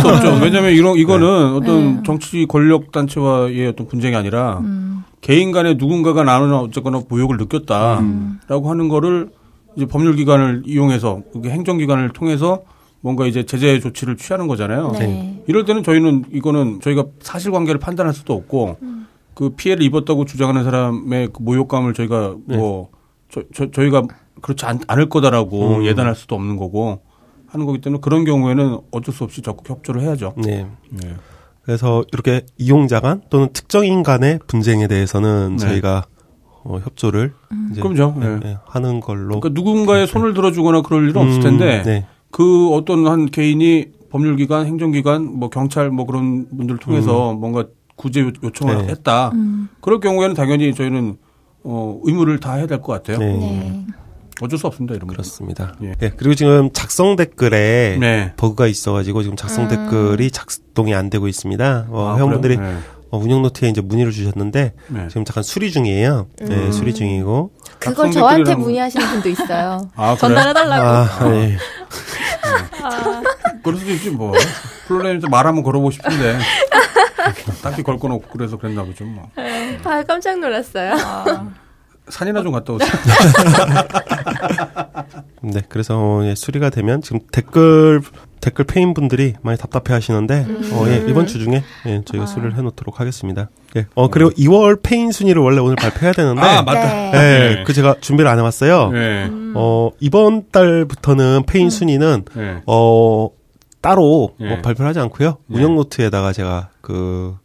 수 0.00 0.08
없죠. 0.08 0.38
왜냐하면 0.44 0.72
이런 0.72 0.96
이거는 0.96 1.54
어떤 1.54 1.96
네. 1.96 2.02
정치 2.04 2.46
권력 2.46 2.92
단체와의 2.92 3.68
어떤 3.68 3.88
분쟁이 3.88 4.14
아니라 4.14 4.58
음. 4.58 5.04
개인 5.20 5.52
간에 5.52 5.74
누군가가 5.74 6.24
나는 6.24 6.52
어쨌거나 6.54 7.00
모욕을 7.08 7.36
느꼈다라고 7.38 8.00
음. 8.00 8.40
하는 8.48 8.88
거를 8.88 9.30
이제 9.76 9.86
법률 9.86 10.16
기관을 10.16 10.64
이용해서 10.66 11.22
그게 11.32 11.50
행정 11.50 11.78
기관을 11.78 12.10
통해서 12.10 12.62
뭔가 13.00 13.26
이제 13.26 13.44
제재 13.44 13.80
조치를 13.80 14.16
취하는 14.16 14.46
거잖아요. 14.46 14.92
네. 14.98 15.42
이럴 15.46 15.64
때는 15.64 15.82
저희는 15.82 16.24
이거는 16.32 16.80
저희가 16.80 17.06
사실관계를 17.20 17.80
판단할 17.80 18.12
수도 18.12 18.34
없고 18.34 18.76
음. 18.82 19.06
그 19.34 19.50
피해를 19.50 19.82
입었다고 19.84 20.24
주장하는 20.24 20.62
사람의 20.62 21.28
그 21.32 21.42
모욕감을 21.42 21.94
저희가 21.94 22.36
네. 22.46 22.56
뭐 22.56 22.90
저, 23.30 23.42
저, 23.54 23.70
저희가 23.70 24.02
그렇지 24.42 24.66
않, 24.66 24.80
을 24.98 25.08
거다라고 25.08 25.76
음. 25.78 25.84
예단할 25.84 26.14
수도 26.14 26.34
없는 26.34 26.56
거고 26.56 27.00
하는 27.46 27.64
거기 27.66 27.80
때문에 27.80 28.00
그런 28.00 28.24
경우에는 28.24 28.78
어쩔 28.90 29.14
수 29.14 29.24
없이 29.24 29.40
적극 29.42 29.68
협조를 29.70 30.02
해야죠. 30.02 30.34
네. 30.36 30.66
네. 30.90 31.14
그래서 31.62 32.04
이렇게 32.12 32.44
이용자 32.58 33.00
간 33.00 33.22
또는 33.30 33.48
특정인 33.52 34.02
간의 34.02 34.40
분쟁에 34.46 34.88
대해서는 34.88 35.56
네. 35.56 35.66
저희가 35.66 36.04
어, 36.64 36.78
협조를 36.78 37.32
이제 37.70 37.80
그럼요. 37.80 38.18
네, 38.20 38.28
네. 38.28 38.40
네, 38.40 38.56
하는 38.66 39.00
걸로 39.00 39.40
그러니까 39.40 39.48
누군가의 39.50 40.06
손을 40.06 40.34
들어주거나 40.34 40.82
그럴 40.82 41.08
일은 41.08 41.20
없을 41.22 41.38
음, 41.38 41.42
텐데 41.42 41.82
네. 41.84 42.06
그 42.30 42.70
어떤 42.74 43.06
한 43.06 43.26
개인이 43.26 43.86
법률기관, 44.10 44.66
행정기관, 44.66 45.24
뭐 45.24 45.48
경찰 45.50 45.90
뭐 45.90 46.04
그런 46.06 46.46
분들을 46.56 46.78
통해서 46.78 47.32
뭔가 47.34 47.64
구제 47.96 48.20
요- 48.20 48.30
요청을 48.42 48.74
음. 48.74 48.86
네. 48.86 48.92
했다. 48.92 49.30
음. 49.34 49.68
그럴 49.80 50.00
경우에는 50.00 50.34
당연히 50.34 50.74
저희는 50.74 51.16
어, 51.64 52.00
의무를 52.04 52.40
다 52.40 52.54
해야 52.54 52.66
될 52.66 52.80
것 52.80 52.92
같아요. 52.92 53.18
네. 53.18 53.86
네. 54.40 54.44
어쩔 54.46 54.58
수 54.58 54.66
없습니다. 54.66 54.94
이런 54.94 55.06
거. 55.06 55.12
그렇습니다. 55.12 55.74
예. 55.82 55.94
예, 56.02 56.12
그리고 56.16 56.34
지금 56.34 56.70
작성 56.72 57.16
댓글에 57.16 57.96
네. 58.00 58.32
버그가 58.36 58.66
있어가지고 58.66 59.22
지금 59.22 59.36
작성 59.36 59.68
댓글이 59.68 60.30
작동이 60.30 60.94
안 60.94 61.10
되고 61.10 61.28
있습니다. 61.28 61.86
어, 61.90 62.08
아, 62.12 62.16
회원분들이 62.16 62.56
그래요? 62.56 62.78
어, 63.10 63.18
운영 63.18 63.42
노트에 63.42 63.68
이제 63.68 63.80
문의를 63.82 64.10
주셨는데 64.10 64.72
네. 64.88 65.08
지금 65.08 65.24
잠깐 65.24 65.42
수리 65.42 65.70
중이에요. 65.70 66.28
네, 66.40 66.72
수리 66.72 66.94
중이고. 66.94 67.50
그걸 67.78 68.10
저한테 68.10 68.54
문의하시는 68.54 69.06
분도 69.06 69.28
있어요. 69.28 69.90
아? 69.96 70.16
전달해달라고. 70.18 70.86
아, 70.86 71.28
네. 71.28 71.56
그럴 73.62 73.78
수도 73.78 73.90
있지 73.92 74.10
뭐. 74.10 74.32
플로레님한테 74.88 75.28
말 75.28 75.46
한번 75.46 75.62
걸어보고 75.62 75.90
싶은데 75.90 76.38
딱히 77.62 77.82
걸 77.82 77.98
건 77.98 78.12
없고 78.12 78.30
그래서 78.32 78.56
그랬나 78.58 78.82
보죠 78.82 79.04
뭐. 79.04 79.28
아, 79.84 80.02
깜짝 80.02 80.38
놀랐어요. 80.40 80.94
산이나 82.12 82.42
좀 82.42 82.52
갔다 82.52 82.74
오세요. 82.74 82.90
네, 85.42 85.62
그래서 85.68 85.98
어, 85.98 86.24
예, 86.24 86.34
수리가 86.34 86.70
되면 86.70 87.00
지금 87.00 87.20
댓글 87.32 88.00
댓글 88.40 88.64
폐인 88.64 88.92
분들이 88.92 89.34
많이 89.42 89.56
답답해 89.56 89.94
하시는데 89.94 90.46
어, 90.72 90.84
예, 90.88 91.04
이번 91.08 91.26
주 91.26 91.38
중에 91.38 91.62
예, 91.86 92.02
저희가 92.04 92.26
수리를 92.26 92.56
해놓도록 92.56 93.00
하겠습니다. 93.00 93.48
예, 93.76 93.86
어 93.94 94.08
그리고 94.08 94.30
2월 94.30 94.80
폐인 94.82 95.10
순위를 95.10 95.40
원래 95.40 95.60
오늘 95.60 95.76
발표해야 95.76 96.12
되는데 96.12 96.42
아, 96.42 96.62
맞다. 96.62 97.10
네. 97.12 97.18
예, 97.60 97.64
그 97.64 97.72
제가 97.72 97.96
준비를 98.00 98.30
안 98.30 98.38
해왔어요. 98.38 98.90
네. 98.90 99.30
어 99.54 99.90
이번 100.00 100.50
달부터는 100.50 101.44
폐인 101.46 101.70
순위는 101.70 102.24
네. 102.34 102.62
어 102.66 103.30
따로 103.80 104.34
예. 104.40 104.48
뭐 104.48 104.60
발표를 104.60 104.88
하지 104.88 104.98
않고요. 105.00 105.38
예. 105.50 105.56
운영 105.56 105.74
노트에다가 105.76 106.32
제가 106.32 106.68
그 106.82 107.36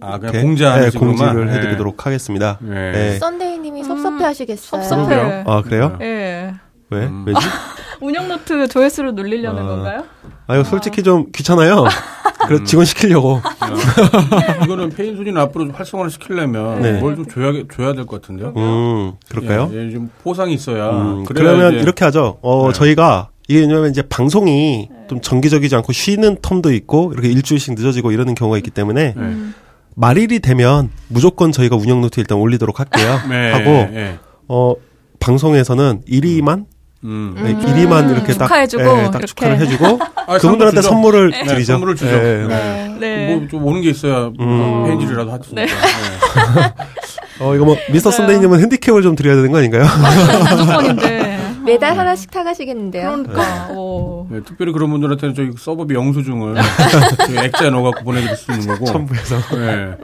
아, 0.00 0.18
그냥 0.18 0.56
예, 0.84 0.90
식으로만? 0.90 1.16
공지를 1.16 1.46
네. 1.46 1.52
해드리도록 1.54 2.06
하겠습니다. 2.06 2.58
네. 2.60 2.92
예. 3.14 3.18
썬데이님이 3.18 3.84
섭섭해 3.84 4.24
하시겠어요. 4.24 4.82
섭섭해. 4.82 5.14
그러게요. 5.16 5.44
아 5.46 5.62
그래요? 5.62 5.98
예. 6.02 6.54
왜? 6.90 7.06
음. 7.06 7.24
왜지? 7.26 7.40
운영 8.00 8.28
노트 8.28 8.68
조회수를 8.68 9.14
늘리려는 9.14 9.62
아. 9.62 9.66
건가요? 9.66 10.04
아 10.46 10.54
이거 10.54 10.64
솔직히 10.64 11.02
좀 11.02 11.26
귀찮아요. 11.34 11.84
그래서 12.46 12.62
직원 12.64 12.84
시키려고. 12.84 13.40
이거는 14.64 14.90
폐인 14.90 15.16
순위는 15.16 15.40
앞으로 15.40 15.70
활성화를 15.72 16.10
시키려면 16.10 16.82
네. 16.82 16.92
뭘좀 17.00 17.26
줘야 17.26 17.52
줘야 17.74 17.92
될 17.94 18.06
것 18.06 18.20
같은데요. 18.20 18.52
음 18.56 19.12
그럴까요? 19.28 19.70
예, 19.72 19.86
예, 19.86 19.90
좀 19.90 20.10
포상이 20.22 20.54
있어야. 20.54 20.90
음, 20.90 21.24
그러면 21.24 21.72
이제- 21.74 21.82
이렇게 21.82 22.04
하죠. 22.04 22.38
어, 22.42 22.68
네. 22.68 22.72
저희가 22.72 23.30
이게 23.48 23.60
왜냐면 23.60 23.90
이제 23.90 24.02
방송이 24.02 24.88
좀 25.08 25.20
정기적이지 25.20 25.74
않고 25.76 25.92
쉬는 25.92 26.36
텀도 26.36 26.72
있고 26.74 27.12
이렇게 27.12 27.28
일주일씩 27.28 27.74
늦어지고 27.74 28.12
이러는 28.12 28.34
경우가 28.34 28.56
있기 28.58 28.70
때문에 28.70 29.14
네. 29.16 29.36
말일이 29.96 30.40
되면 30.40 30.90
무조건 31.08 31.52
저희가 31.52 31.74
운영 31.76 32.00
노트 32.02 32.20
일단 32.20 32.38
올리도록 32.38 32.78
할게요. 32.80 33.18
네, 33.28 33.50
하고 33.52 33.70
예. 33.94 34.18
어 34.46 34.74
방송에서는 35.20 36.02
1위만 36.08 36.66
음. 37.04 37.34
네, 37.42 37.54
1위만 37.54 38.10
이렇게 38.10 38.32
딱, 38.34 38.46
축하해주고, 38.46 38.82
예, 38.82 38.86
딱 39.04 39.10
이렇게. 39.10 39.26
축하를 39.26 39.58
해주고 39.60 40.00
아, 40.26 40.38
그분들한테 40.38 40.82
선물. 40.82 41.12
선물을 41.12 41.30
네, 41.30 41.44
드리죠. 41.44 41.72
선물을 41.72 41.96
주죠. 41.96 42.14
예. 42.14 42.46
네. 42.48 42.96
네. 43.00 43.34
뭐좀 43.36 43.64
오는 43.64 43.80
게 43.80 43.90
있어야 43.90 44.30
음. 44.38 44.84
폐인질이라도 44.86 45.32
하지. 45.32 45.54
네. 45.54 45.66
어 47.40 47.54
이거 47.54 47.64
뭐 47.64 47.76
미스터. 47.90 48.10
선데이님은 48.10 48.60
핸디캡을 48.60 49.02
좀 49.02 49.14
드려야 49.14 49.36
되는 49.36 49.50
거 49.52 49.58
아닌가요? 49.58 49.84
무조건인데. 50.56 51.25
매달 51.66 51.98
하나씩 51.98 52.30
타가시겠는데요. 52.30 53.22
그러니까. 53.24 53.68
오. 53.72 54.26
네, 54.30 54.40
특별히 54.42 54.72
그런 54.72 54.90
분들한테는 54.90 55.34
저희 55.34 55.50
서버비 55.56 55.94
영수증을 55.94 56.54
액자에 57.44 57.70
넣어갖고 57.70 58.04
보내드릴 58.04 58.36
수 58.36 58.52
있는 58.52 58.66
거고. 58.68 58.86
첨부해서. 58.86 59.36
네. 59.56 59.96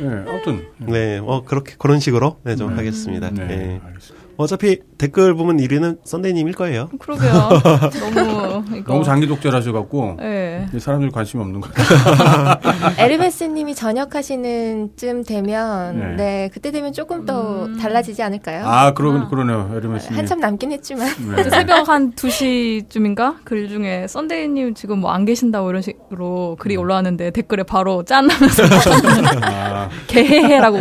네, 0.00 0.24
아무튼. 0.28 0.66
네, 0.78 1.18
어 1.22 1.42
그렇게 1.44 1.74
그런 1.78 2.00
식으로 2.00 2.36
네, 2.44 2.56
좀 2.56 2.70
네. 2.70 2.76
하겠습니다. 2.76 3.30
네, 3.30 3.46
네. 3.46 3.80
알겠습니다. 3.86 4.19
어차피 4.40 4.78
댓글 4.96 5.34
보면 5.34 5.58
1위는 5.58 5.98
선데이님일 6.04 6.54
거예요. 6.54 6.88
그러게요. 6.98 7.30
너무 8.14 8.64
이거. 8.76 8.92
너무 8.94 9.04
장기 9.04 9.26
독재를 9.26 9.56
하셔갖고 9.58 10.16
예. 10.22 10.64
이제 10.70 10.78
사람들이 10.78 11.10
관심이 11.10 11.42
없는 11.42 11.60
것 11.60 11.72
같아요. 11.74 12.94
에르메스님이 12.98 13.74
전역하시는 13.74 14.90
쯤 14.96 15.24
되면 15.24 15.98
네. 15.98 16.16
네, 16.16 16.50
그때 16.52 16.70
되면 16.70 16.92
조금 16.94 17.26
더 17.26 17.66
음. 17.66 17.76
달라지지 17.78 18.22
않을까요? 18.22 18.64
아, 18.66 18.94
그러, 18.94 19.28
그러네요. 19.28 19.70
에르메스님. 19.76 20.18
한참 20.18 20.40
남긴 20.40 20.72
했지만 20.72 21.06
네. 21.36 21.42
그 21.42 21.50
새벽 21.50 21.88
한 21.88 22.12
2시쯤인가? 22.12 23.36
글 23.44 23.68
중에 23.68 24.06
썬데이님 24.08 24.74
지금 24.74 25.00
뭐 25.00 25.10
안 25.10 25.24
계신다고 25.24 25.68
이런 25.70 25.82
식으로 25.82 26.56
글이 26.60 26.76
올라왔는데 26.76 27.32
댓글에 27.32 27.64
바로 27.64 28.04
짠 28.04 28.30
하면서 28.30 28.62
아, 29.42 29.88
개헤헤라고 30.06 30.78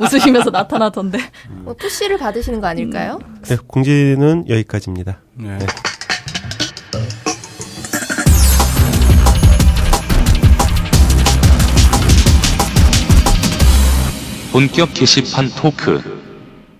웃으시면서 0.00 0.50
나타나던데. 0.50 1.18
뭐 1.64 1.74
푸시를 1.74 2.18
받으시는 2.18 2.60
거 2.60 2.66
아 2.66 2.74
닐까요? 2.84 3.18
네, 3.42 3.56
공지는 3.66 4.48
여기까지입니다. 4.48 5.20
네. 5.34 5.58
네. 5.58 5.66
본격 14.52 14.94
게시판 14.94 15.48
토크. 15.56 16.00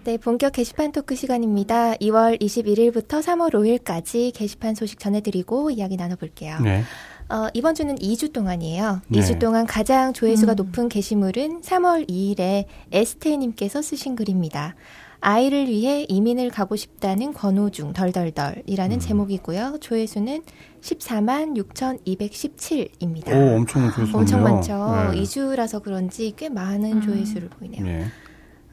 네, 0.04 0.16
본격 0.18 0.52
게시판 0.52 0.92
토크 0.92 1.16
시간입니다. 1.16 1.94
2월 1.94 2.40
21일부터 2.40 3.20
3월 3.20 3.52
5일까지 3.52 4.32
게시판 4.32 4.74
소식 4.74 5.00
전해드리고 5.00 5.70
이야기 5.70 5.96
나눠볼게요. 5.96 6.60
네. 6.60 6.84
어, 7.30 7.48
이번 7.54 7.74
주는 7.74 7.96
2주 7.96 8.32
동안이에요. 8.32 9.00
네. 9.08 9.18
2주 9.18 9.40
동안 9.40 9.66
가장 9.66 10.12
조회수가 10.12 10.52
음. 10.52 10.56
높은 10.56 10.88
게시물은 10.88 11.62
3월 11.62 12.08
2일에 12.08 12.66
에스테님께서 12.92 13.82
쓰신 13.82 14.14
글입니다. 14.14 14.76
아이를 15.24 15.68
위해 15.68 16.04
이민을 16.06 16.50
가고 16.50 16.76
싶다는 16.76 17.32
권오중 17.32 17.94
덜덜덜이라는 17.94 19.00
제목이고요. 19.00 19.78
조회수는 19.80 20.42
14만 20.82 21.56
6,217입니다. 21.56 23.32
오, 23.32 23.56
엄청 23.56 23.90
조회수 23.90 24.16
엄청. 24.18 24.42
많죠. 24.42 25.12
네. 25.12 25.22
2주라서 25.22 25.82
그런지 25.82 26.34
꽤 26.36 26.50
많은 26.50 26.92
음. 26.98 27.00
조회수를 27.00 27.48
보이네요. 27.48 27.82
네. 27.84 28.04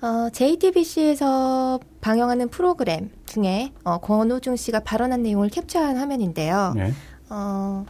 어, 0.01 0.29
JTBC에서 0.33 1.79
방영하는 2.01 2.49
프로그램 2.49 3.11
중에 3.25 3.71
어, 3.85 3.99
권오중 3.99 4.57
씨가 4.57 4.81
발언한 4.81 5.23
내용을 5.23 5.47
캡처한 5.47 5.95
화면인데요. 5.95 6.73
네. 6.75 6.91
어, 7.29 7.85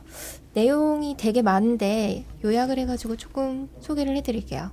내용이 0.54 1.16
되게 1.18 1.42
많은데 1.42 2.26
요약을 2.46 2.78
해가지고 2.78 3.16
조금 3.16 3.70
소개를 3.80 4.16
해드릴게요. 4.18 4.70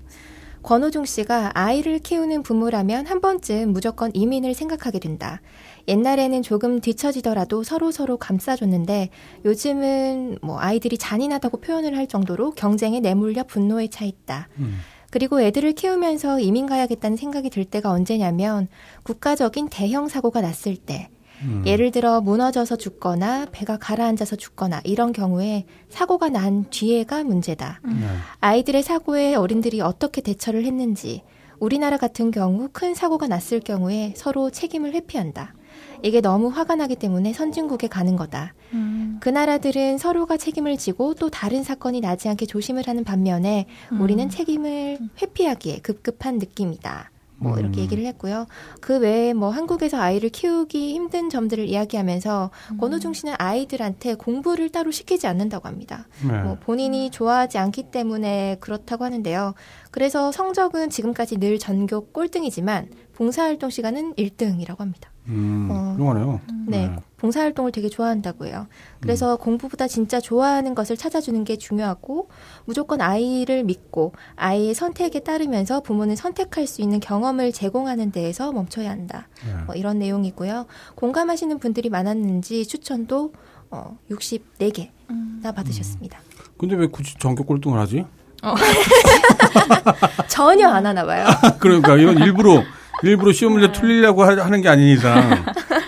권오중 0.63 1.05
씨가 1.05 1.53
아이를 1.55 1.99
키우는 1.99 2.43
부모라면 2.43 3.07
한 3.07 3.21
번쯤 3.21 3.73
무조건 3.73 4.11
이민을 4.15 4.55
생각하게 4.55 4.99
된다. 4.99 5.41
옛날에는 5.87 6.43
조금 6.43 6.81
뒤처지더라도 6.81 7.63
서로 7.63 7.91
서로 7.91 8.19
감싸줬는데 8.19 9.09
요즘은 9.45 10.39
뭐 10.43 10.61
아이들이 10.61 10.99
잔인하다고 10.99 11.61
표현을 11.61 11.97
할 11.97 12.07
정도로 12.07 12.53
경쟁에 12.53 13.01
내몰려 13.01 13.45
분노에 13.45 13.89
차 13.89 14.05
있다. 14.05 14.49
음. 14.59 14.79
그리고 15.11 15.41
애들을 15.41 15.73
키우면서 15.73 16.41
이민 16.41 16.67
가야겠다는 16.67 17.17
생각이 17.17 17.49
들 17.49 17.65
때가 17.65 17.91
언제냐면 17.91 18.69
국가적인 19.05 19.69
대형 19.71 20.09
사고가 20.09 20.43
났을 20.43 20.77
때 20.77 21.09
음. 21.43 21.63
예를 21.67 21.91
들어 21.91 22.21
무너져서 22.21 22.77
죽거나 22.77 23.47
배가 23.53 23.79
가라앉아서 23.79 24.37
죽거나 24.37 24.81
이런 24.85 25.13
경우에 25.13 25.67
사고가 25.89 26.29
난 26.29 26.67
뒤에가 26.71 27.25
문제다. 27.25 27.81
네. 27.85 27.93
아이들의 28.41 28.83
사고에 28.83 29.35
어른들이 29.35 29.81
어떻게 29.81 30.21
대처를 30.21 30.65
했는지 30.65 31.23
우리나라 31.61 31.97
같은 31.97 32.31
경우 32.31 32.69
큰 32.73 32.95
사고가 32.95 33.27
났을 33.27 33.61
경우에 33.61 34.15
서로 34.17 34.51
책임을 34.51 34.93
회피한다. 34.95 35.55
이게 36.03 36.21
너무 36.21 36.49
화가 36.49 36.77
나기 36.77 36.95
때문에 36.95 37.33
선진국에 37.33 37.89
가는 37.89 38.17
거다. 38.17 38.55
음. 38.73 39.19
그 39.21 39.29
나라들은 39.29 39.99
서로가 39.99 40.37
책임을 40.37 40.77
지고 40.77 41.15
또 41.15 41.29
다른 41.29 41.65
사건이 41.65 42.01
나지 42.01 42.29
않게 42.29 42.47
조심을 42.47 42.87
하는 42.87 43.05
반면에 43.05 43.67
음. 43.93 44.01
우리는 44.01 44.29
책임을 44.29 44.99
회피하기에 45.21 45.79
급급한 45.79 46.39
느낌이다. 46.39 47.11
뭐 47.39 47.55
음. 47.55 47.59
이렇게 47.59 47.81
얘기를 47.81 48.05
했고요. 48.07 48.47
그 48.81 48.99
외에 48.99 49.33
뭐 49.33 49.51
한국에서 49.51 49.99
아이를 49.99 50.29
키우기 50.31 50.95
힘든 50.95 51.31
점들을 51.31 51.67
이야기하면서 51.67 52.51
음. 52.73 52.77
권우중 52.79 53.13
씨는 53.13 53.35
아이들한테 53.39 54.15
공부를 54.15 54.71
따로 54.71 54.91
시키지 54.91 55.27
않는다고 55.27 55.69
합니다. 55.69 56.07
네. 56.27 56.43
뭐 56.43 56.57
본인이 56.61 57.11
좋아하지 57.11 57.59
않기 57.59 57.91
때문에 57.91 58.57
그렇다고 58.61 59.05
하는데요. 59.05 59.55
그래서 59.91 60.33
성적은 60.33 60.91
지금까지 60.91 61.39
늘 61.39 61.59
전교 61.59 62.07
꼴등이지만 62.07 62.89
봉사활동 63.15 63.71
시간은 63.71 64.15
1등이라고 64.15 64.79
합니다. 64.79 65.11
음, 65.29 65.69
어. 65.71 65.93
훌륭하네요. 65.97 66.41
네, 66.67 66.91
봉사활동을 67.19 67.73
되게 67.73 67.89
좋아한다고 67.89 68.47
해요. 68.47 68.67
그래서 69.01 69.37
공부보다 69.37 69.89
진짜 69.89 70.21
좋아하는 70.21 70.75
것을 70.75 70.97
찾아주는 70.97 71.45
게 71.45 71.57
중요하고 71.57 72.29
무조건 72.65 73.01
아이를 73.01 73.65
믿고 73.65 74.13
아이의 74.37 74.75
선택에 74.75 75.21
따르면서 75.21 75.81
부모는 75.81 76.17
선택할 76.17 76.67
수 76.67 76.81
있는 76.81 77.01
경험을 77.01 77.53
제공하는 77.53 78.13
데에서 78.13 78.53
멈춰야 78.53 78.91
한다. 78.91 79.29
네. 79.45 79.65
뭐 79.67 79.75
이런 79.75 79.99
내용이고요. 79.99 80.67
공감하시는 80.95 81.59
분들이 81.59 81.91
많았는지 81.91 82.67
추천도 82.67 83.33
어, 83.71 83.99
64개나 84.11 85.55
받으셨습니다. 85.55 86.21
근데 86.57 86.75
왜 86.75 86.87
굳이 86.87 87.15
전교 87.19 87.45
꼴등을 87.45 87.79
하지? 87.79 88.07
전혀 90.29 90.69
안 90.69 90.87
하나 90.87 91.05
봐요. 91.05 91.27
그러니까 91.59 91.97
이건 91.97 92.19
일부러 92.19 92.63
일부러 93.03 93.33
시험 93.33 93.55
문제 93.55 93.71
틀리려고 93.73 94.25
하- 94.25 94.37
하는 94.45 94.61
게 94.61 94.69
아닌 94.69 94.89
이상 94.89 95.45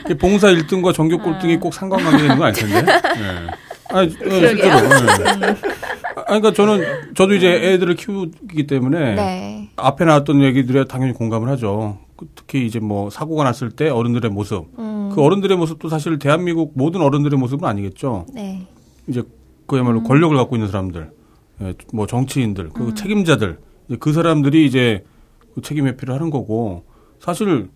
이 0.08 0.14
봉사 0.14 0.48
1등과 0.48 0.94
전교 0.94 1.18
꼴등이 1.18 1.58
꼭 1.58 1.74
상관관계 1.74 2.22
있는 2.22 2.38
거 2.38 2.44
아닐 2.44 2.60
텐데. 2.60 2.82
네. 3.02 3.46
아니, 3.92 4.06
어, 4.08 4.30
실제로. 4.30 4.88
네. 5.40 5.56
아, 6.16 6.22
그러니까 6.26 6.52
저는 6.52 7.14
저도 7.14 7.34
이제 7.34 7.48
애들을 7.48 7.96
키우기 7.96 8.66
때문에 8.66 9.14
네. 9.14 9.70
앞에 9.76 10.04
나왔던 10.04 10.42
얘기들에 10.42 10.84
당연히 10.84 11.12
공감을 11.12 11.48
하죠. 11.50 11.98
그 12.16 12.26
특히 12.36 12.66
이제 12.66 12.78
뭐 12.78 13.10
사고가 13.10 13.42
났을 13.44 13.70
때 13.70 13.88
어른들의 13.88 14.30
모습. 14.30 14.66
음, 14.78 15.10
그 15.14 15.22
어른들의 15.22 15.56
모습도 15.56 15.88
사실 15.88 16.18
대한민국 16.20 16.72
모든 16.76 17.00
어른들의 17.00 17.36
모습은 17.38 17.66
아니겠죠. 17.68 18.26
네. 18.32 18.66
이제 19.08 19.22
그야말로 19.66 20.02
권력을 20.04 20.36
갖고 20.36 20.54
있는 20.56 20.68
사람들, 20.68 21.00
예, 21.02 21.19
뭐 21.92 22.06
정치인들, 22.06 22.70
그 22.70 22.94
책임자들, 22.94 23.58
이제 23.88 23.96
그 23.98 24.12
사람들이 24.12 24.66
이제 24.66 25.04
그 25.54 25.60
책임 25.60 25.86
회피를 25.86 26.14
하는 26.14 26.30
거고 26.30 26.84
사실 27.18 27.68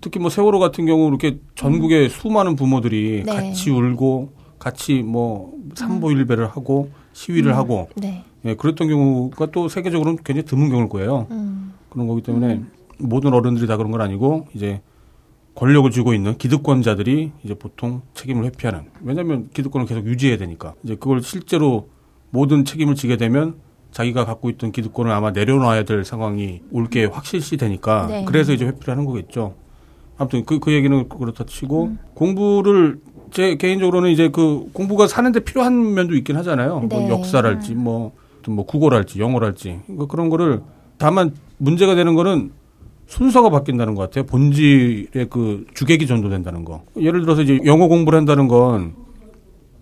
특히 0.00 0.18
뭐 0.18 0.30
세월호 0.30 0.58
같은 0.58 0.86
경우 0.86 1.08
이렇게 1.08 1.38
전국의 1.54 2.08
수많은 2.08 2.56
부모들이 2.56 3.22
네. 3.24 3.32
같이 3.32 3.70
울고 3.70 4.32
같이 4.58 5.02
뭐 5.02 5.52
삼보일배를 5.74 6.48
하고 6.48 6.90
시위를 7.12 7.56
하고 7.56 7.88
네. 7.96 8.24
예, 8.44 8.54
그랬던 8.54 8.88
경우가 8.88 9.46
또 9.46 9.68
세계적으로는 9.68 10.22
굉장히 10.24 10.46
드문 10.46 10.70
경우일 10.70 10.88
거예요. 10.88 11.26
음, 11.30 11.74
그런 11.90 12.06
거기 12.06 12.22
때문에 12.22 12.62
모든 12.98 13.34
어른들이 13.34 13.66
다 13.66 13.76
그런 13.76 13.90
건 13.90 14.00
아니고 14.00 14.48
이제 14.54 14.80
권력을 15.54 15.90
쥐고 15.90 16.14
있는 16.14 16.38
기득권자들이 16.38 17.32
이제 17.44 17.54
보통 17.54 18.02
책임을 18.14 18.44
회피하는 18.46 18.84
왜냐하면 19.02 19.50
기득권을 19.52 19.86
계속 19.86 20.06
유지해야 20.06 20.38
되니까. 20.38 20.74
이제 20.84 20.94
그걸 20.94 21.22
실제로 21.22 21.88
모든 22.30 22.64
책임을 22.64 22.94
지게 22.94 23.16
되면 23.16 23.54
자기가 23.92 24.24
갖고 24.24 24.50
있던 24.50 24.70
기득권을 24.72 25.10
아마 25.12 25.30
내려놔야 25.32 25.84
될 25.84 26.04
상황이 26.04 26.60
올 26.70 26.86
게 26.88 27.04
확실시 27.04 27.56
되니까 27.56 28.06
네. 28.08 28.24
그래서 28.24 28.52
이제 28.52 28.64
회피를 28.64 28.92
하는 28.92 29.04
거겠죠. 29.04 29.54
아무튼 30.16 30.44
그, 30.44 30.58
그 30.60 30.72
얘기는 30.72 31.08
그렇다 31.08 31.44
치고 31.44 31.96
공부를 32.14 33.00
제 33.32 33.56
개인적으로는 33.56 34.10
이제 34.10 34.28
그 34.28 34.68
공부가 34.72 35.06
사는데 35.06 35.40
필요한 35.40 35.94
면도 35.94 36.14
있긴 36.14 36.36
하잖아요. 36.36 36.86
네. 36.88 36.96
뭐 36.96 37.08
역사랄지 37.08 37.74
뭐, 37.74 38.12
또뭐 38.42 38.64
국어랄지 38.66 39.18
영어랄지 39.20 39.80
그러니까 39.86 40.06
그런 40.06 40.28
거를 40.30 40.62
다만 40.98 41.34
문제가 41.58 41.94
되는 41.94 42.14
거는 42.14 42.52
순서가 43.06 43.50
바뀐다는 43.50 43.94
것 43.96 44.02
같아요. 44.02 44.24
본질의 44.26 45.26
그 45.30 45.66
주객이 45.74 46.06
전도된다는 46.06 46.64
거. 46.64 46.84
예를 46.96 47.22
들어서 47.22 47.42
이제 47.42 47.58
영어 47.64 47.88
공부를 47.88 48.16
한다는 48.16 48.46
건 48.46 48.94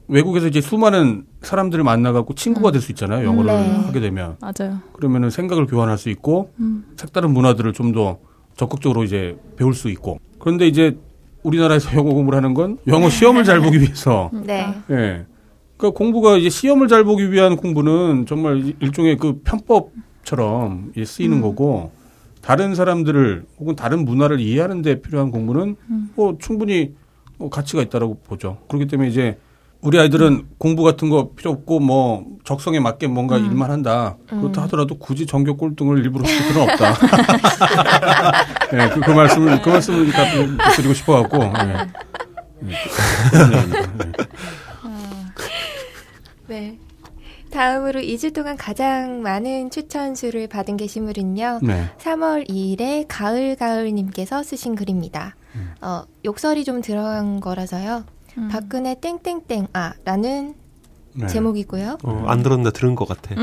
외국에서 0.09 0.47
이제 0.49 0.61
수많은 0.61 1.25
사람들을 1.43 1.85
만나갖고 1.85 2.35
친구가 2.35 2.71
될 2.73 2.81
수 2.81 2.93
있잖아요. 2.93 3.27
영어를 3.27 3.47
네. 3.53 3.69
하게 3.87 4.01
되면. 4.01 4.37
맞아요. 4.41 4.79
그러면은 4.93 5.31
생각을 5.31 5.67
교환할 5.67 5.99
수 5.99 6.09
있고 6.11 6.51
음. 6.61 6.85
색다른 6.97 7.31
문화들을 7.33 7.73
좀 7.75 7.93
더 7.93 8.19
적극적으로 8.57 9.05
이제 9.05 9.37
배울 9.57 9.73
수 9.75 9.89
있고. 9.91 10.19
그런데 10.39 10.67
이제 10.67 10.97
우리나라에서 11.43 11.95
영어 11.97 12.13
공부를 12.13 12.37
하는 12.37 12.55
건 12.55 12.79
영어 12.87 13.09
시험을 13.09 13.45
잘 13.45 13.61
보기 13.61 13.81
위해서 13.81 14.31
네. 14.45 14.75
예. 14.91 15.27
그러니까 15.77 15.97
공부가 15.97 16.37
이제 16.37 16.51
시험을 16.51 16.89
잘 16.89 17.05
보기 17.05 17.31
위한 17.31 17.57
공부는 17.57 18.27
정말 18.27 18.75
일종의 18.81 19.17
그 19.17 19.41
편법처럼 19.45 20.93
이제 20.97 21.05
쓰이는 21.05 21.41
거고 21.41 21.93
다른 22.43 22.75
사람들을 22.75 23.45
혹은 23.61 23.77
다른 23.77 24.05
문화를 24.05 24.41
이해하는 24.41 24.83
데 24.83 25.01
필요한 25.01 25.31
공부는 25.31 25.77
뭐 26.17 26.37
충분히 26.41 26.95
뭐 27.37 27.49
가치가 27.51 27.83
있다라고 27.83 28.19
보죠. 28.27 28.59
그렇기 28.69 28.87
때문에 28.89 29.09
이제 29.09 29.39
우리 29.81 29.99
아이들은 29.99 30.49
공부 30.59 30.83
같은 30.83 31.09
거 31.09 31.31
필요 31.35 31.53
없고 31.53 31.79
뭐 31.81 32.25
적성에 32.45 32.81
맞게 32.81 33.07
뭔가 33.07 33.37
일만 33.37 33.71
한다. 33.71 34.17
그렇다 34.29 34.63
하더라도 34.63 34.99
굳이 34.99 35.25
전교 35.25 35.57
꼴등을 35.57 35.99
일부러 35.99 36.27
시킬 36.27 36.49
필요는 36.49 36.73
없다. 36.73 36.95
예, 38.73 38.89
그, 38.95 39.01
그 39.01 39.11
말씀을 39.11 39.63
그 39.63 39.69
말씀을 39.69 40.11
다 40.11 40.25
드리고 40.77 40.95
싶어 40.95 41.23
갖고. 41.23 41.43
예. 41.45 42.71
예, 42.71 42.75
그런 43.31 43.53
얘기입니다. 43.53 43.79
예. 44.05 44.13
네. 46.49 46.79
다음으로 47.51 48.01
2주 48.01 48.35
동안 48.35 48.57
가장 48.57 49.23
많은 49.23 49.71
추천 49.71 50.15
수를 50.15 50.49
받은 50.49 50.77
게시물은요. 50.77 51.61
네. 51.63 51.91
3월 51.99 52.49
2일에 52.49 53.07
가을가을님께서 53.09 54.43
쓰신 54.43 54.75
글입니다. 54.75 55.35
음. 55.55 55.73
어, 55.81 56.03
욕설이 56.25 56.65
좀 56.65 56.83
들어간 56.83 57.41
거라서요. 57.41 58.05
음. 58.39 58.49
박근혜 58.49 58.95
땡땡땡 58.95 59.69
아 59.73 59.93
라는 60.05 60.55
네. 61.15 61.27
제목이고요. 61.27 61.99
어, 62.05 62.25
안 62.27 62.43
들었는데 62.43 62.71
들은 62.71 62.95
것 62.95 63.09
같아. 63.09 63.35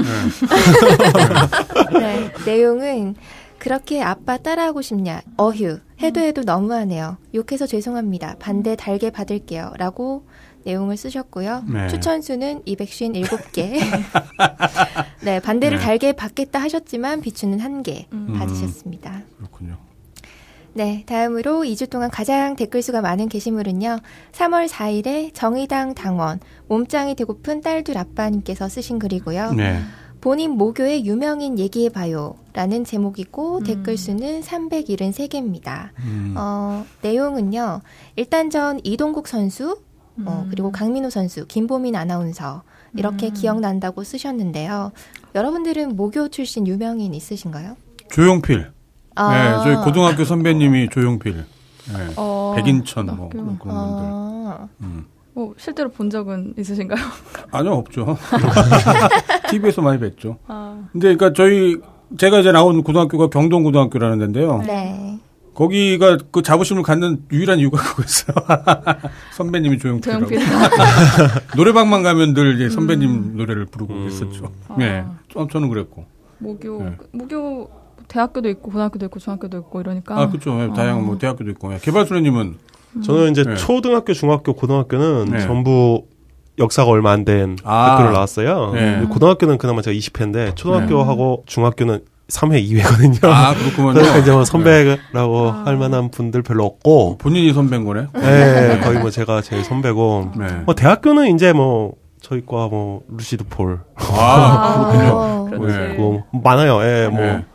네, 1.99 2.31
내용은 2.45 3.15
그렇게 3.59 4.01
아빠 4.01 4.37
따라하고 4.37 4.81
싶냐? 4.81 5.21
어휴, 5.37 5.79
해도 6.01 6.19
해도 6.21 6.43
너무하네요. 6.43 7.17
욕해서 7.33 7.65
죄송합니다. 7.67 8.35
반대 8.39 8.75
달게 8.75 9.09
받을게요. 9.09 9.73
라고 9.77 10.25
내용을 10.65 10.97
쓰셨고요. 10.97 11.63
네. 11.67 11.87
추천 11.87 12.21
수는 12.21 12.61
257개. 12.63 13.79
네, 15.21 15.39
반대를 15.39 15.77
네. 15.77 15.83
달게 15.83 16.13
받겠다 16.13 16.59
하셨지만 16.61 17.21
비추는 17.21 17.59
1개 17.59 18.05
음. 18.13 18.35
받으셨습니다. 18.37 19.21
그렇군요. 19.37 19.77
네, 20.77 21.03
다음으로 21.07 21.61
2주 21.61 21.89
동안 21.89 22.09
가장 22.09 22.57
댓글 22.57 22.81
수가 22.81 22.99
많은 22.99 23.29
게시물은요. 23.29 23.99
3월 24.33 24.67
4일에 24.67 25.33
정의당 25.33 25.95
당원 25.95 26.41
몸짱이 26.67 27.15
되고픈 27.15 27.61
딸둘 27.61 27.97
아빠님께서 27.97 28.67
쓰신 28.67 28.99
글이고요. 28.99 29.53
네. 29.53 29.79
본인 30.19 30.51
모교의 30.51 31.05
유명인 31.05 31.57
얘기해봐요. 31.59 32.35
라는 32.51 32.83
제목이고 32.83 33.59
음. 33.59 33.63
댓글 33.63 33.95
수는 33.95 34.41
373개입니다. 34.41 35.91
음. 36.03 36.33
어, 36.35 36.85
내용은요. 37.01 37.79
일단 38.17 38.49
전 38.49 38.81
이동국 38.83 39.29
선수, 39.29 39.79
어, 40.25 40.43
음. 40.43 40.47
그리고 40.49 40.73
강민호 40.73 41.09
선수, 41.09 41.47
김보민 41.47 41.95
아나운서 41.95 42.63
이렇게 42.97 43.27
음. 43.27 43.33
기억난다고 43.33 44.03
쓰셨는데요. 44.03 44.91
여러분들은 45.35 45.95
모교 45.95 46.27
출신 46.27 46.67
유명인 46.67 47.13
있으신가요? 47.13 47.77
조용필. 48.11 48.74
아. 49.15 49.31
네, 49.33 49.63
저희 49.63 49.83
고등학교 49.83 50.23
선배님이 50.25 50.89
조용필. 50.89 51.33
네. 51.35 52.13
어, 52.17 52.53
백인천 52.55 53.05
뭐. 53.05 53.29
그런, 53.29 53.57
그런 53.59 53.59
분들. 53.59 53.69
아, 53.71 54.67
음. 54.81 55.05
뭐 55.33 55.53
실제로 55.57 55.89
본 55.89 56.09
적은 56.09 56.53
있으신가요? 56.57 57.03
아니요, 57.51 57.73
없죠. 57.73 58.17
TV에서 59.49 59.81
많이 59.81 59.99
뵀죠. 59.99 60.37
아, 60.47 60.81
근데 60.91 61.15
그러니까 61.15 61.33
저희 61.33 61.77
제가 62.17 62.39
이제 62.39 62.51
나온 62.51 62.81
고등학교가 62.83 63.27
경동고등학교라는 63.29 64.19
데인데요. 64.19 64.61
네. 64.65 65.19
거기가 65.53 66.17
그 66.31 66.41
자부심을 66.41 66.83
갖는 66.83 67.23
유일한 67.31 67.59
이유가 67.59 67.81
그거였어요. 67.81 68.35
선배님이 69.37 69.77
조용필이라고. 69.79 70.25
조용필. 70.27 70.49
노래방만 71.55 72.03
가면 72.03 72.33
늘 72.33 72.55
이제 72.55 72.69
선배님 72.69 73.37
노래를 73.37 73.65
부르고 73.67 73.93
했었죠. 74.05 74.51
아. 74.67 74.75
네, 74.77 75.05
저- 75.31 75.47
저는 75.47 75.69
그랬고. 75.69 76.05
모교 76.39 76.83
네. 76.83 76.97
모교 77.13 77.69
대학교도 78.07 78.49
있고 78.49 78.71
고등학교도 78.71 79.05
있고 79.05 79.19
중학교도 79.19 79.57
있고 79.59 79.81
이러니까. 79.81 80.19
아, 80.19 80.29
그렇죠. 80.29 80.55
네, 80.55 80.71
다양한 80.73 81.05
뭐 81.05 81.17
대학교도 81.17 81.49
있고. 81.51 81.69
네. 81.69 81.79
개발소녀님은 81.81 82.55
저는 83.03 83.31
이제 83.31 83.43
네. 83.43 83.55
초등학교, 83.55 84.13
중학교, 84.13 84.53
고등학교는 84.53 85.25
네. 85.31 85.39
전부 85.41 86.05
역사가 86.57 86.89
얼마 86.89 87.11
안된 87.11 87.57
아. 87.63 87.91
학교를 87.91 88.13
나왔어요. 88.13 88.71
네. 88.73 89.01
고등학교는 89.09 89.57
그나마 89.57 89.81
제가 89.81 89.95
20회인데 89.95 90.55
초등학교하고 90.55 91.43
중학교는 91.45 91.99
3회 92.27 92.67
2회거든요. 92.67 93.25
아, 93.25 93.53
그렇구만요. 93.53 93.93
그러니까 93.93 94.17
이제 94.17 94.31
뭐 94.31 94.45
선배라고 94.45 95.51
할 95.51 95.77
만한 95.77 96.09
분들 96.09 96.41
별로 96.41 96.65
없고, 96.65 97.17
본인이 97.19 97.53
선배인 97.53 97.85
거네. 97.85 98.07
네, 98.13 98.79
거의 98.83 98.97
뭐 98.99 99.11
제가 99.11 99.41
제일 99.41 99.63
선배고, 99.63 100.31
네. 100.37 100.47
뭐 100.65 100.73
대학교는 100.73 101.35
이제 101.35 101.53
뭐 101.53 101.93
저희 102.21 102.43
과뭐 102.43 103.03
루시드 103.15 103.43
폴, 103.47 103.81
아, 103.95 104.89
그렇군요. 104.91 105.11
어, 105.13 105.47
그렇지. 105.51 105.77
네. 105.77 105.93
뭐 105.99 106.23
많아요. 106.31 106.81
예, 106.81 107.07
뭐 107.09 107.19
네. 107.19 107.45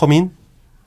허민, 0.00 0.30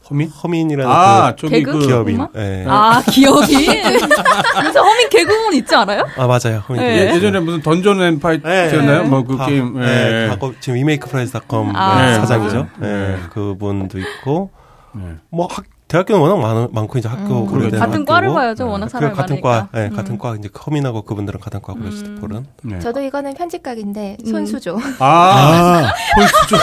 허민? 0.09 0.29
허민이라는 0.29 0.91
아, 0.91 1.33
저기 1.37 1.55
개그? 1.59 1.71
그그 1.73 1.87
기업인. 1.87 2.27
예. 2.35 2.65
아, 2.67 3.01
기억이? 3.09 3.53
요새 3.67 4.79
허민 4.79 5.09
개그우먼 5.09 5.53
있지 5.55 5.73
않아요? 5.75 6.05
아 6.17 6.27
맞아요. 6.27 6.61
허민. 6.67 6.81
네. 6.83 7.07
예, 7.09 7.15
예전에 7.15 7.39
무슨 7.39 7.61
던전 7.61 8.01
앤 8.01 8.19
파이트였나요? 8.19 9.03
네. 9.03 9.09
뭐그 9.09 9.37
다- 9.37 9.45
게임. 9.45 9.75
예. 9.81 9.85
네, 9.85 10.27
하고 10.29 10.53
지금 10.59 10.77
위메이크프라이스닷컴 10.77 11.75
아. 11.75 12.05
네, 12.05 12.15
사장이죠. 12.15 12.67
네. 12.79 12.87
네, 12.87 13.17
그분도 13.33 13.97
있고 13.99 14.49
네. 14.93 15.03
뭐 15.29 15.47
학, 15.49 15.63
대학교는 15.93 16.19
워낙 16.21 16.39
많, 16.39 16.67
많고 16.71 16.97
이제 16.97 17.07
학교 17.07 17.43
음. 17.43 17.61
같은 17.61 17.79
학교고. 17.79 18.05
과를 18.05 18.33
봐야죠. 18.33 18.67
워낙 18.67 18.87
그 18.87 18.91
사람이 18.93 19.13
같은 19.15 19.35
많으니까. 19.41 19.69
과, 19.71 19.79
예, 19.79 19.85
음. 19.89 19.95
같은 19.95 20.17
과 20.17 20.35
이제 20.35 20.49
허민하고 20.51 21.03
그분들은 21.03 21.39
같은 21.39 21.61
과고 21.61 21.77
루시드 21.83 22.15
폴은. 22.15 22.47
네. 22.63 22.79
저도 22.79 22.99
이거는 22.99 23.35
편집각인데 23.35 24.17
음. 24.25 24.31
손수조. 24.31 24.79
아, 24.97 25.93
폴스죠. 26.15 26.55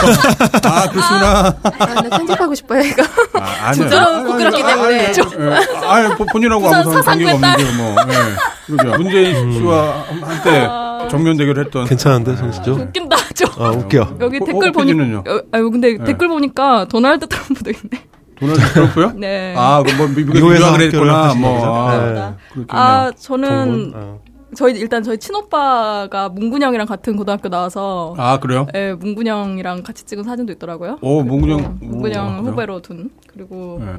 아, 0.67 0.89
그러시구나. 0.89 1.55
아, 1.63 2.01
나 2.01 2.09
편집하고 2.17 2.53
싶어요 2.55 2.81
이거. 2.81 3.03
아, 3.39 3.67
아니요. 3.67 3.73
진짜로 3.83 4.23
부끄럽기 4.25 4.63
때문에. 4.63 5.13
예. 5.15 5.85
아니, 5.87 6.13
본- 6.15 6.27
본인하고 6.27 6.67
아무 6.67 6.91
상관이 6.91 7.31
없는데, 7.31 7.63
뭐. 7.77 7.95
예. 8.09 8.75
그러죠. 8.75 8.97
문재인 8.97 9.53
씨와 9.53 10.05
한때 10.23 10.67
정면 11.09 11.37
대결했던. 11.37 11.85
괜찮은데 11.85 12.35
손수죠? 12.35 12.73
웃긴다, 12.73 13.15
저. 13.33 13.45
아 13.63 13.69
웃겨. 13.69 14.17
여기 14.19 14.39
호- 14.39 14.45
댓글 14.45 14.71
보니? 14.73 14.91
어, 15.15 15.41
아유, 15.53 15.71
근데 15.71 15.97
네. 15.97 16.03
댓글 16.03 16.27
보니까 16.27 16.85
도널드 16.89 17.27
트럼프도 17.27 17.69
있네. 17.71 18.10
도널드 18.41 18.59
트럼프요? 18.73 19.11
네. 19.21 19.53
아, 19.55 19.83
그뭐 19.83 20.07
미국에서 20.07 20.59
유학을 20.59 20.81
했구나. 20.87 21.33
뭐. 21.35 21.53
거죠? 21.53 21.73
아, 21.73 22.35
네. 22.55 22.63
아, 22.69 23.11
저는? 23.17 23.91
어. 23.95 24.19
저희 24.53 24.73
일단 24.73 25.01
저희 25.01 25.17
친오빠가 25.17 26.27
문근영이랑 26.27 26.85
같은 26.85 27.15
고등학교 27.15 27.47
나와서 27.47 28.13
아, 28.17 28.37
그래요? 28.41 28.67
예, 28.75 28.91
문근영이랑 28.93 29.83
같이 29.83 30.03
찍은 30.03 30.25
사진도 30.25 30.51
있더라고요. 30.53 30.97
오, 31.01 31.23
문근영. 31.23 31.59
어, 31.59 31.75
문근영 31.79 32.25
오, 32.25 32.41
그래요? 32.41 32.51
후배로 32.51 32.81
둔. 32.81 33.11
그리고 33.33 33.79
네. 33.81 33.93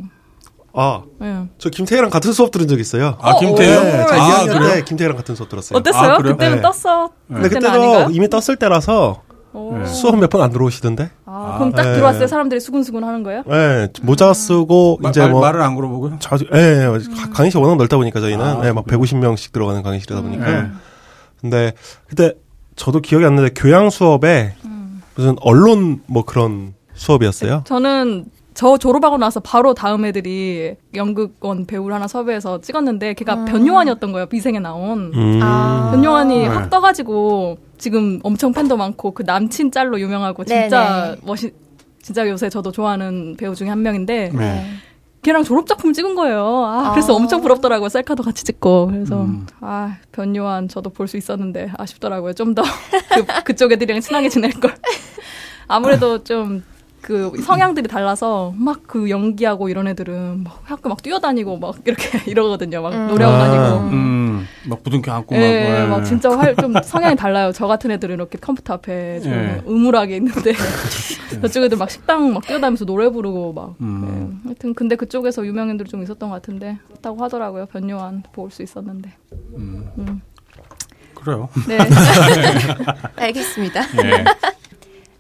아, 0.75 1.03
예. 1.23 1.49
저 1.57 1.71
김태희랑 1.71 2.11
같은 2.11 2.33
수업 2.35 2.51
들은 2.51 2.69
적 2.69 2.79
있어요. 2.81 3.17
아, 3.23 3.39
김태현? 3.39 3.83
네, 3.85 3.91
제가 3.93 4.15
아, 4.15 4.29
2학년 4.45 4.53
그래요? 4.59 4.73
때 4.75 4.83
김태희랑 4.85 5.17
같은 5.17 5.35
수업 5.37 5.49
들었어요. 5.49 5.79
어땠어요? 5.79 6.11
아, 6.13 6.17
그래요? 6.19 6.35
그때는 6.37 6.57
네. 6.57 6.63
떴어. 6.63 7.11
근데 7.29 7.49
그때는 7.49 7.69
그때도 7.71 7.71
아닌가요? 7.83 8.09
이미 8.11 8.29
떴을 8.29 8.57
때라서 8.59 9.23
오. 9.55 9.85
수업 9.87 10.17
몇 10.19 10.29
번 10.31 10.41
안 10.41 10.51
들어오시던데. 10.51 11.11
아, 11.27 11.55
그럼 11.59 11.73
딱 11.73 11.83
네. 11.85 11.95
들어왔을 11.95 12.21
때 12.21 12.27
사람들이 12.27 12.61
수근수근 12.61 13.05
하는 13.05 13.23
거예요? 13.23 13.43
네, 13.47 13.89
모자 14.03 14.33
쓰고 14.33 14.99
마- 15.01 15.11
이제 15.11 15.21
말, 15.21 15.31
뭐 15.31 15.41
말을 15.41 15.61
안 15.61 15.75
걸어보고요? 15.75 16.19
자주, 16.21 16.47
예, 16.55 16.59
예, 16.59 16.87
가- 16.87 17.31
강의실 17.33 17.61
워낙 17.61 17.77
넓다 17.77 17.97
보니까 17.97 18.21
저희는, 18.21 18.45
아, 18.45 18.63
예, 18.67 18.73
막 18.73 18.87
150명씩 18.87 19.53
들어가는 19.53 19.83
강의실이다 19.83 20.21
보니까. 20.23 20.51
네. 20.63 20.69
근데, 21.41 21.73
그때 22.09 22.35
저도 22.77 23.01
기억이 23.01 23.25
안 23.27 23.35
나는데 23.35 23.55
교양 23.61 23.91
수업에 23.91 24.55
무슨 25.15 25.37
언론 25.43 26.01
뭐 26.07 26.25
그런 26.25 26.75
수업이었어요. 26.95 27.63
저는 27.67 28.27
저 28.55 28.77
졸업하고 28.77 29.17
나서 29.19 29.41
바로 29.41 29.73
다음 29.75 30.05
애들이 30.05 30.75
연극원 30.95 31.65
배우를 31.67 31.95
하나 31.95 32.07
섭외해서 32.07 32.61
찍었는데 32.61 33.15
걔가 33.15 33.45
변요한이었던 33.47 34.13
거예요. 34.13 34.27
비생에 34.27 34.59
나온. 34.61 35.11
음. 35.15 35.41
아. 35.43 35.91
변요한이 35.93 36.39
네. 36.41 36.47
확 36.47 36.69
떠가지고 36.71 37.59
지금 37.83 38.21
엄청 38.23 38.53
팬도 38.53 38.77
많고 38.77 39.11
그 39.11 39.25
남친 39.27 39.73
짤로 39.73 39.99
유명하고 39.99 40.45
진짜 40.45 41.07
네네. 41.09 41.17
멋있 41.25 41.53
진짜 42.01 42.29
요새 42.29 42.49
저도 42.49 42.71
좋아하는 42.71 43.35
배우 43.37 43.57
중에 43.57 43.69
한 43.69 43.83
명인데 43.83 44.31
네. 44.33 44.65
걔랑 45.23 45.43
졸업 45.43 45.67
작품 45.67 45.93
찍은 45.93 46.15
거예요. 46.15 46.65
아, 46.65 46.93
그래서 46.93 47.13
아. 47.13 47.17
엄청 47.17 47.41
부럽더라고요. 47.43 47.89
셀카도 47.89 48.23
같이 48.23 48.45
찍고. 48.45 48.87
그래서 48.87 49.23
음. 49.25 49.47
아 49.61 49.97
변요한 50.13 50.69
저도 50.69 50.91
볼 50.91 51.09
수 51.09 51.17
있었는데 51.17 51.73
아쉽더라고요. 51.77 52.35
좀 52.35 52.55
더 52.55 52.63
그, 53.15 53.43
그쪽 53.45 53.73
애들이랑 53.73 54.01
친하게 54.01 54.29
지낼 54.29 54.53
걸. 54.53 54.73
아무래도 55.67 56.23
좀 56.23 56.63
그 57.03 57.33
성향들이 57.43 57.89
달라서 57.89 58.55
막 58.57 58.83
그 58.87 59.09
연기하고 59.11 59.69
이런 59.71 59.87
애들은 59.89 60.45
막 60.45 60.61
학교 60.65 60.89
막 60.91 61.03
뛰어다니고 61.03 61.59
막 61.59 61.77
이렇게 61.85 62.19
이러거든요. 62.31 62.83
막 62.83 62.93
음. 62.93 63.09
노래하고 63.09 63.37
아. 63.37 63.39
다니고. 63.47 63.89
음, 63.91 64.47
막 64.69 64.83
부둥켜 64.83 65.13
안고 65.13 65.35
막. 65.35 65.41
예, 65.41 65.81
예. 65.83 65.87
막 65.87 66.05
진짜 66.05 66.31
활, 66.37 66.55
좀 66.57 66.75
성향이 66.83 67.17
달라요. 67.17 67.53
저 67.53 67.67
같은 67.67 67.91
애들은 67.91 68.15
이렇게 68.17 68.39
컴퓨터 68.39 68.75
앞에 68.75 69.21
좀 69.21 69.33
예. 69.33 69.63
음울하게 69.67 70.17
있는데 70.17 70.53
저쪽 71.41 71.65
애들 71.65 71.79
막 71.79 71.91
식당 71.91 72.33
막 72.35 72.43
뛰어다니면서 72.47 72.85
노래 72.85 73.09
부르고 73.09 73.53
막. 73.55 73.77
음. 73.81 74.41
예. 74.45 74.49
하여튼 74.49 74.75
근데 74.75 74.95
그쪽에서 74.97 75.47
유명인들이 75.47 75.89
좀 75.89 76.03
있었던 76.03 76.29
것 76.29 76.35
같은데 76.37 76.79
그렇다고 76.89 77.23
하더라고요. 77.25 77.67
변요한 77.67 78.23
볼 78.33 78.51
수 78.51 78.63
있었는데. 78.63 79.11
음. 79.57 80.21
그래요. 81.15 81.49
네. 81.69 81.79
알겠습니다. 83.17 83.81
예. 84.05 84.25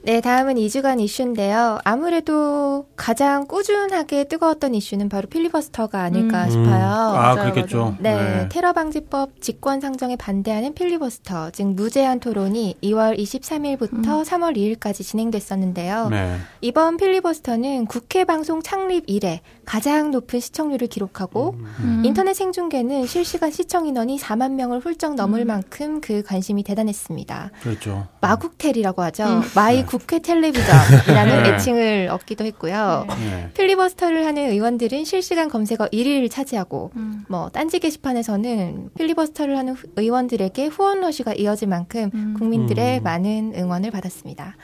네, 0.05 0.20
다음은 0.20 0.57
2주간 0.57 1.00
이슈인데요. 1.00 1.78
아무래도 1.84 2.86
가장 2.96 3.46
꾸준하게 3.46 4.24
뜨거웠던 4.24 4.74
이슈는 4.74 5.09
바로 5.09 5.28
필리버스터가 5.28 6.03
아닐까 6.03 6.46
음. 6.46 6.50
싶어요. 6.50 6.84
아, 6.84 7.34
맞아요, 7.34 7.53
그렇겠죠. 7.53 7.96
네, 8.00 8.48
테러 8.50 8.72
방지법 8.72 9.40
직권 9.40 9.80
상정에 9.80 10.16
반대하는 10.16 10.74
필리버스터, 10.74 11.50
즉 11.53 11.68
무제한 11.68 12.18
토론이 12.18 12.78
2월 12.82 13.16
23일부터 13.16 14.24
3월 14.24 14.57
2일까지 14.57 15.05
진행됐었는데요. 15.05 16.09
네. 16.09 16.36
이번 16.61 16.96
필리버스터는 16.96 17.86
국회 17.86 18.24
방송 18.24 18.61
창립 18.61 19.05
이래 19.07 19.40
가장 19.72 20.10
높은 20.10 20.38
시청률을 20.38 20.86
기록하고 20.86 21.54
음. 21.80 22.02
인터넷 22.04 22.34
생중계는 22.34 23.06
실시간 23.06 23.50
시청 23.50 23.86
인원이 23.86 24.18
4만 24.18 24.52
명을 24.52 24.80
훌쩍 24.80 25.14
넘을 25.14 25.46
만큼 25.46 26.02
그 26.02 26.22
관심이 26.22 26.62
대단했습니다. 26.62 27.52
그렇죠. 27.62 28.06
마국텔이라고 28.20 29.00
하죠. 29.04 29.24
음. 29.24 29.40
마이 29.54 29.86
국회 29.86 30.18
텔레비전이라는 30.18 31.42
네. 31.44 31.54
애칭을 31.54 32.08
얻기도 32.12 32.44
했고요. 32.44 33.06
네. 33.18 33.50
필리버스터를 33.54 34.26
하는 34.26 34.50
의원들은 34.50 35.06
실시간 35.06 35.48
검색어 35.48 35.88
1위를 35.88 36.30
차지하고 36.30 36.90
음. 36.96 37.24
뭐 37.30 37.48
딴지 37.48 37.78
게시판에서는 37.78 38.90
필리버스터를 38.98 39.56
하는 39.56 39.72
후- 39.72 39.88
의원들에게 39.96 40.66
후원 40.66 41.00
러시가 41.00 41.32
이어질 41.32 41.68
만큼 41.68 42.10
음. 42.12 42.34
국민들의 42.38 42.98
음. 42.98 43.02
많은 43.02 43.54
응원을 43.56 43.90
받았습니다. 43.90 44.54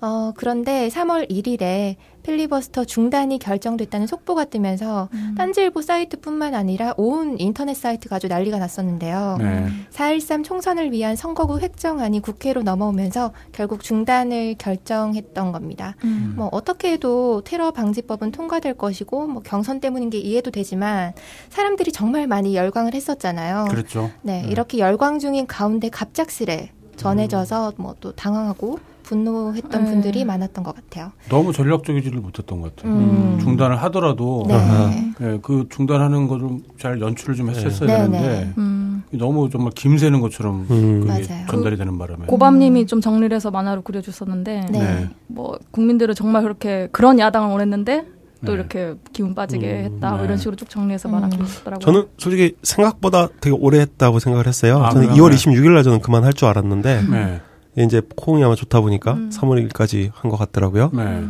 어, 0.00 0.32
그런데 0.36 0.88
3월 0.88 1.30
1일에 1.30 1.96
필리버스터 2.24 2.84
중단이 2.84 3.38
결정됐다는 3.38 4.06
속보가 4.06 4.46
뜨면서 4.46 5.08
음. 5.12 5.34
딴지일보 5.38 5.82
사이트뿐만 5.82 6.54
아니라 6.54 6.94
온 6.96 7.38
인터넷 7.38 7.74
사이트가 7.74 8.16
아주 8.16 8.28
난리가 8.28 8.58
났었는데요. 8.58 9.36
네. 9.38 9.68
4.13 9.92 10.44
총선을 10.44 10.90
위한 10.92 11.16
선거구 11.16 11.60
획정안이 11.60 12.20
국회로 12.20 12.62
넘어오면서 12.62 13.32
결국 13.52 13.82
중단을 13.82 14.56
결정했던 14.58 15.52
겁니다. 15.52 15.94
음. 16.04 16.34
뭐 16.36 16.48
어떻게 16.50 16.92
해도 16.92 17.42
테러 17.44 17.70
방지법은 17.70 18.32
통과될 18.32 18.74
것이고 18.74 19.26
뭐 19.26 19.42
경선 19.42 19.80
때문인 19.80 20.10
게 20.10 20.18
이해도 20.18 20.50
되지만 20.50 21.12
사람들이 21.50 21.92
정말 21.92 22.26
많이 22.26 22.56
열광을 22.56 22.94
했었잖아요. 22.94 23.66
그렇죠. 23.70 24.10
네, 24.22 24.42
네. 24.42 24.48
이렇게 24.48 24.78
열광 24.78 25.18
중인 25.18 25.46
가운데 25.46 25.88
갑작스레 25.88 26.70
전해져서 26.96 27.72
뭐 27.76 27.94
또 28.00 28.12
당황하고 28.12 28.78
분노했던 29.04 29.84
네. 29.84 29.90
분들이 29.90 30.24
많았던 30.24 30.64
것 30.64 30.74
같아요. 30.74 31.12
너무 31.28 31.52
전략적이지를 31.52 32.18
못했던 32.20 32.60
것 32.60 32.74
같아요. 32.74 32.92
음. 32.92 33.38
중단을 33.40 33.76
하더라도 33.84 34.44
네. 34.48 35.12
예, 35.20 35.38
그 35.42 35.66
중단하는 35.70 36.26
거 36.26 36.38
좀 36.38 36.62
잘 36.78 37.00
연출을 37.00 37.36
좀 37.36 37.48
했었어야 37.50 37.86
네. 37.88 37.96
되는데 37.96 38.20
네, 38.20 38.28
네. 38.40 38.52
음. 38.58 39.02
너무 39.12 39.48
정말 39.48 39.70
김새는 39.74 40.20
것처럼 40.20 40.66
음. 40.70 41.00
그게 41.06 41.06
맞아요. 41.28 41.46
전달이 41.48 41.76
되는 41.76 41.96
바람에 41.96 42.26
고밤님이 42.26 42.86
좀 42.86 43.00
정리를 43.00 43.34
해서 43.34 43.50
만화로 43.50 43.82
그려주셨는데 43.82 44.66
네. 44.72 44.78
네. 44.78 45.08
뭐 45.28 45.56
국민들은 45.70 46.14
정말 46.14 46.42
그렇게 46.42 46.88
그런 46.90 47.18
야당을 47.20 47.50
원했는데 47.50 48.06
또 48.44 48.52
네. 48.52 48.58
이렇게 48.58 48.94
기운 49.12 49.34
빠지게 49.34 49.86
음, 49.88 49.94
했다 49.94 50.10
뭐 50.10 50.18
네. 50.18 50.24
이런 50.24 50.36
식으로 50.36 50.56
쭉 50.56 50.68
정리해서 50.68 51.08
만화 51.08 51.28
음. 51.28 51.30
그려주셨더라고요. 51.30 51.84
저는 51.84 52.08
솔직히 52.18 52.56
생각보다 52.62 53.28
되게 53.40 53.56
오래 53.58 53.80
했다고 53.80 54.18
생각을 54.18 54.46
했어요. 54.46 54.82
아, 54.82 54.90
저는 54.90 55.08
그래요? 55.08 55.22
2월 55.24 55.30
네. 55.30 55.36
26일 55.36 55.70
날 55.74 55.82
저는 55.84 56.00
그만할 56.00 56.32
줄 56.34 56.48
알았는데 56.48 57.02
네. 57.10 57.40
이제 57.76 58.02
호응이 58.24 58.44
아마 58.44 58.54
좋다 58.54 58.80
보니까 58.80 59.12
음. 59.14 59.30
3월 59.32 59.68
1일까지 59.68 60.10
한 60.14 60.30
것 60.30 60.36
같더라고요. 60.36 60.90
네. 60.92 61.24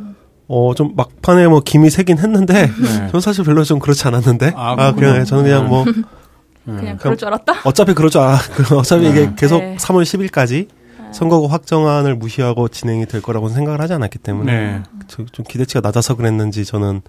어, 0.47 0.73
좀 0.75 0.95
막판에 0.95 1.47
뭐 1.49 1.61
김이 1.61 1.89
새긴 1.91 2.19
했는데 2.19 2.67
네. 2.67 2.69
저는 3.09 3.21
사실 3.21 3.45
별로 3.45 3.65
좀 3.65 3.79
그렇지 3.79 4.07
않았는데. 4.07 4.53
아, 4.57 4.75
아. 4.79 4.93
그냥 4.93 5.25
저는 5.25 5.45
그냥 5.45 5.69
뭐 5.69 5.85
네. 6.65 6.77
그냥 6.77 6.97
그럴 6.99 7.17
줄 7.17 7.29
알았다. 7.29 7.55
어차피 7.65 7.95
그럴 7.95 8.11
줄 8.11 8.21
알아. 8.21 8.39
어차피 8.77 9.09
이게 9.09 9.27
네. 9.27 9.33
계속 9.37 9.59
네. 9.61 9.77
3월 9.79 10.03
10일까지 10.03 10.69
선거구 11.13 11.47
확정안을 11.47 12.17
무시하고 12.17 12.69
진행이 12.69 13.07
될 13.07 13.23
거라고 13.23 13.49
생각을 13.49 13.81
하지 13.81 13.93
않았기 13.93 14.19
때문에 14.19 14.53
네. 14.53 14.83
저- 15.07 15.25
좀 15.27 15.45
기대치가 15.49 15.81
낮아서 15.81 16.17
그랬는지 16.17 16.65
저는 16.65 17.03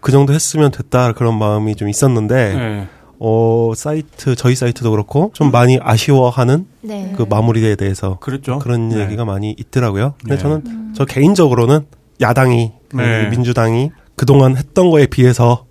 그 0.00 0.12
정도 0.12 0.32
했으면 0.32 0.70
됐다 0.70 1.12
그런 1.12 1.36
마음이 1.38 1.74
좀 1.74 1.88
있었는데 1.88 2.54
네. 2.54 2.88
어 3.22 3.72
사이트 3.76 4.34
저희 4.34 4.54
사이트도 4.54 4.90
그렇고 4.90 5.30
좀 5.34 5.50
많이 5.50 5.78
아쉬워하는 5.80 6.66
네. 6.80 7.12
그 7.16 7.26
마무리에 7.28 7.76
대해서 7.76 8.18
그랬죠. 8.18 8.58
그런 8.58 8.88
네. 8.88 9.00
얘기가 9.02 9.26
많이 9.26 9.54
있더라고요. 9.58 10.14
근데 10.20 10.36
네. 10.36 10.40
저는 10.40 10.94
저 10.94 11.04
개인적으로는 11.04 11.86
야당이 12.20 12.72
네. 12.94 13.24
이 13.26 13.30
민주당이 13.30 13.90
그동안 14.16 14.56
했던 14.56 14.90
거에 14.90 15.06
비해서 15.06 15.66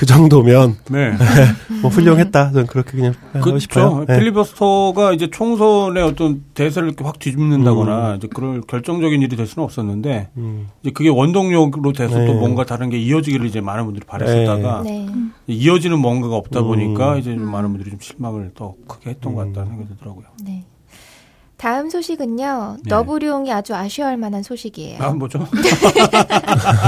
그 0.00 0.06
정도면 0.06 0.78
네. 0.90 1.12
뭐 1.82 1.90
훌륭했다. 1.90 2.52
저는 2.52 2.66
그렇게 2.68 2.92
그냥 2.92 3.12
하고 3.34 3.58
싶어요. 3.58 3.96
그렇죠. 3.96 4.06
네. 4.10 4.18
필리버스터가 4.18 5.12
이제 5.12 5.28
총선의 5.28 6.02
어떤 6.02 6.42
대세를 6.54 6.88
이렇게 6.88 7.04
확 7.04 7.18
뒤집는다거나 7.18 8.12
음. 8.12 8.16
이제 8.16 8.26
그럴 8.26 8.62
결정적인 8.62 9.20
일이 9.20 9.36
될 9.36 9.46
수는 9.46 9.62
없었는데 9.62 10.30
음. 10.38 10.68
이제 10.80 10.90
그게 10.90 11.10
원동력으로 11.10 11.92
돼서 11.92 12.16
네. 12.16 12.26
또 12.26 12.32
뭔가 12.32 12.64
다른 12.64 12.88
게 12.88 12.96
이어지기를 12.98 13.44
이제 13.44 13.60
많은 13.60 13.84
분들이 13.84 14.06
바랬었다가 14.06 14.84
네. 14.84 15.06
이어지는 15.46 15.98
뭔가가 15.98 16.34
없다 16.36 16.60
음. 16.60 16.68
보니까 16.68 17.18
이제 17.18 17.34
좀 17.34 17.42
많은 17.50 17.68
분들이 17.68 17.90
좀 17.90 18.00
실망을 18.00 18.52
더 18.54 18.72
크게 18.88 19.10
했던 19.10 19.34
것 19.34 19.48
같다는 19.48 19.68
생각이 19.68 19.88
들더라고요. 19.90 20.24
네. 20.46 20.64
다음 21.58 21.90
소식은요. 21.90 22.76
네. 22.84 22.88
너부룡이 22.88 23.52
아주 23.52 23.74
아쉬워할 23.74 24.16
만한 24.16 24.42
소식이에요. 24.42 25.02
아, 25.02 25.10
뭐죠? 25.10 25.40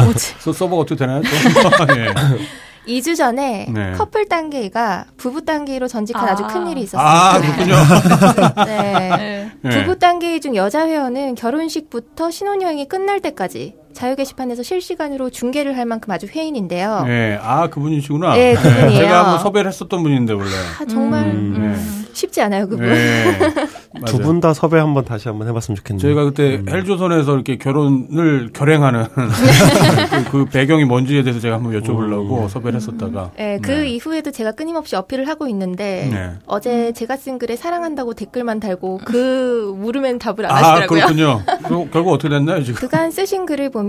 뭐지? 0.04 0.34
서- 0.38 0.52
서버가 0.54 0.80
어떻게 0.80 0.96
되나요? 0.96 1.20
또? 1.20 1.28
예. 2.89 2.93
2주 2.99 3.16
전에 3.16 3.66
네. 3.72 3.93
커플 3.93 4.28
단계가 4.28 5.07
부부 5.16 5.45
단계로 5.45 5.89
전직한 5.89 6.28
아. 6.28 6.33
아. 6.33 6.37
주 6.37 6.43
큰 6.45 6.66
일이 6.68 6.83
있었습니다. 6.83 7.03
아, 7.03 7.41
그렇군요. 7.41 7.74
네. 8.66 8.93
네. 9.16 9.51
예. 9.64 9.85
부부 9.85 9.99
단계 9.99 10.39
중 10.41 10.57
여자 10.57 10.87
회원은 10.87 11.35
결혼식부터 11.37 12.30
신혼여행이 12.30 12.89
끝날 12.89 13.20
때까지 13.20 13.76
자유 13.93 14.16
게시판에서 14.16 14.62
실시간으로 14.62 15.30
중계를 15.30 15.76
할 15.76 15.86
만큼 15.86 16.11
아주 16.12 16.26
회인인데요. 16.26 17.05
예. 17.09 17.38
아, 17.43 17.68
그분이시구나. 17.68 18.34
네, 18.34 18.55
그분이에요. 18.55 18.90
제가 18.93 19.18
한번 19.24 19.38
섭외를 19.40 19.68
했었던 19.70 20.03
분인데, 20.03 20.32
원래. 20.32 20.51
아, 20.80 20.84
정말 20.84 21.24
음. 21.26 22.05
쉽지 22.12 22.40
않아요, 22.43 22.68
그분. 22.68 22.86
예. 22.86 23.24
두 24.07 24.16
맞아요. 24.16 24.26
분다 24.26 24.55
섭외 24.55 24.80
한번 24.80 25.05
다시 25.05 25.28
한번 25.28 25.49
해봤으면 25.49 25.76
좋겠네요. 25.76 26.01
저희가 26.01 26.24
그때 26.24 26.62
헬조선에서 26.66 27.34
이렇게 27.34 27.59
결혼을 27.59 28.51
결행하는 28.55 29.05
그, 29.14 30.30
그 30.30 30.45
배경이 30.47 30.84
뭔지에 30.84 31.22
대해서 31.22 31.40
제가 31.40 31.57
한번 31.57 31.78
여쭤보려고 31.78 32.49
섭외를 32.49 32.76
했었다가 32.76 33.32
네, 33.36 33.59
그 33.62 33.70
네. 33.70 33.88
이후에도 33.90 34.30
제가 34.30 34.53
끊임없이 34.53 34.97
어필을 34.97 35.28
하고 35.28 35.47
있는데 35.49 36.09
네. 36.11 36.30
어제 36.47 36.93
제가 36.93 37.16
쓴 37.16 37.38
글에 37.38 37.55
사랑한다고 37.55 38.14
댓글만 38.14 38.61
달고 38.61 39.01
그 39.05 39.74
물으면 39.76 40.18
답을 40.18 40.47
안아 40.47 40.55
하시더라고요. 40.55 40.86
그렇군요. 40.88 41.43
그럼 41.68 41.90
결국 41.93 42.12
어떻게 42.12 42.30
됐나요 42.30 42.62
지금? 42.64 42.80
그간 42.80 43.11
쓰신 43.11 43.45
글을 43.45 43.70
보면 43.70 43.82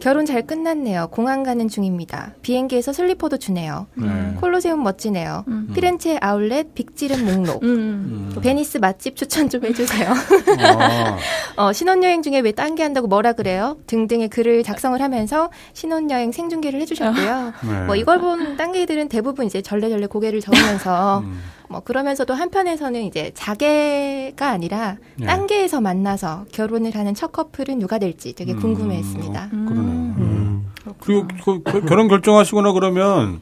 결혼 0.00 0.24
잘 0.26 0.46
끝났네요. 0.46 1.08
공항 1.10 1.42
가는 1.42 1.68
중입니다. 1.68 2.32
비행기에서 2.42 2.92
슬리퍼도 2.92 3.36
주네요. 3.36 3.86
네. 3.94 4.34
콜로세움 4.40 4.82
멋지네요. 4.82 5.44
피렌체 5.74 6.18
아울렛 6.20 6.74
빅지름 6.74 7.24
목록. 7.24 7.62
음. 7.62 8.34
베니스 8.42 8.78
맛집 8.78 9.16
추천 9.16 9.48
좀 9.50 9.64
해주세요. 9.64 10.10
아, 10.58 11.18
어, 11.56 11.72
신혼여행 11.72 12.22
중에 12.22 12.40
왜 12.40 12.52
딴게 12.52 12.82
한다고 12.82 13.06
뭐라 13.08 13.32
그래요? 13.32 13.76
등등의 13.86 14.28
글을 14.28 14.62
작성을 14.62 15.00
하면서 15.00 15.50
신혼여행 15.74 16.32
생중계를 16.32 16.80
해주셨고요. 16.82 17.52
네. 17.68 17.84
뭐 17.86 17.96
이걸 17.96 18.18
본 18.20 18.56
딴개들은 18.56 19.08
대부분 19.08 19.46
이제 19.46 19.60
절레절레 19.62 20.06
고개를 20.06 20.40
저으면서 20.40 21.18
음. 21.20 21.40
뭐 21.70 21.80
그러면서도 21.80 22.34
한편에서는 22.34 23.00
이제 23.04 23.30
자개가 23.34 24.48
아니라 24.50 24.96
네. 25.16 25.26
딴개에서 25.26 25.80
만나서 25.80 26.46
결혼을 26.52 26.96
하는 26.96 27.14
첫 27.14 27.30
커플은 27.30 27.78
누가 27.78 27.98
될지 27.98 28.34
되게 28.34 28.52
음. 28.54 28.58
궁금해했습니다. 28.58 29.48
그러네요. 29.50 30.14
음. 30.18 30.66
그리고 30.98 31.28
그, 31.44 31.62
그 31.62 31.80
결혼 31.82 32.08
결정하시거나 32.08 32.72
그러면 32.72 33.40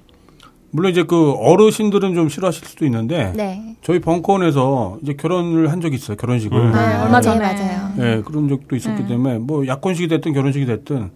물론 0.71 0.93
이제 0.93 1.05
그 1.05 1.33
어르신들은 1.33 2.15
좀 2.15 2.29
싫어하실 2.29 2.67
수도 2.69 2.85
있는데 2.85 3.33
네. 3.35 3.77
저희 3.81 3.99
벙커원에서 4.01 4.99
이제 5.03 5.15
결혼을 5.15 5.73
한 5.73 5.81
적이 5.81 5.95
있어요 5.97 6.19
결혼식을. 6.19 6.59
음. 6.59 6.73
네, 6.73 6.79
얼마 7.03 7.21
네, 7.21 7.23
전에. 7.23 7.39
맞아요. 7.41 7.93
네, 7.97 8.23
그런 8.23 8.51
적도 8.51 8.77
있었기 8.77 9.03
네. 9.05 9.09
때문에 9.09 9.39
뭐 9.39 9.67
약혼식이 9.67 10.07
됐든 10.09 10.35
결혼식이 10.35 10.67
됐든 10.67 11.11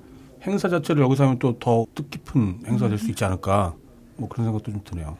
행사 0.47 0.71
자체를 0.71 1.03
여기서 1.03 1.25
하면 1.25 1.39
또 1.39 1.59
더 1.61 1.85
뜻깊은 1.95 2.61
행사가 2.67 2.89
될수 2.89 3.11
있지 3.11 3.23
않을까. 3.27 3.75
뭐 4.23 4.29
그런 4.29 4.47
생각도 4.47 4.71
좀 4.71 4.81
드네요. 4.85 5.17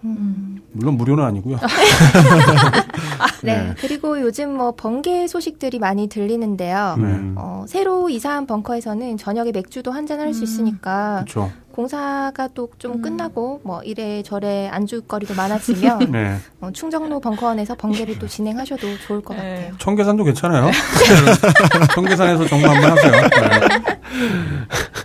물론 0.73 0.97
무료는 0.97 1.25
아니고요. 1.25 1.59
네. 3.43 3.57
네. 3.57 3.75
그리고 3.79 4.21
요즘 4.21 4.57
뭐 4.57 4.73
번개 4.77 5.27
소식들이 5.27 5.79
많이 5.79 6.09
들리는데요. 6.09 6.97
네. 6.99 7.05
음. 7.05 7.35
어, 7.39 7.65
새로 7.69 8.09
이사한 8.09 8.47
벙커에서는 8.47 9.17
저녁에 9.17 9.53
맥주도 9.53 9.91
한잔 9.93 10.21
할 10.21 10.33
수 10.33 10.45
있으니까 10.45 11.25
그렇죠. 11.27 11.51
공사가 11.73 12.49
또좀 12.49 13.01
끝나고 13.03 13.61
뭐 13.65 13.83
이래 13.83 14.23
저래 14.23 14.69
안주거리도 14.69 15.35
많아지면 15.35 15.99
네. 16.13 16.37
어, 16.61 16.71
충정로 16.73 17.21
벙커원에서 17.21 17.75
번개를 17.77 18.19
또 18.19 18.27
진행하셔도 18.27 18.87
좋을 19.07 19.21
것 19.23 19.35
네. 19.35 19.57
같아요. 19.57 19.75
청계산도 19.79 20.25
괜찮아요. 20.25 20.71
청계산에서 21.95 22.47
정보 22.47 22.69
한번 22.69 22.91
하세요. 22.93 23.13
네. 23.13 23.87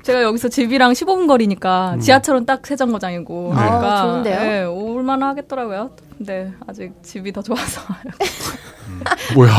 제가 0.03 0.23
여기서 0.23 0.47
집이랑 0.49 0.91
15분 0.93 1.27
거리니까 1.27 1.97
지하철은 1.99 2.45
딱 2.45 2.61
세 2.67 2.75
정거장이고 2.75 3.53
네. 3.55 3.61
그러니까 3.61 3.93
아, 3.99 4.01
좋은데요? 4.03 4.39
네, 4.41 4.63
올만하 4.65 5.29
하겠더라고요. 5.29 5.91
근데 6.17 6.51
아직 6.65 6.91
집이 7.03 7.31
더 7.31 7.41
좋아서 7.41 7.81
뭐야? 9.35 9.51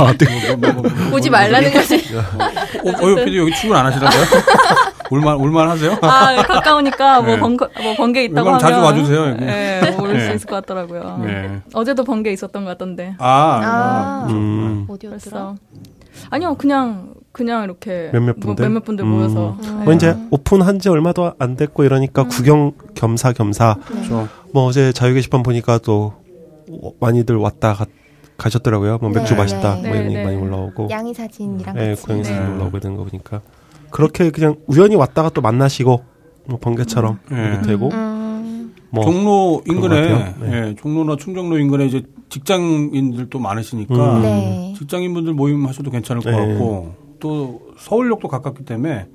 뭐, 0.57 0.73
뭐, 0.73 0.83
뭐, 0.83 1.17
오지 1.17 1.31
말라는 1.31 1.73
거지. 1.73 1.97
어, 2.17 2.91
어, 2.91 3.25
PD 3.25 3.39
여기 3.39 3.55
출근 3.55 3.77
안 3.77 3.87
하시다고요? 3.87 4.23
올만 5.11 5.37
올만 5.37 5.69
하세요? 5.69 5.97
아 6.03 6.43
가까우니까 6.43 7.23
뭐 7.23 7.35
네. 7.35 7.41
번거 7.41 7.69
뭐 7.83 7.95
번개 7.97 8.25
있다고 8.25 8.49
하면 8.49 8.61
자주 8.61 8.81
와주세요, 8.81 9.27
여기. 9.29 9.45
네, 9.45 9.97
올 9.99 10.13
네. 10.13 10.27
수 10.27 10.35
있을 10.35 10.47
것 10.47 10.57
같더라고요. 10.57 11.23
네. 11.25 11.61
어제도 11.73 12.05
번개 12.05 12.31
있었던 12.33 12.65
것 12.65 12.71
같던데. 12.73 13.15
아, 13.19 13.61
아. 13.63 14.27
음. 14.31 14.87
어디였더라? 14.89 15.55
아니요 16.31 16.55
그냥 16.57 17.15
그냥 17.33 17.65
이렇게 17.65 18.11
몇몇 18.13 18.37
뭐 18.39 18.49
분들? 18.49 18.65
몇몇 18.65 18.85
분들 18.85 19.05
음. 19.05 19.11
모여서 19.11 19.57
뭐 19.85 19.93
이제 19.95 20.17
오픈한 20.31 20.81
지 20.81 20.89
얼마도 20.89 21.33
안 21.39 21.57
됐고 21.57 21.85
이러니까 21.85 22.25
구경 22.25 22.73
겸사겸사 22.95 23.77
그렇죠. 23.87 24.29
뭐 24.53 24.65
어제 24.65 24.93
자유 24.93 25.15
게시판 25.15 25.43
보니까 25.43 25.79
또 25.79 26.15
많이들 27.01 27.37
왔다 27.37 27.75
가, 27.75 27.87
가셨더라고요. 28.37 28.99
뭐 28.99 29.11
맥주 29.11 29.35
네, 29.35 29.41
맛있다 29.41 29.75
네. 29.77 29.89
뭐 29.89 29.91
이런 29.91 29.99
네, 29.99 30.05
얘기 30.05 30.15
네. 30.15 30.25
많이 30.25 30.37
올라오고 30.37 30.89
양이 30.91 31.13
사진이랑 31.15 31.77
예, 31.79 31.89
같이. 31.91 32.03
고양이 32.03 32.25
사진 32.25 32.43
네. 32.43 32.55
올라오고 32.55 32.81
되는 32.81 32.97
거 32.97 33.05
보니까 33.05 33.41
그렇게 33.91 34.31
그냥 34.31 34.57
우연히 34.67 34.97
왔다가 34.97 35.31
또 35.31 35.41
만나시고 35.41 36.03
뭐 36.47 36.59
번개처럼 36.59 37.19
네. 37.31 37.47
이렇게 37.49 37.67
되고 37.67 37.91
음, 37.91 38.75
뭐 38.91 39.05
종로 39.05 39.63
인근에. 39.67 40.35
네. 40.41 40.53
예, 40.69 40.75
종로나 40.75 41.17
충정로 41.17 41.59
인근에 41.59 41.87
이제 41.87 42.03
직장인들도 42.29 43.39
많으시니까 43.39 44.17
음. 44.17 44.23
네. 44.23 44.75
직장인분들 44.79 45.33
모임 45.35 45.67
하셔도 45.67 45.91
괜찮을 45.91 46.23
것 46.23 46.31
네. 46.31 46.37
같고 46.37 46.95
또 47.21 47.61
서울역도 47.79 48.29
가깝기 48.29 48.65
때문에 48.65 49.07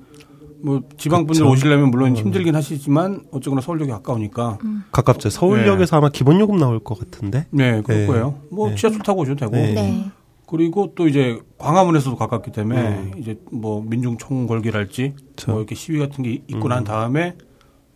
뭐 0.64 0.80
지방 0.96 1.26
분들 1.26 1.44
그쵸. 1.44 1.50
오시려면 1.52 1.90
물론 1.90 2.10
음. 2.10 2.16
힘들긴 2.16 2.54
하시지만 2.56 3.24
어쨌거나 3.30 3.60
서울역이 3.60 3.90
가까우니까 3.90 4.58
가깝죠. 4.92 5.28
서울역에서 5.28 5.98
아마 5.98 6.08
기본 6.08 6.40
요금 6.40 6.56
나올 6.56 6.78
것 6.78 6.98
같은데. 6.98 7.46
네 7.50 7.82
그럴 7.82 8.00
네. 8.00 8.06
거예요. 8.06 8.40
뭐 8.50 8.70
네. 8.70 8.74
지하철 8.74 9.00
타고 9.02 9.20
오셔도 9.22 9.40
되고 9.40 9.52
네. 9.52 9.74
네. 9.74 10.10
그리고 10.46 10.92
또 10.94 11.06
이제 11.06 11.38
광화문에서도 11.58 12.16
가깝기 12.16 12.52
때문에 12.52 12.80
음. 12.80 13.12
이제 13.18 13.38
뭐 13.52 13.82
민중 13.86 14.16
총궐기랄지 14.18 15.14
그쵸. 15.36 15.50
뭐 15.52 15.60
이렇게 15.60 15.74
시위 15.74 15.98
같은 15.98 16.24
게 16.24 16.42
있고 16.48 16.66
음. 16.66 16.68
난 16.68 16.84
다음에 16.84 17.36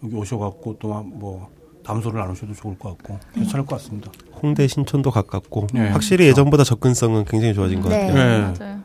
여기 0.03 0.15
오셔갖고 0.15 0.79
또 0.79 1.03
뭐 1.03 1.49
담소를 1.89 2.21
나누셔도 2.21 2.53
좋을 2.53 2.79
것 2.79 2.99
같고 2.99 3.19
괜찮을 3.35 3.65
것 3.65 3.77
같습니다. 3.77 4.13
홍대 4.43 4.67
신촌도 4.69 5.11
가깝고 5.11 5.69
네. 5.73 5.89
확실히 5.89 6.27
예전보다 6.27 6.63
접근성은 6.63 7.25
굉장히 7.25 7.55
좋아진 7.55 7.81
것 7.81 7.89
네. 7.89 8.09
같아요. 8.09 8.53
네. 8.53 8.59
맞아요. 8.61 8.81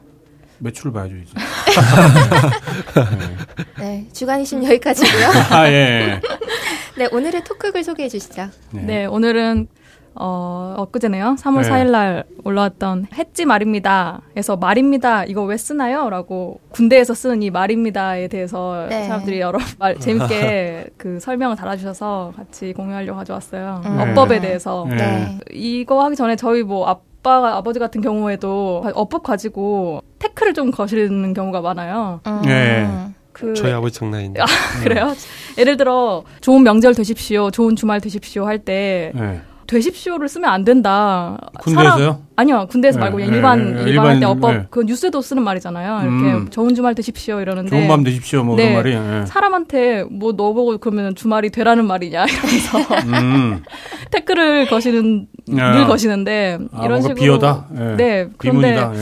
매출을 0.60 0.93
봐야죠 0.93 1.16
이제. 1.16 1.34
네. 3.80 4.08
주간 4.14 4.41
이심 4.41 4.64
여기까지고요. 4.64 5.28
아 5.51 5.68
예. 5.70 6.22
네, 6.97 7.08
오늘의 7.12 7.43
토크글 7.43 7.84
소개해 7.84 8.10
주시죠. 8.10 8.47
네, 8.72 9.06
오늘은 9.06 9.68
어, 10.16 10.76
엊그제네요. 10.78 11.36
3월 11.39 11.64
네. 11.64 11.70
4일 11.70 11.89
날 11.89 12.24
올라왔던 12.43 13.08
했지 13.16 13.45
말입니다. 13.45 14.22
에서 14.36 14.56
말입니다. 14.56 15.26
이거 15.26 15.43
왜 15.43 15.58
쓰나요? 15.58 16.10
라고 16.10 16.60
군대에서 16.72 17.14
쓴이 17.14 17.49
말입니다에 17.49 18.28
대해서 18.28 18.86
네. 18.89 19.06
사람들이 19.06 19.39
여러 19.39 19.60
말 19.80 19.99
재밌게 19.99 20.89
그 20.97 21.20
설명을 21.20 21.56
달아주셔서 21.56 22.34
같이 22.36 22.74
공유하려고 22.74 23.18
가져왔어요. 23.18 23.82
음. 23.86 23.99
어법에 23.99 24.39
대해서. 24.39 24.86
네. 24.88 24.95
네. 24.95 25.39
이거 25.51 26.04
하기 26.04 26.16
전에 26.16 26.36
저희 26.36 26.62
뭐 26.62 26.88
아빠, 27.24 27.55
아버지 27.55 27.80
같은 27.80 28.01
경우에도 28.01 28.84
어법 28.93 29.24
가지고 29.24 30.01
태클을 30.19 30.53
좀 30.53 30.71
거시는 30.71 31.34
경우가 31.34 31.61
많아요. 31.61 32.19
음, 32.28 32.41
네. 32.43 32.86
그 33.32 33.53
저희 33.53 33.71
아버지 33.71 33.97
장난인데. 33.97 34.41
아, 34.41 34.45
그래요? 34.84 35.13
예를 35.57 35.78
들어 35.78 36.24
좋은 36.41 36.63
명절 36.63 36.93
되십시오, 36.93 37.49
좋은 37.49 37.76
주말 37.78 38.01
되십시오 38.01 38.45
할 38.45 38.59
때 38.59 39.11
네. 39.15 39.41
되십시오를 39.74 40.30
쓰면 40.30 40.49
안 40.49 40.63
된다. 40.63 41.38
군대에서요? 41.59 41.97
사람- 41.99 42.17
아니요, 42.36 42.67
군대에서 42.69 42.97
네, 42.99 43.03
말고 43.05 43.17
네, 43.19 43.26
일반 43.26 43.76
네, 43.76 43.84
일반 43.89 44.05
할때 44.07 44.26
어법 44.26 44.51
네. 44.53 44.65
그 44.69 44.82
뉴스에도 44.84 45.21
쓰는 45.21 45.43
말이잖아요. 45.43 46.01
이렇게 46.01 46.34
음. 46.34 46.47
좋은 46.49 46.74
주말 46.76 46.95
되십시오 46.95 47.41
이러는데 47.41 47.69
좋은 47.69 47.88
밤 47.88 48.03
되십시오 48.03 48.43
뭐 48.43 48.55
네. 48.55 48.69
그런 48.82 48.97
말이. 48.99 49.21
예. 49.21 49.26
사람한테 49.26 50.03
뭐 50.09 50.32
너보고 50.32 50.78
그러면 50.80 51.13
주말이 51.15 51.49
되라는 51.49 51.86
말이냐 51.86 52.26
이러면서 52.26 52.78
음. 53.07 53.63
태클을 54.11 54.67
거시는 54.67 55.28
야. 55.57 55.74
늘 55.74 55.86
거시는데 55.86 56.59
아, 56.71 56.86
이런 56.86 57.01
식으로 57.01 57.15
비어다. 57.15 57.65
예. 57.76 57.80
네 57.97 58.28
그런데 58.38 58.76
비문이다. 58.76 58.93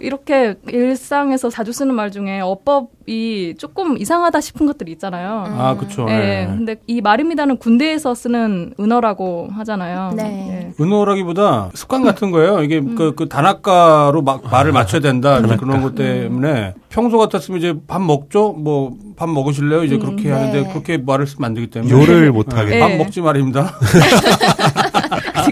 예. 0.00 0.06
이렇게 0.06 0.54
일상에서 0.68 1.50
자주 1.50 1.72
쓰는 1.72 1.94
말 1.94 2.10
중에 2.10 2.40
어법이 2.40 3.54
조금 3.58 3.98
이상하다 3.98 4.40
싶은 4.40 4.66
것들이 4.66 4.92
있잖아요. 4.92 5.44
아, 5.48 5.76
그쵸. 5.76 6.06
예. 6.08 6.12
예. 6.42 6.46
근데 6.46 6.76
이 6.86 7.00
말입니다는 7.00 7.58
군대에서 7.58 8.14
쓰는 8.14 8.74
은어라고 8.78 9.48
하잖아요. 9.52 10.12
네. 10.16 10.72
예. 10.78 10.82
은어라기보다 10.84 11.70
습관 11.74 12.02
같은 12.02 12.30
거예요. 12.30 12.62
이게 12.62 12.80
그, 12.80 13.14
그 13.14 13.28
단아가로 13.28 14.22
막 14.22 14.42
말을 14.50 14.72
맞춰야 14.72 15.00
된다. 15.00 15.38
이제 15.38 15.56
그런 15.56 15.82
것 15.82 15.94
때문에 15.94 16.74
평소 16.88 17.18
같았으면 17.18 17.58
이제 17.58 17.74
밥 17.86 18.00
먹죠? 18.02 18.52
뭐 18.52 19.08
밥 19.18 19.28
먹으실래요? 19.28 19.82
이제 19.82 19.98
그렇게 19.98 20.28
네. 20.28 20.30
하는데 20.30 20.68
그렇게 20.70 20.96
말을 20.96 21.26
쓰면 21.26 21.44
안 21.48 21.54
되기 21.54 21.66
때문에. 21.66 21.90
요를 21.92 22.30
못하게. 22.30 22.76
예. 22.76 22.80
밥 22.80 22.92
먹지 22.96 23.20
말입니다. 23.20 23.74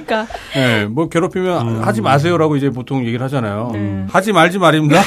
그러니까 0.06 0.32
예, 0.56 0.84
뭐 0.84 1.08
괴롭히면 1.08 1.82
하지 1.82 2.00
마세요라고 2.00 2.56
이제 2.56 2.70
보통 2.70 3.00
얘기를 3.04 3.22
하잖아요. 3.24 3.70
네. 3.72 4.06
하지 4.08 4.32
말지 4.32 4.58
말입니다. 4.58 5.00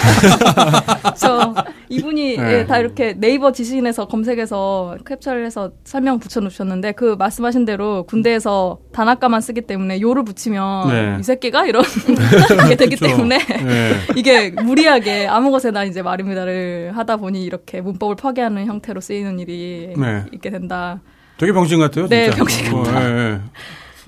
저 1.18 1.56
이분이 1.88 2.38
네. 2.38 2.54
예, 2.60 2.66
다 2.66 2.78
이렇게 2.78 3.14
네이버 3.18 3.52
지신에서 3.52 4.08
검색해서 4.08 4.98
캡처를 5.08 5.46
해서 5.46 5.72
설명 5.86 6.20
붙여놓으셨는데 6.20 6.92
그 6.92 7.16
말씀하신 7.18 7.66
대로 7.66 8.04
군대에서 8.04 8.80
단아가만 8.92 9.42
쓰기 9.42 9.62
때문에 9.62 10.02
요를 10.02 10.24
붙이면 10.26 10.90
네. 10.90 11.18
이 11.20 11.24
새끼가 11.24 11.66
이런 11.66 11.84
게 12.70 12.76
되기. 12.76 12.96
때문에 13.00 13.40
예. 13.40 13.96
이게 14.18 14.50
무리하게 14.52 15.28
아무 15.28 15.52
것에나 15.52 15.86
이제 15.86 16.02
말입니다를 16.02 16.92
하다 16.96 17.16
보니 17.18 17.44
이렇게 17.44 17.80
문법을 17.80 18.16
파괴하는 18.18 18.66
형태로 18.66 19.00
쓰이는 19.00 19.40
일이 19.40 19.94
네. 19.98 20.26
있게 20.34 20.50
된다. 20.50 21.00
되게 21.38 21.54
병신 21.54 21.80
같아요. 21.80 22.08
네, 22.10 22.26
진짜. 22.26 22.38
병신 22.38 22.74
어, 22.74 22.84
예, 23.00 23.06
예. 23.06 23.40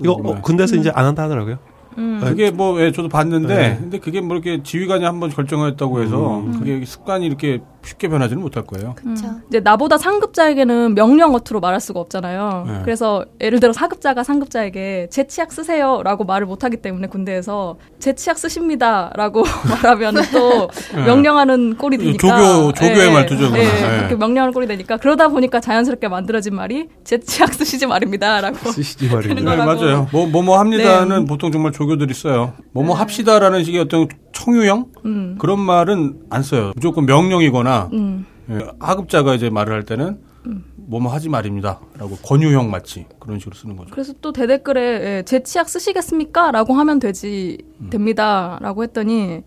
이거 0.00 0.12
어, 0.12 0.40
군대에서 0.40 0.76
이제 0.76 0.90
안 0.94 1.04
한다 1.06 1.24
하더라고요. 1.24 1.58
음. 1.98 2.20
그게 2.22 2.50
뭐, 2.50 2.80
예, 2.80 2.90
저도 2.90 3.08
봤는데, 3.08 3.54
네. 3.56 3.76
근데 3.78 3.98
그게 3.98 4.20
뭐 4.22 4.34
이렇게 4.36 4.62
지휘관이 4.62 5.04
한 5.04 5.20
번 5.20 5.28
결정했다고 5.30 6.02
해서, 6.02 6.38
음. 6.38 6.58
그게 6.58 6.84
습관이 6.84 7.26
이렇게 7.26 7.60
쉽게 7.84 8.08
변하지는 8.08 8.40
못할 8.42 8.64
거예요. 8.64 8.94
그렇죠. 8.94 9.26
이제 9.48 9.60
나보다 9.60 9.98
상급자에게는 9.98 10.94
명령 10.94 11.34
어투로 11.34 11.60
말할 11.60 11.80
수가 11.80 12.00
없잖아요. 12.00 12.64
네. 12.66 12.80
그래서 12.84 13.24
예를 13.40 13.58
들어 13.60 13.72
사급자가 13.72 14.22
상급자에게 14.24 15.08
제 15.10 15.26
치약 15.26 15.52
쓰세요라고 15.52 16.24
말을 16.24 16.46
못 16.46 16.62
하기 16.64 16.76
때문에 16.78 17.08
군대에서 17.08 17.76
제 17.98 18.14
치약 18.14 18.38
쓰십니다라고 18.38 19.42
말하면 19.82 20.14
또 20.32 20.68
네. 20.94 21.04
명령하는 21.04 21.76
꼴이 21.76 21.98
되니까 21.98 22.28
조교- 22.28 22.74
조교의 22.74 23.12
말투죠, 23.12 23.44
그거는. 23.46 23.60
예, 23.64 23.68
네. 23.68 23.96
그렇게 23.98 24.14
명령하는 24.16 24.52
꼴이 24.54 24.66
되니까 24.66 24.96
그러다 24.98 25.28
보니까 25.28 25.60
자연스럽게 25.60 26.08
만들어진 26.08 26.54
말이 26.54 26.88
제 27.04 27.18
치약 27.18 27.52
쓰시지 27.54 27.86
말입니다라고 27.86 28.56
쓰시지 28.72 29.08
말입니다. 29.08 29.56
네. 29.56 29.64
맞아요. 29.64 30.06
뭐, 30.12 30.26
뭐 30.26 30.42
뭐 30.42 30.58
합니다는 30.58 31.20
네. 31.20 31.24
보통 31.26 31.52
정말 31.52 31.70
조교들이 31.72 32.14
써요. 32.14 32.52
뭐뭐 32.72 32.94
합시다라는 32.96 33.62
식의 33.64 33.82
어떤 33.82 34.08
청유형? 34.32 34.86
음. 35.04 35.36
그런 35.38 35.60
말은 35.60 36.22
안 36.30 36.42
써요. 36.42 36.72
무조건 36.74 37.06
명령이거나, 37.06 37.90
음. 37.92 38.26
예, 38.50 38.58
하급자가 38.80 39.34
이제 39.34 39.50
말을 39.50 39.72
할 39.72 39.84
때는, 39.84 40.18
뭐뭐 40.76 41.12
하지 41.12 41.28
말입니다. 41.28 41.80
라고 41.96 42.16
권유형 42.16 42.70
마치 42.70 43.06
그런 43.18 43.38
식으로 43.38 43.54
쓰는 43.54 43.76
거죠. 43.76 43.90
그래서 43.92 44.12
또 44.20 44.32
대댓글에 44.32 44.80
예, 45.18 45.22
제 45.24 45.42
치약 45.42 45.68
쓰시겠습니까? 45.68 46.50
라고 46.50 46.74
하면 46.74 46.98
되지 46.98 47.58
음. 47.80 47.90
됩니다. 47.90 48.58
라고 48.60 48.82
했더니 48.82 49.42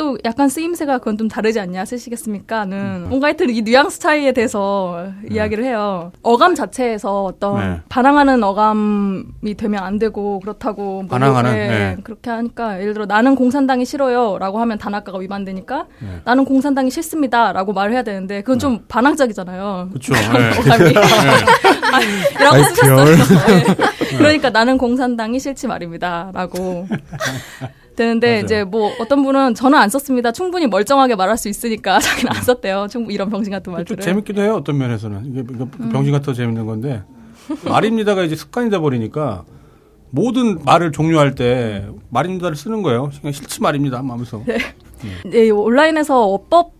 또 0.00 0.16
약간 0.24 0.48
쓰임새가 0.48 0.96
그건 0.96 1.18
좀 1.18 1.28
다르지 1.28 1.60
않냐 1.60 1.84
쓰시겠습니까는 1.84 2.78
음. 2.78 3.06
뭔가 3.10 3.26
하여튼 3.26 3.50
이 3.50 3.60
뉘앙스 3.60 3.98
차이에 4.00 4.32
대해서 4.32 5.08
이야기를 5.30 5.62
해요. 5.62 6.10
어감 6.22 6.54
자체에서 6.54 7.24
어떤 7.24 7.60
네. 7.60 7.80
반항하는 7.90 8.42
어감이 8.42 9.54
되면 9.58 9.84
안 9.84 9.98
되고 9.98 10.40
그렇다고 10.40 11.02
뭐 11.02 11.06
반항하는, 11.08 11.52
예, 11.54 11.68
네. 11.68 11.96
그렇게 12.02 12.30
하니까 12.30 12.80
예를 12.80 12.94
들어 12.94 13.04
나는 13.04 13.34
공산당이 13.34 13.84
싫어요 13.84 14.38
라고 14.38 14.58
하면 14.60 14.78
단아가가 14.78 15.18
위반되니까 15.18 15.84
네. 15.98 16.08
나는 16.24 16.46
공산당이 16.46 16.90
싫습니다 16.90 17.52
라고 17.52 17.74
말을 17.74 17.92
해야 17.92 18.02
되는데 18.02 18.40
그건 18.40 18.58
좀 18.58 18.84
반항적이잖아요. 18.88 19.90
그쵸. 19.92 20.14
예. 20.14 20.60
어감이. 20.60 20.90
이라고. 22.40 22.56
별. 22.80 23.04
네. 23.04 24.16
그러니까 24.16 24.48
나는 24.48 24.78
공산당이 24.78 25.38
싫지 25.38 25.66
말입니다.라고 25.66 26.86
되는데 28.00 28.28
맞아요. 28.28 28.44
이제 28.44 28.64
뭐 28.64 28.92
어떤 28.98 29.22
분은 29.22 29.54
저는 29.54 29.78
안 29.78 29.90
썼습니다. 29.90 30.32
충분히 30.32 30.66
멀쩡하게 30.66 31.16
말할 31.16 31.36
수 31.36 31.48
있으니까 31.50 31.98
자기는 32.00 32.32
안 32.34 32.42
썼대요. 32.42 32.86
충분 32.88 33.12
이런 33.12 33.28
병신 33.28 33.50
같은 33.52 33.64
좀 33.64 33.74
말들을. 33.74 34.02
재밌기도 34.02 34.40
해요. 34.40 34.56
어떤 34.56 34.78
면에서는 34.78 35.26
이게 35.26 35.40
이거 35.40 35.68
음. 35.78 35.90
병신 35.90 36.12
같아 36.12 36.32
재밌는 36.32 36.64
건데 36.64 37.02
말입니다가 37.64 38.22
이제 38.22 38.36
습관이 38.36 38.70
돼 38.70 38.78
버리니까 38.78 39.44
모든 40.10 40.58
말을 40.64 40.92
종료할 40.92 41.34
때 41.34 41.86
말입니다를 42.08 42.56
쓰는 42.56 42.82
거예요. 42.82 43.10
그냥 43.20 43.32
싫지 43.32 43.60
말입니다. 43.60 43.98
하면서 43.98 44.42
예, 45.32 45.50
온라인에서 45.50 46.24
어법 46.24 46.72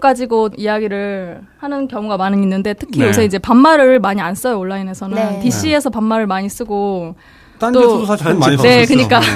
가지고 0.00 0.50
이야기를 0.56 1.40
하는 1.58 1.88
경우가 1.88 2.16
많이 2.18 2.40
있는데 2.40 2.72
특히 2.74 3.00
네. 3.00 3.08
요새 3.08 3.24
이제 3.24 3.38
반말을 3.38 3.98
많이 3.98 4.20
안 4.20 4.36
써요 4.36 4.60
온라인에서는 4.60 5.16
네. 5.16 5.40
DC에서 5.40 5.90
반말을 5.90 6.28
많이 6.28 6.48
쓰고 6.48 7.16
딴 7.16 7.16
또- 7.72 7.80
데서도 7.80 8.06
사실 8.06 8.34
많이 8.34 8.56
네. 8.56 8.86
그러니까 8.86 9.20
네. 9.20 9.26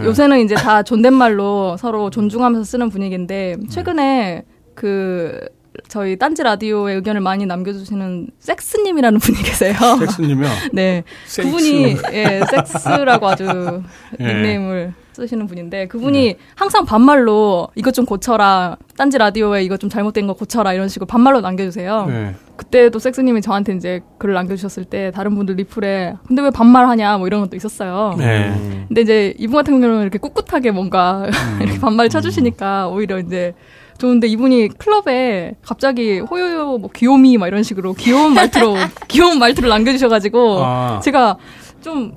네. 0.00 0.04
요새는 0.06 0.40
이제 0.40 0.54
다 0.54 0.82
존댓말로 0.82 1.76
서로 1.76 2.10
존중하면서 2.10 2.64
쓰는 2.64 2.90
분위기인데 2.90 3.56
최근에 3.68 4.44
그 4.74 5.40
저희 5.88 6.16
딴지 6.16 6.42
라디오에 6.42 6.94
의견을 6.94 7.20
많이 7.20 7.46
남겨주시는 7.46 8.28
섹스님이라는 8.38 9.18
분이 9.18 9.38
계세요. 9.42 9.74
섹스님이요. 9.98 10.48
네, 10.72 11.04
섹스. 11.26 11.50
그분이 11.50 11.96
예, 12.12 12.40
섹스라고 12.50 13.28
아주 13.28 13.44
예. 14.20 14.24
닉네임을 14.24 14.94
쓰시는 15.12 15.46
분인데 15.46 15.86
그분이 15.86 16.36
항상 16.56 16.84
반말로 16.84 17.68
이것 17.76 17.92
좀 17.94 18.04
고쳐라. 18.04 18.76
딴지 18.96 19.18
라디오에 19.18 19.62
이거 19.62 19.76
좀 19.76 19.88
잘못된 19.88 20.26
거 20.26 20.34
고쳐라 20.34 20.72
이런 20.72 20.88
식으로 20.88 21.06
반말로 21.06 21.40
남겨주세요. 21.40 22.06
네. 22.06 22.34
그때도 22.56 22.98
섹스님이 22.98 23.40
저한테 23.40 23.74
이제 23.74 24.00
글을 24.18 24.34
남겨주셨을 24.34 24.84
때 24.84 25.10
다른 25.12 25.34
분들 25.34 25.56
리플에 25.56 26.14
근데 26.26 26.42
왜 26.42 26.50
반말하냐 26.50 27.18
뭐 27.18 27.26
이런 27.26 27.40
것도 27.40 27.56
있었어요. 27.56 28.14
네. 28.18 28.52
근데 28.88 29.00
이제 29.02 29.34
이분 29.38 29.56
같은 29.56 29.80
경우는 29.80 30.02
이렇게 30.02 30.18
꿋꿋하게 30.18 30.72
뭔가 30.72 31.26
이렇게 31.60 31.78
반말 31.80 32.08
쳐주시니까 32.08 32.88
오히려 32.88 33.18
이제 33.18 33.54
좋은데 33.98 34.26
이분이 34.26 34.70
클럽에 34.78 35.54
갑자기 35.62 36.18
호요요 36.18 36.78
뭐 36.78 36.90
귀요미 36.90 37.38
막 37.38 37.46
이런 37.46 37.62
식으로 37.62 37.94
귀여운 37.94 38.34
말투로 38.34 38.74
귀여운 39.08 39.38
말투를 39.38 39.68
남겨주셔가지고 39.68 40.64
아. 40.64 41.00
제가 41.02 41.36
좀 41.80 42.12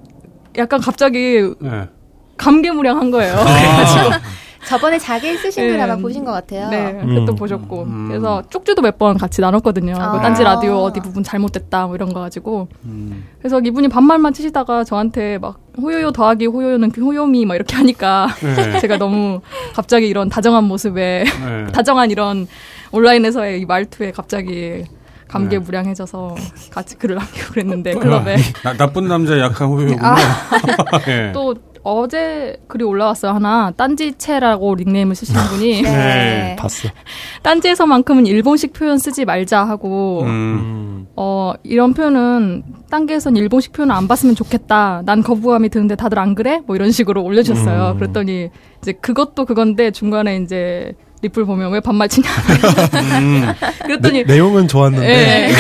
약간 0.58 0.82
갑자기 0.82 1.42
네. 1.60 1.88
감개무량한 2.38 3.12
거예요. 3.12 3.36
아. 3.36 4.20
저번에 4.68 5.00
자기 5.00 5.38
쓰신 5.38 5.66
글 5.68 5.78
네. 5.78 5.84
아마 5.84 5.96
보신 5.96 6.26
것 6.26 6.32
같아요. 6.34 6.70
네, 6.70 6.92
음. 7.02 7.08
그것도 7.08 7.36
보셨고 7.36 7.84
음. 7.84 8.08
그래서 8.10 8.44
쪽지도 8.50 8.82
몇 8.82 8.98
번 8.98 9.18
같이 9.18 9.42
나눴거든요. 9.42 9.94
그 9.94 10.00
아. 10.00 10.20
딴지 10.22 10.44
라디오 10.44 10.78
어디 10.80 11.00
부분 11.00 11.24
잘못됐다 11.24 11.86
뭐 11.86 11.96
이런 11.96 12.12
거 12.12 12.20
가지고 12.20 12.68
음. 12.84 13.26
그래서 13.40 13.60
이분이 13.60 13.88
반말만 13.90 14.34
치시다가 14.34 14.84
저한테 14.84 15.38
막 15.38 15.60
호요요 15.80 16.12
더하기 16.12 16.48
호요요는 16.48 16.90
그 16.92 17.02
호요미 17.02 17.46
막 17.46 17.54
이렇게 17.56 17.76
하니까 17.76 18.28
네. 18.42 18.80
제가 18.82 18.98
너무 18.98 19.42
갑자기 19.76 20.08
이런 20.08 20.30
다정한 20.30 20.64
모습에 20.64 21.24
네. 21.26 21.68
다정한 21.72 22.10
이런 22.10 22.48
온라인에서의 22.92 23.62
이 23.62 23.66
말투에 23.66 24.12
갑자기 24.12 24.84
감개무량해져서 25.28 26.36
같이 26.72 26.96
글을 26.98 27.18
남기고 27.18 27.52
그랬는데 27.52 27.94
클럽에 27.96 28.38
나, 28.64 28.74
나쁜 28.74 29.08
남자 29.08 29.38
약한 29.40 29.68
호요군요. 29.68 30.00
아. 30.02 30.16
네. 31.06 31.32
또 31.36 31.54
어제 31.90 32.58
글이 32.68 32.84
올라왔어요 32.84 33.32
하나 33.32 33.72
딴지채라고 33.78 34.76
닉네임을 34.76 35.16
쓰시는 35.16 35.42
분이 35.48 35.82
네. 35.84 36.58
봤어. 36.60 36.90
딴지에서만큼은 37.44 38.26
일본식 38.26 38.74
표현 38.74 38.98
쓰지 38.98 39.24
말자 39.24 39.64
하고 39.64 40.24
음. 40.24 40.28
음. 40.28 41.08
어 41.16 41.54
이런 41.64 41.94
표현은 41.94 42.64
딴게에선 42.90 43.38
일본식 43.38 43.72
표현을 43.72 43.96
안 43.96 44.10
봤으면 44.10 44.36
좋겠다. 44.36 45.04
난 45.06 45.24
거부감이 45.24 45.70
드는데 45.70 45.96
다들 45.96 46.20
안 46.20 46.36
그래? 46.36 46.62
뭐 46.68 46.76
이런 46.76 46.92
식으로 46.92 47.24
올려주셨어요. 47.24 47.92
음. 47.92 48.00
그랬더니 48.00 48.50
이제 48.82 48.92
그것도 48.92 49.46
그건데 49.46 49.92
중간에 49.92 50.38
이제 50.38 50.94
리플 51.22 51.46
보면 51.46 51.72
왜 51.72 51.80
반말 51.80 52.10
치냐. 52.10 52.28
음. 53.22 53.54
그랬더니 53.84 54.26
내, 54.26 54.34
내용은 54.36 54.68
좋았는데 54.68 55.08
예. 55.08 55.52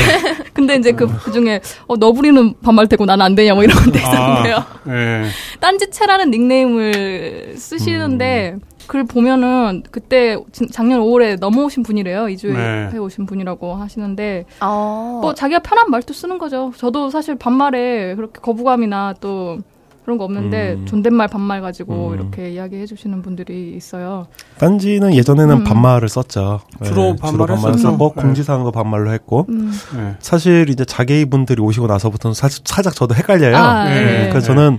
근데 0.58 0.76
이제 0.76 0.92
그, 0.92 1.06
그 1.20 1.32
중에, 1.32 1.62
어, 1.86 1.96
너부리는 1.98 2.56
반말 2.64 2.88
되고 2.88 3.06
나는 3.06 3.24
안 3.24 3.36
되냐, 3.36 3.54
뭐 3.54 3.64
이런 3.64 3.78
건데 3.78 4.00
있었는데요. 4.00 4.56
아, 4.56 4.80
네. 4.86 5.26
딴지채라는 5.60 6.32
닉네임을 6.32 7.54
쓰시는데, 7.58 8.56
글 8.88 9.04
보면은, 9.04 9.84
그때 9.92 10.36
진- 10.52 10.68
작년 10.72 11.02
5월에 11.02 11.38
넘어오신 11.40 11.84
분이래요. 11.84 12.30
이주에 12.30 12.54
네. 12.54 12.90
해 12.92 12.98
오신 12.98 13.28
분이라고 13.28 13.76
하시는데, 13.76 14.46
어. 14.62 15.20
뭐 15.22 15.36
자기가 15.36 15.60
편한 15.60 15.92
말투 15.92 16.12
쓰는 16.12 16.40
거죠. 16.40 16.72
저도 16.76 17.12
사실 17.12 17.36
반말에 17.36 18.16
그렇게 18.16 18.40
거부감이나 18.42 19.14
또 19.22 19.60
그런 20.08 20.18
거 20.18 20.24
없는데 20.24 20.76
음. 20.76 20.86
존댓말 20.86 21.28
반말 21.28 21.60
가지고 21.60 22.12
음. 22.12 22.14
이렇게 22.14 22.52
이야기해 22.52 22.86
주시는 22.86 23.22
분들이 23.22 23.74
있어요. 23.76 24.28
딴지는 24.58 25.14
예전에는 25.14 25.54
음. 25.58 25.64
반말을 25.66 26.08
썼죠. 26.08 26.62
주로 26.82 27.18
반말을 27.18 27.56
반말을 27.56 27.74
했었죠. 27.76 27.92
썼고 27.92 28.14
네. 28.16 28.22
공지사항도 28.22 28.72
반말로 28.72 29.12
했고 29.12 29.46
음. 29.50 29.70
네. 29.98 30.16
사실 30.20 30.70
이제 30.70 30.86
자개이 30.86 31.26
분들이 31.26 31.62
오시고 31.62 31.88
나서부터는 31.88 32.36
사실 32.36 32.62
살짝 32.64 32.96
저도 32.96 33.16
헷갈려요. 33.16 33.58
아, 33.58 33.84
네. 33.84 34.06
네. 34.06 34.30
그래서 34.30 34.48
저는 34.48 34.78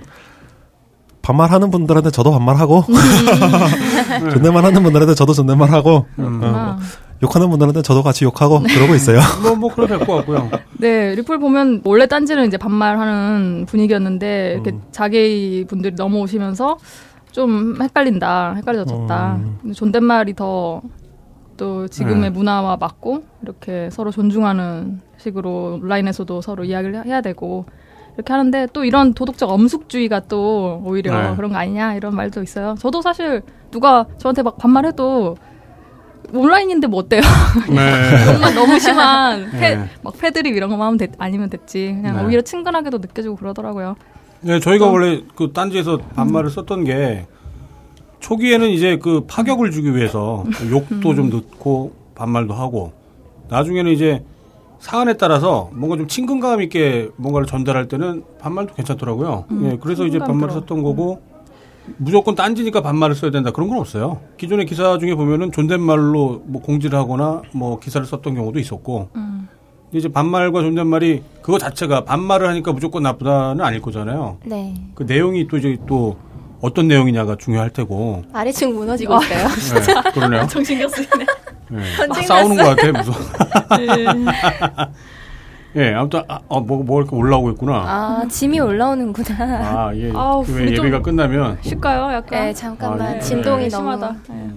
반말하는 1.21 1.69
분들한테 1.69 2.09
저도 2.09 2.31
반말하고 2.31 2.85
존댓말 4.33 4.65
하는 4.65 4.81
분들한테 4.81 5.13
저도 5.13 5.33
존댓말하고 5.33 6.07
음. 6.17 6.41
어, 6.41 6.47
아. 6.55 6.79
욕하는 7.21 7.49
분들한테 7.49 7.81
저도 7.81 8.01
같이 8.03 8.23
욕하고 8.25 8.59
그러고 8.61 8.95
있어요. 8.95 9.19
뭐, 9.43 9.55
뭐, 9.55 9.73
그래도 9.73 9.97
될 9.97 10.07
것 10.07 10.15
같고요. 10.17 10.49
네, 10.77 11.15
리플 11.15 11.39
보면 11.39 11.81
원래 11.83 12.07
딴지는 12.07 12.47
이제 12.47 12.57
반말하는 12.57 13.65
분위기였는데 13.67 14.53
이렇게 14.53 14.71
음. 14.71 14.81
자게이 14.91 15.65
분들이 15.65 15.95
넘어오시면서 15.95 16.77
좀 17.31 17.77
헷갈린다, 17.81 18.53
헷갈려졌다. 18.55 19.35
음. 19.65 19.73
존댓말이 19.73 20.33
더 20.35 20.81
또 21.59 21.89
지금의 21.89 22.21
네. 22.21 22.29
문화와 22.29 22.77
맞고 22.77 23.23
이렇게 23.43 23.89
서로 23.91 24.11
존중하는 24.11 25.01
식으로 25.17 25.79
온라인에서도 25.83 26.39
서로 26.39 26.63
이야기를 26.63 27.05
해야 27.05 27.19
되고 27.19 27.65
이렇게 28.15 28.31
하는데 28.31 28.67
또 28.71 28.85
이런 28.85 29.13
도덕적 29.13 29.49
엄숙주의가 29.49 30.21
또 30.21 30.81
오히려 30.85 31.31
네. 31.31 31.35
그런 31.35 31.51
거 31.51 31.57
아니냐 31.57 31.95
이런 31.95 32.15
말도 32.15 32.41
있어요. 32.43 32.75
저도 32.79 33.01
사실 33.01 33.41
누가 33.71 34.05
저한테 34.17 34.41
막 34.41 34.57
반말해도 34.57 35.35
온라인인데 36.33 36.87
뭐 36.87 36.99
어때요? 36.99 37.21
네. 37.69 38.25
정말 38.25 38.53
너무 38.53 38.79
심한 38.79 39.49
패, 39.51 39.75
네. 39.75 39.89
막 40.03 40.13
패드립 40.17 40.55
이런 40.55 40.69
거만 40.69 40.87
하면 40.87 40.97
됐, 40.97 41.11
아니면 41.17 41.49
됐지. 41.49 41.93
그냥 42.01 42.17
네. 42.17 42.23
오히려 42.25 42.41
친근하게도 42.41 42.97
느껴지고 42.99 43.35
그러더라고요. 43.35 43.95
네, 44.41 44.59
저희가 44.59 44.85
또- 44.85 44.91
원래 44.93 45.21
그 45.35 45.51
딴지에서 45.53 45.97
반말을 46.15 46.49
썼던 46.49 46.83
게 46.85 47.25
초기에는 48.19 48.69
이제 48.69 48.97
그 48.97 49.25
파격을 49.27 49.71
주기 49.71 49.95
위해서 49.95 50.43
욕도 50.69 51.15
좀 51.15 51.29
넣고 51.29 51.93
반말도 52.15 52.53
하고 52.53 52.91
나중에는 53.49 53.91
이제 53.91 54.23
사안에 54.79 55.13
따라서 55.17 55.69
뭔가 55.73 55.97
좀 55.97 56.07
친근감 56.07 56.61
있게 56.61 57.09
뭔가를 57.17 57.47
전달할 57.47 57.87
때는 57.87 58.23
반말도 58.39 58.75
괜찮더라고요. 58.75 59.45
음, 59.51 59.69
예, 59.71 59.77
그래서 59.81 60.05
이제 60.05 60.19
반말을 60.19 60.49
들어. 60.49 60.59
썼던 60.61 60.83
거고 60.83 61.21
무조건 61.97 62.35
딴지니까 62.35 62.81
반말을 62.81 63.15
써야 63.15 63.31
된다 63.31 63.51
그런 63.51 63.69
건 63.69 63.79
없어요. 63.79 64.21
기존의 64.37 64.65
기사 64.65 64.97
중에 64.97 65.15
보면은 65.15 65.51
존댓말로 65.51 66.41
뭐 66.45 66.61
공지를 66.61 66.97
하거나 66.97 67.41
뭐 67.51 67.79
기사를 67.79 68.05
썼던 68.05 68.35
경우도 68.35 68.59
있었고 68.59 69.09
음. 69.15 69.47
이제 69.93 70.07
반말과 70.07 70.61
존댓말이 70.61 71.23
그거 71.41 71.57
자체가 71.57 72.05
반말을 72.05 72.47
하니까 72.49 72.71
무조건 72.73 73.03
나쁘다는 73.03 73.63
아닐 73.63 73.81
거잖아요. 73.81 74.37
네. 74.45 74.75
그 74.95 75.03
내용이 75.03 75.47
또 75.47 75.57
이제 75.57 75.77
또 75.87 76.17
어떤 76.61 76.87
내용이냐가 76.87 77.35
중요할 77.37 77.71
테고. 77.71 78.23
아래층 78.33 78.75
무너지고 78.75 79.15
아, 79.15 79.19
있어요. 79.23 79.83
네, 80.03 80.11
그러네요. 80.11 80.45
정신경 80.47 80.89
쓰이네. 80.89 81.25
네. 81.71 82.21
싸우는 82.27 82.57
것 82.57 82.75
같아, 82.75 82.91
무슨. 82.91 83.13
네. 85.73 85.89
예, 85.89 85.93
아무튼, 85.93 86.23
아, 86.27 86.39
어, 86.47 86.59
뭐, 86.61 86.83
뭐 86.83 86.99
이렇게 86.99 87.15
올라오고 87.15 87.51
있구나. 87.51 87.73
아, 87.75 88.27
짐이 88.27 88.59
올라오는구나. 88.59 89.35
아, 89.39 89.95
예. 89.95 90.11
아우, 90.15 90.43
그 90.43 90.51
우리 90.53 90.75
좀- 90.75 90.85
예배가 90.85 91.03
끝나면. 91.03 91.57
쉴까요? 91.61 92.11
약간. 92.13 92.45
네, 92.45 92.53
잠깐만. 92.53 93.01
아, 93.01 93.15
예. 93.15 93.19
진동이 93.19 93.63
네, 93.63 93.69
너무. 93.69 93.91
심하다. 93.93 94.15
네. 94.29 94.49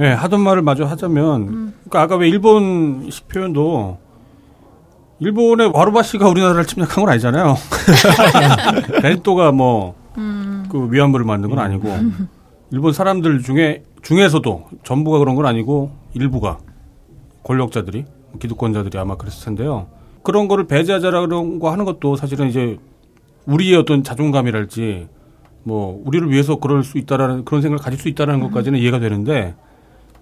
예, 0.00 0.12
하던 0.12 0.40
말을 0.40 0.62
마저 0.62 0.84
하자면. 0.84 1.40
음. 1.48 1.74
그러니까 1.88 2.02
아까 2.02 2.16
왜 2.16 2.28
일본식 2.28 3.28
표현도. 3.28 3.98
일본의 5.20 5.72
와루바시가 5.74 6.28
우리나라를 6.28 6.64
침략한 6.64 7.04
건 7.04 7.12
아니잖아요. 7.12 7.56
벤토가 9.02 9.50
뭐, 9.50 9.96
음. 10.16 10.64
그 10.70 10.90
위안부를 10.92 11.26
만든 11.26 11.50
건 11.50 11.58
아니고. 11.58 11.88
일본 12.70 12.92
사람들 12.92 13.42
중에, 13.42 13.82
중에서도 14.02 14.68
전부가 14.84 15.18
그런 15.18 15.34
건 15.34 15.44
아니고, 15.46 15.90
일부가. 16.14 16.58
권력자들이, 17.42 18.04
기득권자들이 18.38 18.98
아마 18.98 19.16
그랬을 19.16 19.44
텐데요. 19.44 19.88
그런 20.22 20.48
거를 20.48 20.66
배제하자라는 20.66 21.58
거 21.58 21.70
하는 21.70 21.84
것도 21.84 22.16
사실은 22.16 22.48
이제 22.48 22.78
우리의 23.46 23.76
어떤 23.76 24.02
자존감이랄지 24.02 25.08
뭐 25.62 26.02
우리를 26.04 26.30
위해서 26.30 26.56
그럴 26.56 26.84
수 26.84 26.98
있다라는 26.98 27.44
그런 27.44 27.62
생각을 27.62 27.82
가질 27.82 27.98
수 27.98 28.08
있다라는 28.08 28.40
것까지는 28.40 28.78
이해가 28.78 28.98
되는데 29.00 29.54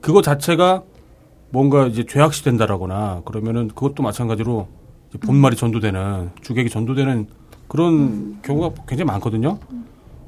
그거 0.01 0.23
자체가 0.23 0.83
뭔가 1.51 1.87
이제 1.87 2.05
죄악시 2.05 2.45
된다라거나 2.45 3.23
그러면은 3.25 3.69
그것도 3.69 4.03
마찬가지로 4.03 4.69
이제 5.09 5.19
본말이 5.19 5.57
전도되는 5.57 6.31
주객이 6.43 6.71
전도되는 6.71 7.27
그런 7.69 8.41
경우가 8.43 8.83
굉장히 8.87 9.07
많거든요. 9.07 9.59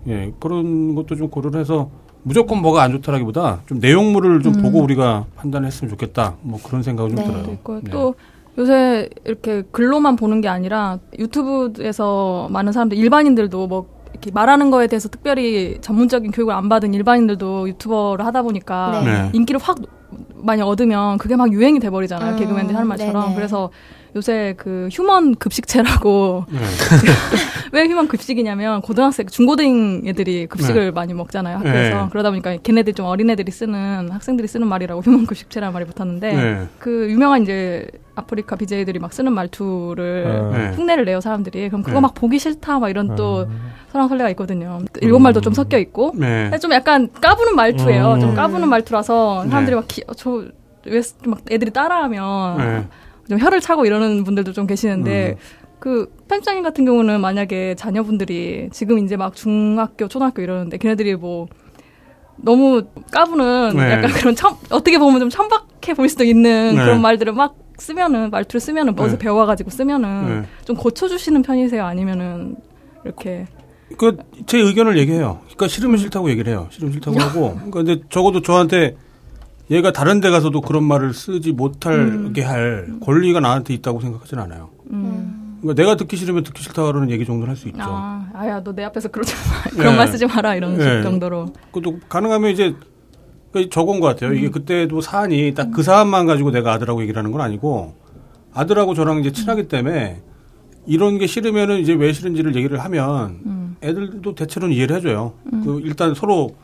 예, 0.07 0.33
그런 0.41 0.95
것도 0.95 1.17
좀 1.17 1.29
고려를 1.29 1.61
해서 1.61 1.91
무조건 2.23 2.61
뭐가 2.61 2.83
안 2.83 2.93
좋다라기보다 2.93 3.61
좀 3.67 3.79
내용물을 3.79 4.43
좀 4.43 4.53
보고 4.55 4.81
우리가 4.81 5.27
판단했으면 5.37 5.91
좋겠다. 5.91 6.37
뭐 6.43 6.59
그런 6.63 6.83
생각은 6.83 7.17
좀 7.17 7.25
네. 7.25 7.31
들어요. 7.31 7.53
있고요. 7.53 7.81
네. 7.83 7.91
또 7.91 8.15
요새 8.59 9.09
이렇게 9.25 9.63
글로만 9.71 10.17
보는 10.17 10.41
게 10.41 10.49
아니라 10.49 10.99
유튜브에서 11.19 12.49
많은 12.51 12.73
사람들 12.73 12.99
일반인들도 12.99 13.67
뭐 13.69 13.87
이렇게 14.13 14.31
말하는 14.33 14.71
거에 14.71 14.89
대해서 14.89 15.09
특별히 15.09 15.79
전문적인 15.81 16.33
교육을 16.33 16.53
안 16.53 16.69
받은 16.69 16.93
일반인들도 16.93 17.69
유튜버를 17.69 18.27
하다 18.27 18.43
보니까 18.43 19.03
네. 19.05 19.13
네. 19.13 19.31
인기를 19.33 19.61
확 19.63 19.79
많이 20.35 20.63
얻으면 20.63 21.19
그게 21.19 21.37
막 21.37 21.53
유행이 21.53 21.81
돼버리잖아요. 21.81 22.33
음, 22.33 22.39
개그맨들이 22.39 22.75
하는 22.75 22.89
말처럼. 22.89 23.23
네네. 23.25 23.35
그래서 23.37 23.71
요새 24.17 24.55
그 24.57 24.89
휴먼 24.91 25.37
급식체라고 25.37 26.47
네. 26.51 26.59
왜 27.73 27.87
휴먼 27.87 28.09
급식이냐면 28.09 28.81
고등학생, 28.81 29.27
중고등 29.27 30.03
애들이 30.07 30.47
급식을 30.47 30.93
많이 30.93 31.15
먹잖아요 31.15 31.59
학교에서 31.59 32.03
네. 32.05 32.09
그러다 32.11 32.31
보니까 32.31 32.57
걔네들 32.63 32.95
좀 32.95 33.07
어린 33.07 33.31
애들이 33.31 33.51
쓰는 33.51 34.11
학생들이 34.11 34.49
쓰는 34.49 34.67
말이라고 34.67 35.01
휴먼 35.03 35.27
급식체라는 35.27 35.73
말이 35.73 35.85
붙었는데 35.85 36.33
네. 36.33 36.67
그 36.79 37.11
유명한 37.11 37.43
이제 37.43 37.87
아프리카 38.15 38.57
BJ들이 38.57 38.99
막 38.99 39.13
쓰는 39.13 39.33
말투를 39.33 40.27
어. 40.27 40.57
네. 40.57 40.73
흉내를 40.77 41.05
내요 41.05 41.21
사람들이 41.21 41.69
그럼 41.69 41.83
그거 41.83 41.95
네. 41.95 42.01
막 42.01 42.15
보기 42.15 42.39
싫다 42.39 42.79
막 42.79 42.89
이런 42.89 43.15
또 43.15 43.41
어. 43.41 43.49
설랑설레가 43.93 44.31
있거든요 44.31 44.81
일본 45.01 45.23
말도 45.23 45.41
좀 45.41 45.53
섞여 45.53 45.79
있고 45.79 46.13
네. 46.17 46.51
좀 46.59 46.73
약간 46.73 47.09
까부는 47.21 47.55
말투예요 47.55 48.15
음. 48.15 48.21
좀 48.21 48.35
까부는 48.35 48.69
말투라서 48.69 49.47
사람들이 49.49 49.75
네. 49.75 49.81
막 49.81 49.89
기, 49.89 50.03
저, 50.17 50.45
왜, 50.87 51.03
막 51.27 51.41
애들이 51.51 51.71
따라하면 51.71 52.59
네. 52.59 52.89
좀 53.29 53.39
혀를 53.39 53.61
차고 53.61 53.85
이러는 53.85 54.25
분들도 54.25 54.53
좀 54.53 54.67
계시는데 54.67 55.37
음. 55.39 55.68
그 55.79 56.13
편집장님 56.29 56.63
같은 56.63 56.85
경우는 56.85 57.21
만약에 57.21 57.75
자녀분들이 57.77 58.69
지금 58.73 58.99
이제 59.05 59.17
막 59.17 59.35
중학교, 59.35 60.09
초등학교 60.09 60.43
이러는데 60.43 60.77
걔네들이 60.79 61.17
뭐 61.17 61.47
너무 62.37 62.85
까부는 63.13 63.77
네. 63.77 63.93
약간 63.93 64.11
그런 64.11 64.35
참 64.35 64.57
어떻게 64.71 64.99
보면 64.99 65.21
좀 65.21 65.29
천박해 65.29 65.95
보일 65.97 66.09
수도 66.09 66.25
있는 66.25 66.75
네. 66.77 66.83
그런 66.83 67.01
말들을 67.01 67.33
막 67.33 67.57
쓰면은 67.79 68.31
말투를 68.31 68.61
쓰면은 68.61 68.93
어디서 68.99 69.17
네. 69.17 69.19
배워가지고 69.19 69.71
쓰면은 69.71 70.43
네. 70.43 70.49
좀 70.65 70.77
고쳐주시는 70.77 71.43
편이세요 71.43 71.85
아니면은 71.85 72.57
이렇게 73.05 73.47
그 73.97 74.17
제 74.47 74.59
의견을 74.59 74.99
얘기해요. 74.99 75.41
그러니까 75.45 75.69
싫으면 75.69 75.97
싫다고 75.97 76.31
얘기를 76.31 76.53
해요. 76.53 76.69
싫으면 76.71 76.93
싫다고 76.93 77.19
하고. 77.21 77.55
그러니까 77.71 77.71
근데 77.71 78.01
적어도 78.11 78.43
저한테 78.43 78.97
얘가 79.71 79.93
다른 79.93 80.21
데 80.21 80.31
가서도 80.31 80.61
그런 80.61 80.85
말을 80.85 81.13
쓰지 81.15 81.53
못하게 81.53 82.43
할 82.43 82.89
권리가 83.03 83.41
나한테 83.41 83.75
있다고 83.75 84.01
생각하진 84.01 84.39
않아요. 84.39 84.71
음. 84.91 85.38
그러니까 85.61 85.75
내가 85.83 85.97
듣기 85.97 86.17
싫으면 86.17 86.45
듣기 86.45 86.63
싫다라는 86.63 87.11
얘기 87.11 87.25
정도는 87.25 87.49
할 87.49 87.57
수 87.57 87.69
있죠. 87.69 87.81
아, 87.83 88.29
아야 88.35 88.63
너 88.63 88.73
내 88.73 88.85
앞에서 88.85 89.09
그러지 89.09 89.35
마 89.35 89.71
그런 89.77 89.93
네. 89.93 89.99
말 89.99 90.09
쓰지 90.09 90.27
마라 90.27 90.55
이런 90.55 90.77
네. 90.79 90.85
식 90.97 91.03
정도로 91.03 91.53
그것도 91.73 91.99
가능하면 92.09 92.51
이제 92.53 92.75
그 93.53 93.69
적은 93.69 93.99
것 94.01 94.07
같아요. 94.09 94.31
음. 94.31 94.37
이게 94.37 94.51
그때도 94.51 95.01
사안이 95.01 95.55
딱 95.55 95.71
그 95.73 95.83
사안만 95.83 96.27
가지고 96.27 96.51
내가 96.51 96.73
아들하고 96.75 97.03
얘기를 97.03 97.19
하는 97.19 97.33
건 97.33 97.41
아니고 97.41 97.95
아들하고 98.53 98.95
저랑 98.95 99.21
이제 99.21 99.33
친하기 99.33 99.63
음. 99.63 99.69
때문에 99.69 100.23
이런 100.87 101.19
게 101.19 101.27
싫으면은 101.27 101.81
이제 101.81 101.93
왜 101.95 102.13
싫은지를 102.13 102.55
얘기를 102.57 102.79
하면 102.79 103.41
음. 103.47 103.77
애들도 103.83 104.35
대체로는 104.35 104.75
이해를 104.75 104.97
해줘요. 104.97 105.35
그 105.65 105.81
일단 105.85 106.15
서로 106.15 106.55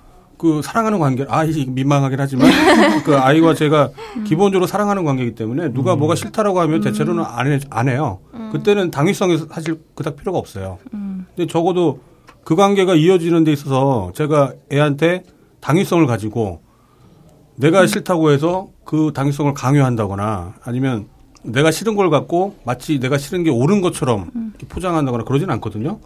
그 0.44 0.60
사랑하는 0.60 0.98
관계, 0.98 1.24
아, 1.26 1.42
이게 1.42 1.64
민망하긴 1.64 2.20
하지만 2.20 2.50
그 3.02 3.16
아이와 3.16 3.54
제가 3.54 3.88
음. 4.18 4.24
기본적으로 4.24 4.66
사랑하는 4.66 5.02
관계이기 5.02 5.34
때문에 5.34 5.72
누가 5.72 5.96
뭐가 5.96 6.14
싫다라고 6.14 6.60
하면 6.60 6.82
대체로는 6.82 7.24
안, 7.26 7.50
해, 7.50 7.58
안 7.70 7.88
해요. 7.88 8.18
그때는 8.52 8.90
당위성이 8.90 9.38
사실 9.50 9.80
그닥 9.94 10.16
필요가 10.16 10.38
없어요. 10.38 10.76
음. 10.92 11.24
근데 11.34 11.50
적어도 11.50 12.00
그 12.44 12.56
관계가 12.56 12.94
이어지는 12.94 13.44
데 13.44 13.52
있어서 13.52 14.12
제가 14.14 14.52
애한테 14.70 15.22
당위성을 15.60 16.06
가지고 16.06 16.60
내가 17.56 17.86
싫다고 17.86 18.30
해서 18.30 18.68
그 18.84 19.12
당위성을 19.14 19.54
강요한다거나 19.54 20.56
아니면 20.62 21.06
내가 21.42 21.70
싫은 21.70 21.96
걸 21.96 22.10
갖고 22.10 22.54
마치 22.64 23.00
내가 23.00 23.16
싫은 23.16 23.44
게 23.44 23.50
옳은 23.50 23.80
것처럼 23.80 24.30
이렇게 24.34 24.66
포장한다거나 24.66 25.24
그러진 25.24 25.48
않거든요. 25.52 26.00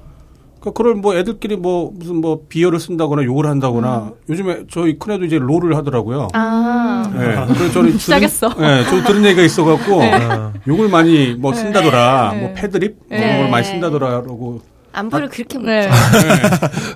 그러니까 0.69 0.73
그걸 0.73 0.95
뭐 0.95 1.17
애들끼리 1.17 1.57
뭐 1.57 1.91
무슨 1.95 2.17
뭐 2.17 2.41
비열을 2.49 2.79
쓴다거나 2.81 3.25
욕을 3.25 3.47
한다거나 3.47 4.13
요즘에 4.29 4.65
저희 4.71 4.99
큰애도 4.99 5.25
이제 5.25 5.39
롤을 5.39 5.77
하더라고요. 5.77 6.29
아. 6.35 7.11
예. 7.15 7.55
그래서 7.55 7.73
저는 7.73 7.97
시작했어. 7.99 8.49
들은, 8.55 8.69
예, 8.69 8.85
저 8.85 9.03
들은 9.05 9.25
얘기가 9.25 9.43
있어갖고 9.43 10.03
아, 10.03 10.53
욕을 10.67 10.89
많이 10.89 11.35
뭐 11.35 11.53
쓴다더라, 11.53 12.31
네. 12.35 12.41
뭐 12.41 12.53
패드립 12.55 12.97
네. 13.09 13.19
이런 13.19 13.39
걸 13.39 13.51
많이 13.51 13.65
쓴다더라라고. 13.65 14.61
안부를 14.93 15.29
그렇게 15.29 15.59
묻죠. 15.59 15.71
네. 15.71 15.89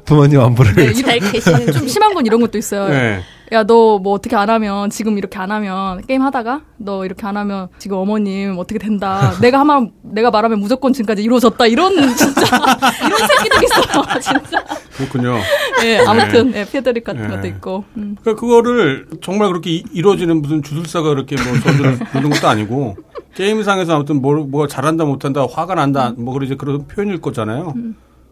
부모님 0.05 0.41
안부를 0.41 0.75
네, 0.75 0.93
잘 0.95 1.19
계시는 1.21 1.73
좀 1.73 1.87
심한 1.87 2.15
건 2.15 2.27
이런 2.27 2.41
것도 2.41 2.59
있어요. 2.59 2.93
예. 2.93 3.21
야 3.53 3.65
너 3.65 3.99
뭐 3.99 4.15
어떻게 4.15 4.35
안 4.35 4.49
하면 4.51 4.89
지금 4.91 5.19
이렇게 5.19 5.39
안 5.39 5.51
하면 5.51 6.01
게임 6.07 6.23
하다가 6.23 6.63
너 6.79 7.05
이렇게 7.05 7.27
안 7.27 7.37
하면 7.37 7.69
지금 7.79 7.99
어머님 7.99 8.57
어떻게 8.59 8.79
된다. 8.79 9.33
내가 9.43 9.61
하면 9.61 9.93
내가 10.03 10.31
말하면 10.31 10.59
무조건 10.59 10.93
지금까지 10.93 11.23
이루어졌다. 11.23 11.67
이런 11.67 11.93
진짜 12.17 12.41
이런 13.07 13.19
새끼들 13.29 13.65
있어요. 13.65 14.03
진짜. 14.21 14.65
그렇군요. 14.97 15.37
예, 15.85 15.99
아무튼 16.07 16.55
예, 16.55 16.65
패드립 16.65 17.05
같은 17.05 17.23
네. 17.23 17.29
것도 17.29 17.47
있고. 17.49 17.85
음. 17.97 18.17
그러니까 18.21 18.41
그거를 18.41 19.07
정말 19.23 19.49
그렇게 19.49 19.71
이- 19.71 19.85
이루어지는 19.93 20.41
무슨 20.43 20.63
주술사가 20.63 21.11
그렇게 21.11 21.37
뭐 21.37 21.45
저들을 21.61 21.99
보는 22.13 22.31
것도 22.31 22.49
아니고 22.49 22.97
게임상에서 23.35 23.95
아무튼 23.95 24.21
뭐 24.23 24.35
뭐가 24.47 24.67
잘한다 24.67 25.05
못한다 25.05 25.47
화가 25.51 25.75
난다 25.75 26.13
뭐 26.17 26.33
그런 26.35 26.47
이제 26.47 26.55
그런 26.57 26.87
표현일 26.87 27.21
거잖아요. 27.21 27.75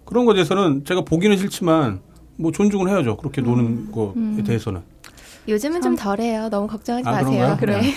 그런 0.05 0.25
거에 0.25 0.35
대해서는 0.35 0.85
제가 0.85 1.03
보기는 1.03 1.37
싫지만 1.37 2.01
뭐 2.37 2.53
존중을 2.53 2.89
해야죠. 2.89 3.17
그렇게 3.19 3.43
노는 3.43 3.93
거에 3.93 4.43
대해서는. 4.45 4.81
요즘은 5.49 5.81
좀 5.83 5.97
덜해요. 5.97 6.49
너무 6.51 6.69
걱정하지 6.69 7.09
아, 7.09 7.13
마세요. 7.13 7.57
그런가요? 7.59 7.83
네. 7.83 7.95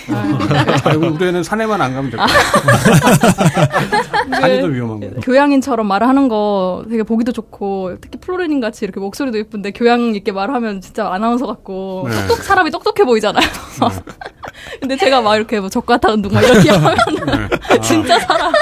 아이고 0.84 1.06
우리 1.08 1.26
애는 1.28 1.42
산에만 1.44 1.80
안 1.80 1.94
가면 1.94 2.10
될 2.10 2.18
것 2.18 2.26
같아요. 2.26 4.40
산이 4.40 4.60
더 4.60 4.66
위험한 4.66 5.00
거예요. 5.00 5.14
교양인처럼 5.22 5.86
말하는 5.86 6.28
거 6.28 6.84
되게 6.90 7.02
보기도 7.02 7.32
좋고 7.32 7.96
특히 8.00 8.18
플로리님 8.18 8.60
같이 8.60 8.84
이렇게 8.84 8.98
목소리도 8.98 9.38
예쁜데 9.38 9.72
교양 9.72 10.14
있게 10.16 10.32
말하면 10.32 10.80
진짜 10.80 11.12
아나운서 11.12 11.46
같고 11.46 12.06
네. 12.08 12.26
똑똑 12.26 12.42
사람이 12.42 12.70
똑똑해 12.70 13.04
보이잖아요. 13.04 13.46
근데 14.80 14.96
제가 14.96 15.20
막 15.20 15.36
이렇게 15.36 15.60
뭐 15.60 15.68
적과타 15.68 16.12
운동 16.12 16.32
막 16.32 16.42
이렇게 16.42 16.70
하면 16.76 16.96
네. 17.68 17.80
진짜 17.80 18.18
사람 18.20 18.52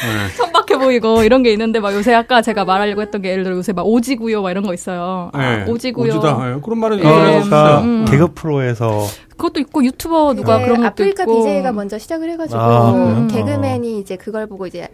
네. 0.00 0.34
천박해 0.36 0.78
보이고 0.78 1.22
이런 1.22 1.42
게 1.42 1.52
있는데 1.52 1.78
막 1.80 1.92
요새 1.94 2.14
아까 2.14 2.42
제가 2.42 2.64
말하려고 2.64 3.02
했던 3.02 3.22
게 3.22 3.30
예를 3.30 3.44
들어 3.44 3.56
요새 3.56 3.72
막 3.72 3.86
오지구요 3.86 4.42
막 4.42 4.50
이런 4.50 4.64
거 4.64 4.74
있어요. 4.74 5.30
아, 5.32 5.56
네. 5.56 5.64
오지구요. 5.70 6.08
오지다. 6.14 6.54
예, 6.56 6.60
그런 6.62 6.78
말은 6.78 6.98
예. 6.98 7.06
어, 7.06 7.12
그러니까 7.12 7.80
음. 7.82 8.04
개그 8.08 8.32
프로에서 8.34 9.06
그것도 9.30 9.60
있고 9.60 9.84
유튜버 9.84 10.34
누가 10.34 10.58
네, 10.58 10.64
그런 10.64 10.76
것도 10.78 10.86
아프리카 10.88 11.22
있고. 11.24 11.42
BJ가 11.44 11.72
먼저 11.72 11.98
시작을 11.98 12.30
해가지고 12.30 12.60
아, 12.60 12.92
그래요? 12.92 13.28
개그맨이 13.30 13.98
이제 14.00 14.16
그걸 14.16 14.46
보고 14.46 14.66
이제 14.66 14.88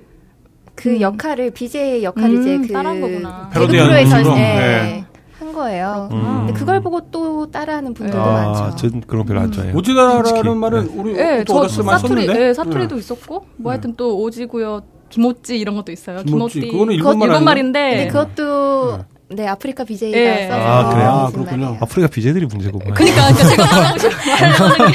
그 0.75 0.91
음. 0.91 1.01
역할을 1.01 1.51
BJ 1.51 2.05
역할을 2.05 2.37
음, 2.37 2.41
이제 2.41 2.69
그 2.69 2.73
따라한 2.73 3.01
거구나. 3.01 3.51
패러디하는 3.53 3.91
프로에서? 3.91 4.31
예, 4.37 4.43
네. 4.43 5.05
한 5.39 5.53
거예요. 5.53 6.09
음. 6.13 6.45
근데 6.47 6.53
그걸 6.53 6.81
보고 6.81 7.01
또 7.11 7.49
따라하는 7.51 7.95
분들도 7.95 8.21
아, 8.21 8.53
많죠. 8.53 8.77
전 8.91 9.01
그런 9.03 9.23
거 9.23 9.29
별로 9.29 9.41
안 9.41 9.53
좋아해요. 9.53 9.75
오지다라는. 9.77 10.57
말은 10.59 10.87
우리 10.97 11.13
예, 11.17 11.45
또저 11.47 11.59
어렸을 11.61 11.85
때 11.85 11.91
사투리, 11.91 12.27
썼는데. 12.27 12.49
예, 12.49 12.55
사투리도 12.55 12.95
네. 12.97 12.99
있었고 12.99 13.47
뭐 13.57 13.73
네. 13.73 13.77
하여튼 13.77 13.95
또 13.97 14.19
오지구요, 14.21 14.81
김오찌 15.11 15.59
이런 15.59 15.77
것도 15.77 15.93
있어요. 15.93 16.23
김오찌. 16.25 16.61
김오찌. 16.61 16.73
그거는 16.73 16.97
그것 16.99 17.11
일본말 17.13 17.29
일본 17.29 17.45
말인데 17.45 17.91
근데 17.91 18.09
그것도 18.09 18.99
네 19.31 19.47
아프리카 19.47 19.85
BJ가 19.85 20.17
예. 20.19 20.49
써서 20.49 20.61
아, 20.67 20.89
그래요? 20.91 21.09
아, 21.09 21.27
그렇군요. 21.31 21.65
말이에요. 21.67 21.79
아프리카 21.83 22.09
BJ들이 22.09 22.47
문제구만. 22.47 22.95
그니까, 22.95 23.29
그러니까 23.29 23.49
제가 23.49 23.65
말하고 23.67 23.99
싶은 23.99 24.17
말하는 24.17 24.87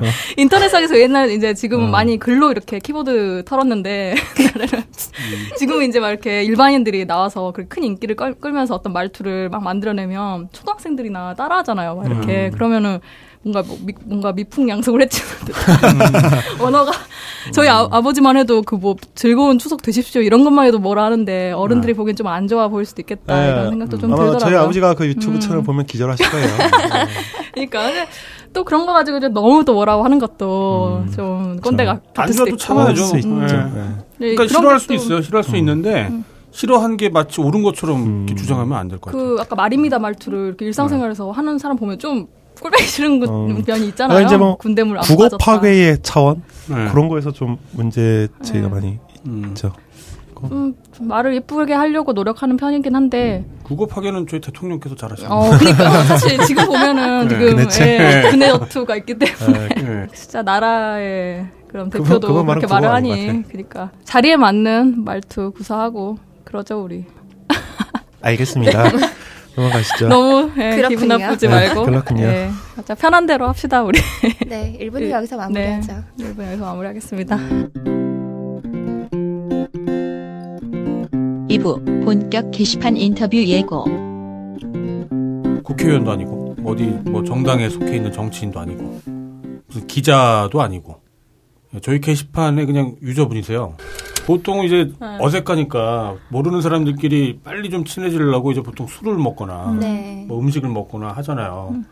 게 0.00 0.06
네. 0.06 0.10
인터넷상에서 0.38 0.98
옛날 0.98 1.30
이제 1.30 1.52
지금은 1.52 1.88
어. 1.88 1.90
많이 1.90 2.18
글로 2.18 2.50
이렇게 2.50 2.78
키보드 2.78 3.44
털었는데 3.44 4.14
지금은 5.76 5.88
이제 5.88 6.00
막 6.00 6.08
이렇게 6.10 6.42
일반인들이 6.44 7.06
나와서 7.06 7.52
그큰 7.52 7.84
인기를 7.84 8.16
끌, 8.16 8.34
끌면서 8.34 8.74
어떤 8.74 8.92
말투를 8.92 9.48
막 9.50 9.62
만들어내면 9.62 10.48
초등학생들이나 10.52 11.34
따라하잖아요. 11.34 11.94
막 11.96 12.06
이렇게 12.06 12.50
그러면은 12.50 13.00
뭔가 13.42 13.62
뭐 13.62 13.78
미, 13.84 13.92
뭔가 14.04 14.32
미풍양속을 14.32 15.02
했지만 15.02 15.30
언어가 16.60 16.90
저희 17.52 17.68
아, 17.68 17.86
아버지만 17.92 18.36
해도 18.36 18.62
그 18.62 18.76
뭐 18.76 18.96
즐거운 19.14 19.58
추석 19.58 19.82
되십시오 19.82 20.20
이런 20.22 20.42
것만 20.44 20.66
해도 20.66 20.78
뭐라 20.80 21.04
하는데 21.04 21.52
어른들이 21.52 21.94
보기엔 21.94 22.16
좀 22.16 22.26
안 22.26 22.48
좋아 22.48 22.66
보일 22.68 22.84
수도 22.86 23.02
있겠다 23.02 23.40
네. 23.40 23.48
이런 23.52 23.70
생각도 23.70 23.98
좀 23.98 24.10
들더라고요. 24.10 24.38
저희 24.38 24.54
아버지가 24.56 24.94
그 24.94 25.06
유튜브 25.06 25.34
음. 25.36 25.40
채널 25.40 25.62
보면 25.62 25.86
기절하실 25.86 26.28
거예요. 26.30 26.48
그러니까 27.54 28.06
또 28.56 28.64
그런 28.64 28.86
거 28.86 28.94
가지고 28.94 29.18
이제 29.18 29.28
너무 29.28 29.66
또 29.66 29.74
뭐라고 29.74 30.02
하는 30.02 30.18
것도 30.18 31.04
좀 31.14 31.58
꼰대가 31.62 31.90
안 31.90 32.00
같을 32.14 32.32
수도 32.32 32.48
있고. 32.48 32.56
참아야죠. 32.56 33.04
수 33.04 33.16
있죠. 33.18 33.28
네. 33.28 33.46
네. 33.46 33.66
네, 34.18 34.34
그러니까 34.34 34.48
싫어할 34.48 34.80
수도 34.80 34.94
있어요. 34.94 35.20
싫어할 35.20 35.44
수 35.44 35.56
있는데 35.58 36.10
싫어하는 36.52 36.96
게 36.96 37.10
마치 37.10 37.42
옳은 37.42 37.62
것처럼 37.62 38.24
이렇게 38.24 38.32
음. 38.32 38.36
주장하면 38.36 38.78
안 38.78 38.88
될 38.88 38.98
것 38.98 39.12
같아요. 39.12 39.34
그 39.34 39.36
아까 39.42 39.54
말입니다 39.56 39.98
말투를 39.98 40.46
이렇게 40.48 40.64
일상생활에서 40.64 41.30
하는 41.32 41.58
사람 41.58 41.76
보면 41.76 41.98
좀 41.98 42.28
꼴보기 42.62 42.82
싫은 42.84 43.20
그 43.20 43.26
어. 43.28 43.46
면이 43.66 43.88
있잖아요. 43.88 44.16
아, 44.16 44.22
이제 44.22 44.38
뭐 44.38 44.56
군대물 44.56 44.96
안 44.96 45.04
국어. 45.04 45.28
파괴의 45.36 45.98
차원 46.02 46.42
네. 46.70 46.88
그런 46.90 47.08
거에서 47.08 47.30
좀 47.32 47.58
문제 47.72 48.26
제가 48.42 48.68
네. 48.68 48.68
많이 48.68 48.98
음. 49.26 49.44
있죠. 49.48 49.72
음, 50.44 50.74
좀 50.92 51.08
말을 51.08 51.34
예쁘게 51.36 51.72
하려고 51.72 52.12
노력하는 52.12 52.56
편이긴 52.56 52.94
한데 52.94 53.44
국어 53.62 53.86
파괴는 53.86 54.26
저희 54.28 54.40
대통령께서 54.40 54.94
잘하시는 54.94 55.30
어 55.32 55.50
그러니까 55.58 55.90
사실 56.04 56.38
지금 56.46 56.66
보면은 56.66 57.28
네. 57.28 57.68
지금. 57.68 57.86
예, 57.86 58.28
그네 58.30 58.50
어투가 58.50 58.96
있기 58.96 59.14
때문에 59.18 59.68
네. 59.68 60.06
진짜 60.14 60.42
나라의 60.42 61.46
그런 61.68 61.90
그거- 61.90 62.04
대표도 62.04 62.28
그거 62.28 62.44
말은 62.44 62.60
그렇게 62.60 62.72
말을 62.74 62.88
하니. 62.90 63.42
그러니까 63.48 63.90
자리에 64.04 64.36
맞는 64.36 65.04
말투 65.04 65.52
구사하고 65.52 66.18
그러죠 66.44 66.82
우리. 66.82 67.04
알겠습니다. 68.22 68.84
넘어가시죠. 69.56 70.08
너무 70.08 70.50
예. 70.58 70.84
기분 70.88 71.08
나쁘지 71.08 71.48
네, 71.48 71.54
말고 71.54 71.84
그렇군요. 71.84 72.24
예, 72.26 72.50
편한 72.98 73.24
대로 73.26 73.48
합시다 73.48 73.82
우리. 73.82 73.98
네, 74.46 74.76
1부는 74.80 75.02
예. 75.02 75.10
여기서 75.12 75.36
마무리하죠. 75.38 75.92
네, 76.18 76.24
1분 76.34 76.44
여기서 76.46 76.64
마무리하겠습니다. 76.66 77.38
2부 81.56 82.04
본격 82.04 82.50
게시판 82.50 82.96
인터뷰 82.96 83.36
예고 83.36 83.84
국회의원도 85.62 86.10
아니고 86.10 86.56
어디 86.64 86.84
뭐 86.84 87.24
정당에 87.24 87.68
속해 87.68 87.96
있는 87.96 88.12
정치인도 88.12 88.60
아니고 88.60 89.00
무슨 89.66 89.86
기자도 89.86 90.60
아니고 90.60 91.00
저희 91.82 92.00
게시판에 92.00 92.64
그냥 92.64 92.96
유저분이세요. 93.02 93.74
보통 94.26 94.64
이제 94.64 94.90
네. 94.98 95.18
어색하니까 95.20 96.16
모르는 96.30 96.60
사람들끼리 96.60 97.40
빨리 97.44 97.70
좀 97.70 97.84
친해지려고 97.84 98.50
이제 98.50 98.60
보통 98.60 98.86
술을 98.86 99.16
먹거나 99.16 99.76
네. 99.78 100.24
뭐 100.26 100.40
음식을 100.40 100.68
먹거나 100.68 101.12
하잖아요. 101.12 101.82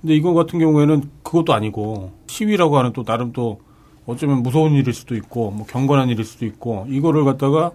근데 0.00 0.14
이거 0.14 0.32
같은 0.32 0.58
경우에는 0.58 1.10
그것도 1.22 1.52
아니고 1.52 2.12
시위라고 2.26 2.78
하는 2.78 2.92
또 2.92 3.02
나름 3.02 3.32
또 3.32 3.60
어쩌면 4.06 4.42
무서운 4.42 4.72
일일 4.72 4.94
수도 4.94 5.14
있고 5.16 5.50
뭐 5.50 5.66
경건한 5.66 6.08
일일 6.08 6.24
수도 6.24 6.46
있고 6.46 6.86
이거를 6.88 7.24
갖다가 7.24 7.72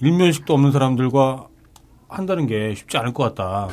일면식도 0.00 0.54
없는 0.54 0.72
사람들과 0.72 1.46
한다는 2.08 2.46
게 2.46 2.74
쉽지 2.74 2.96
않을 2.98 3.12
것 3.12 3.34
같다. 3.34 3.68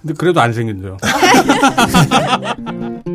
근데 0.00 0.14
그래도 0.14 0.40
안 0.40 0.52
생긴대요. 0.52 0.96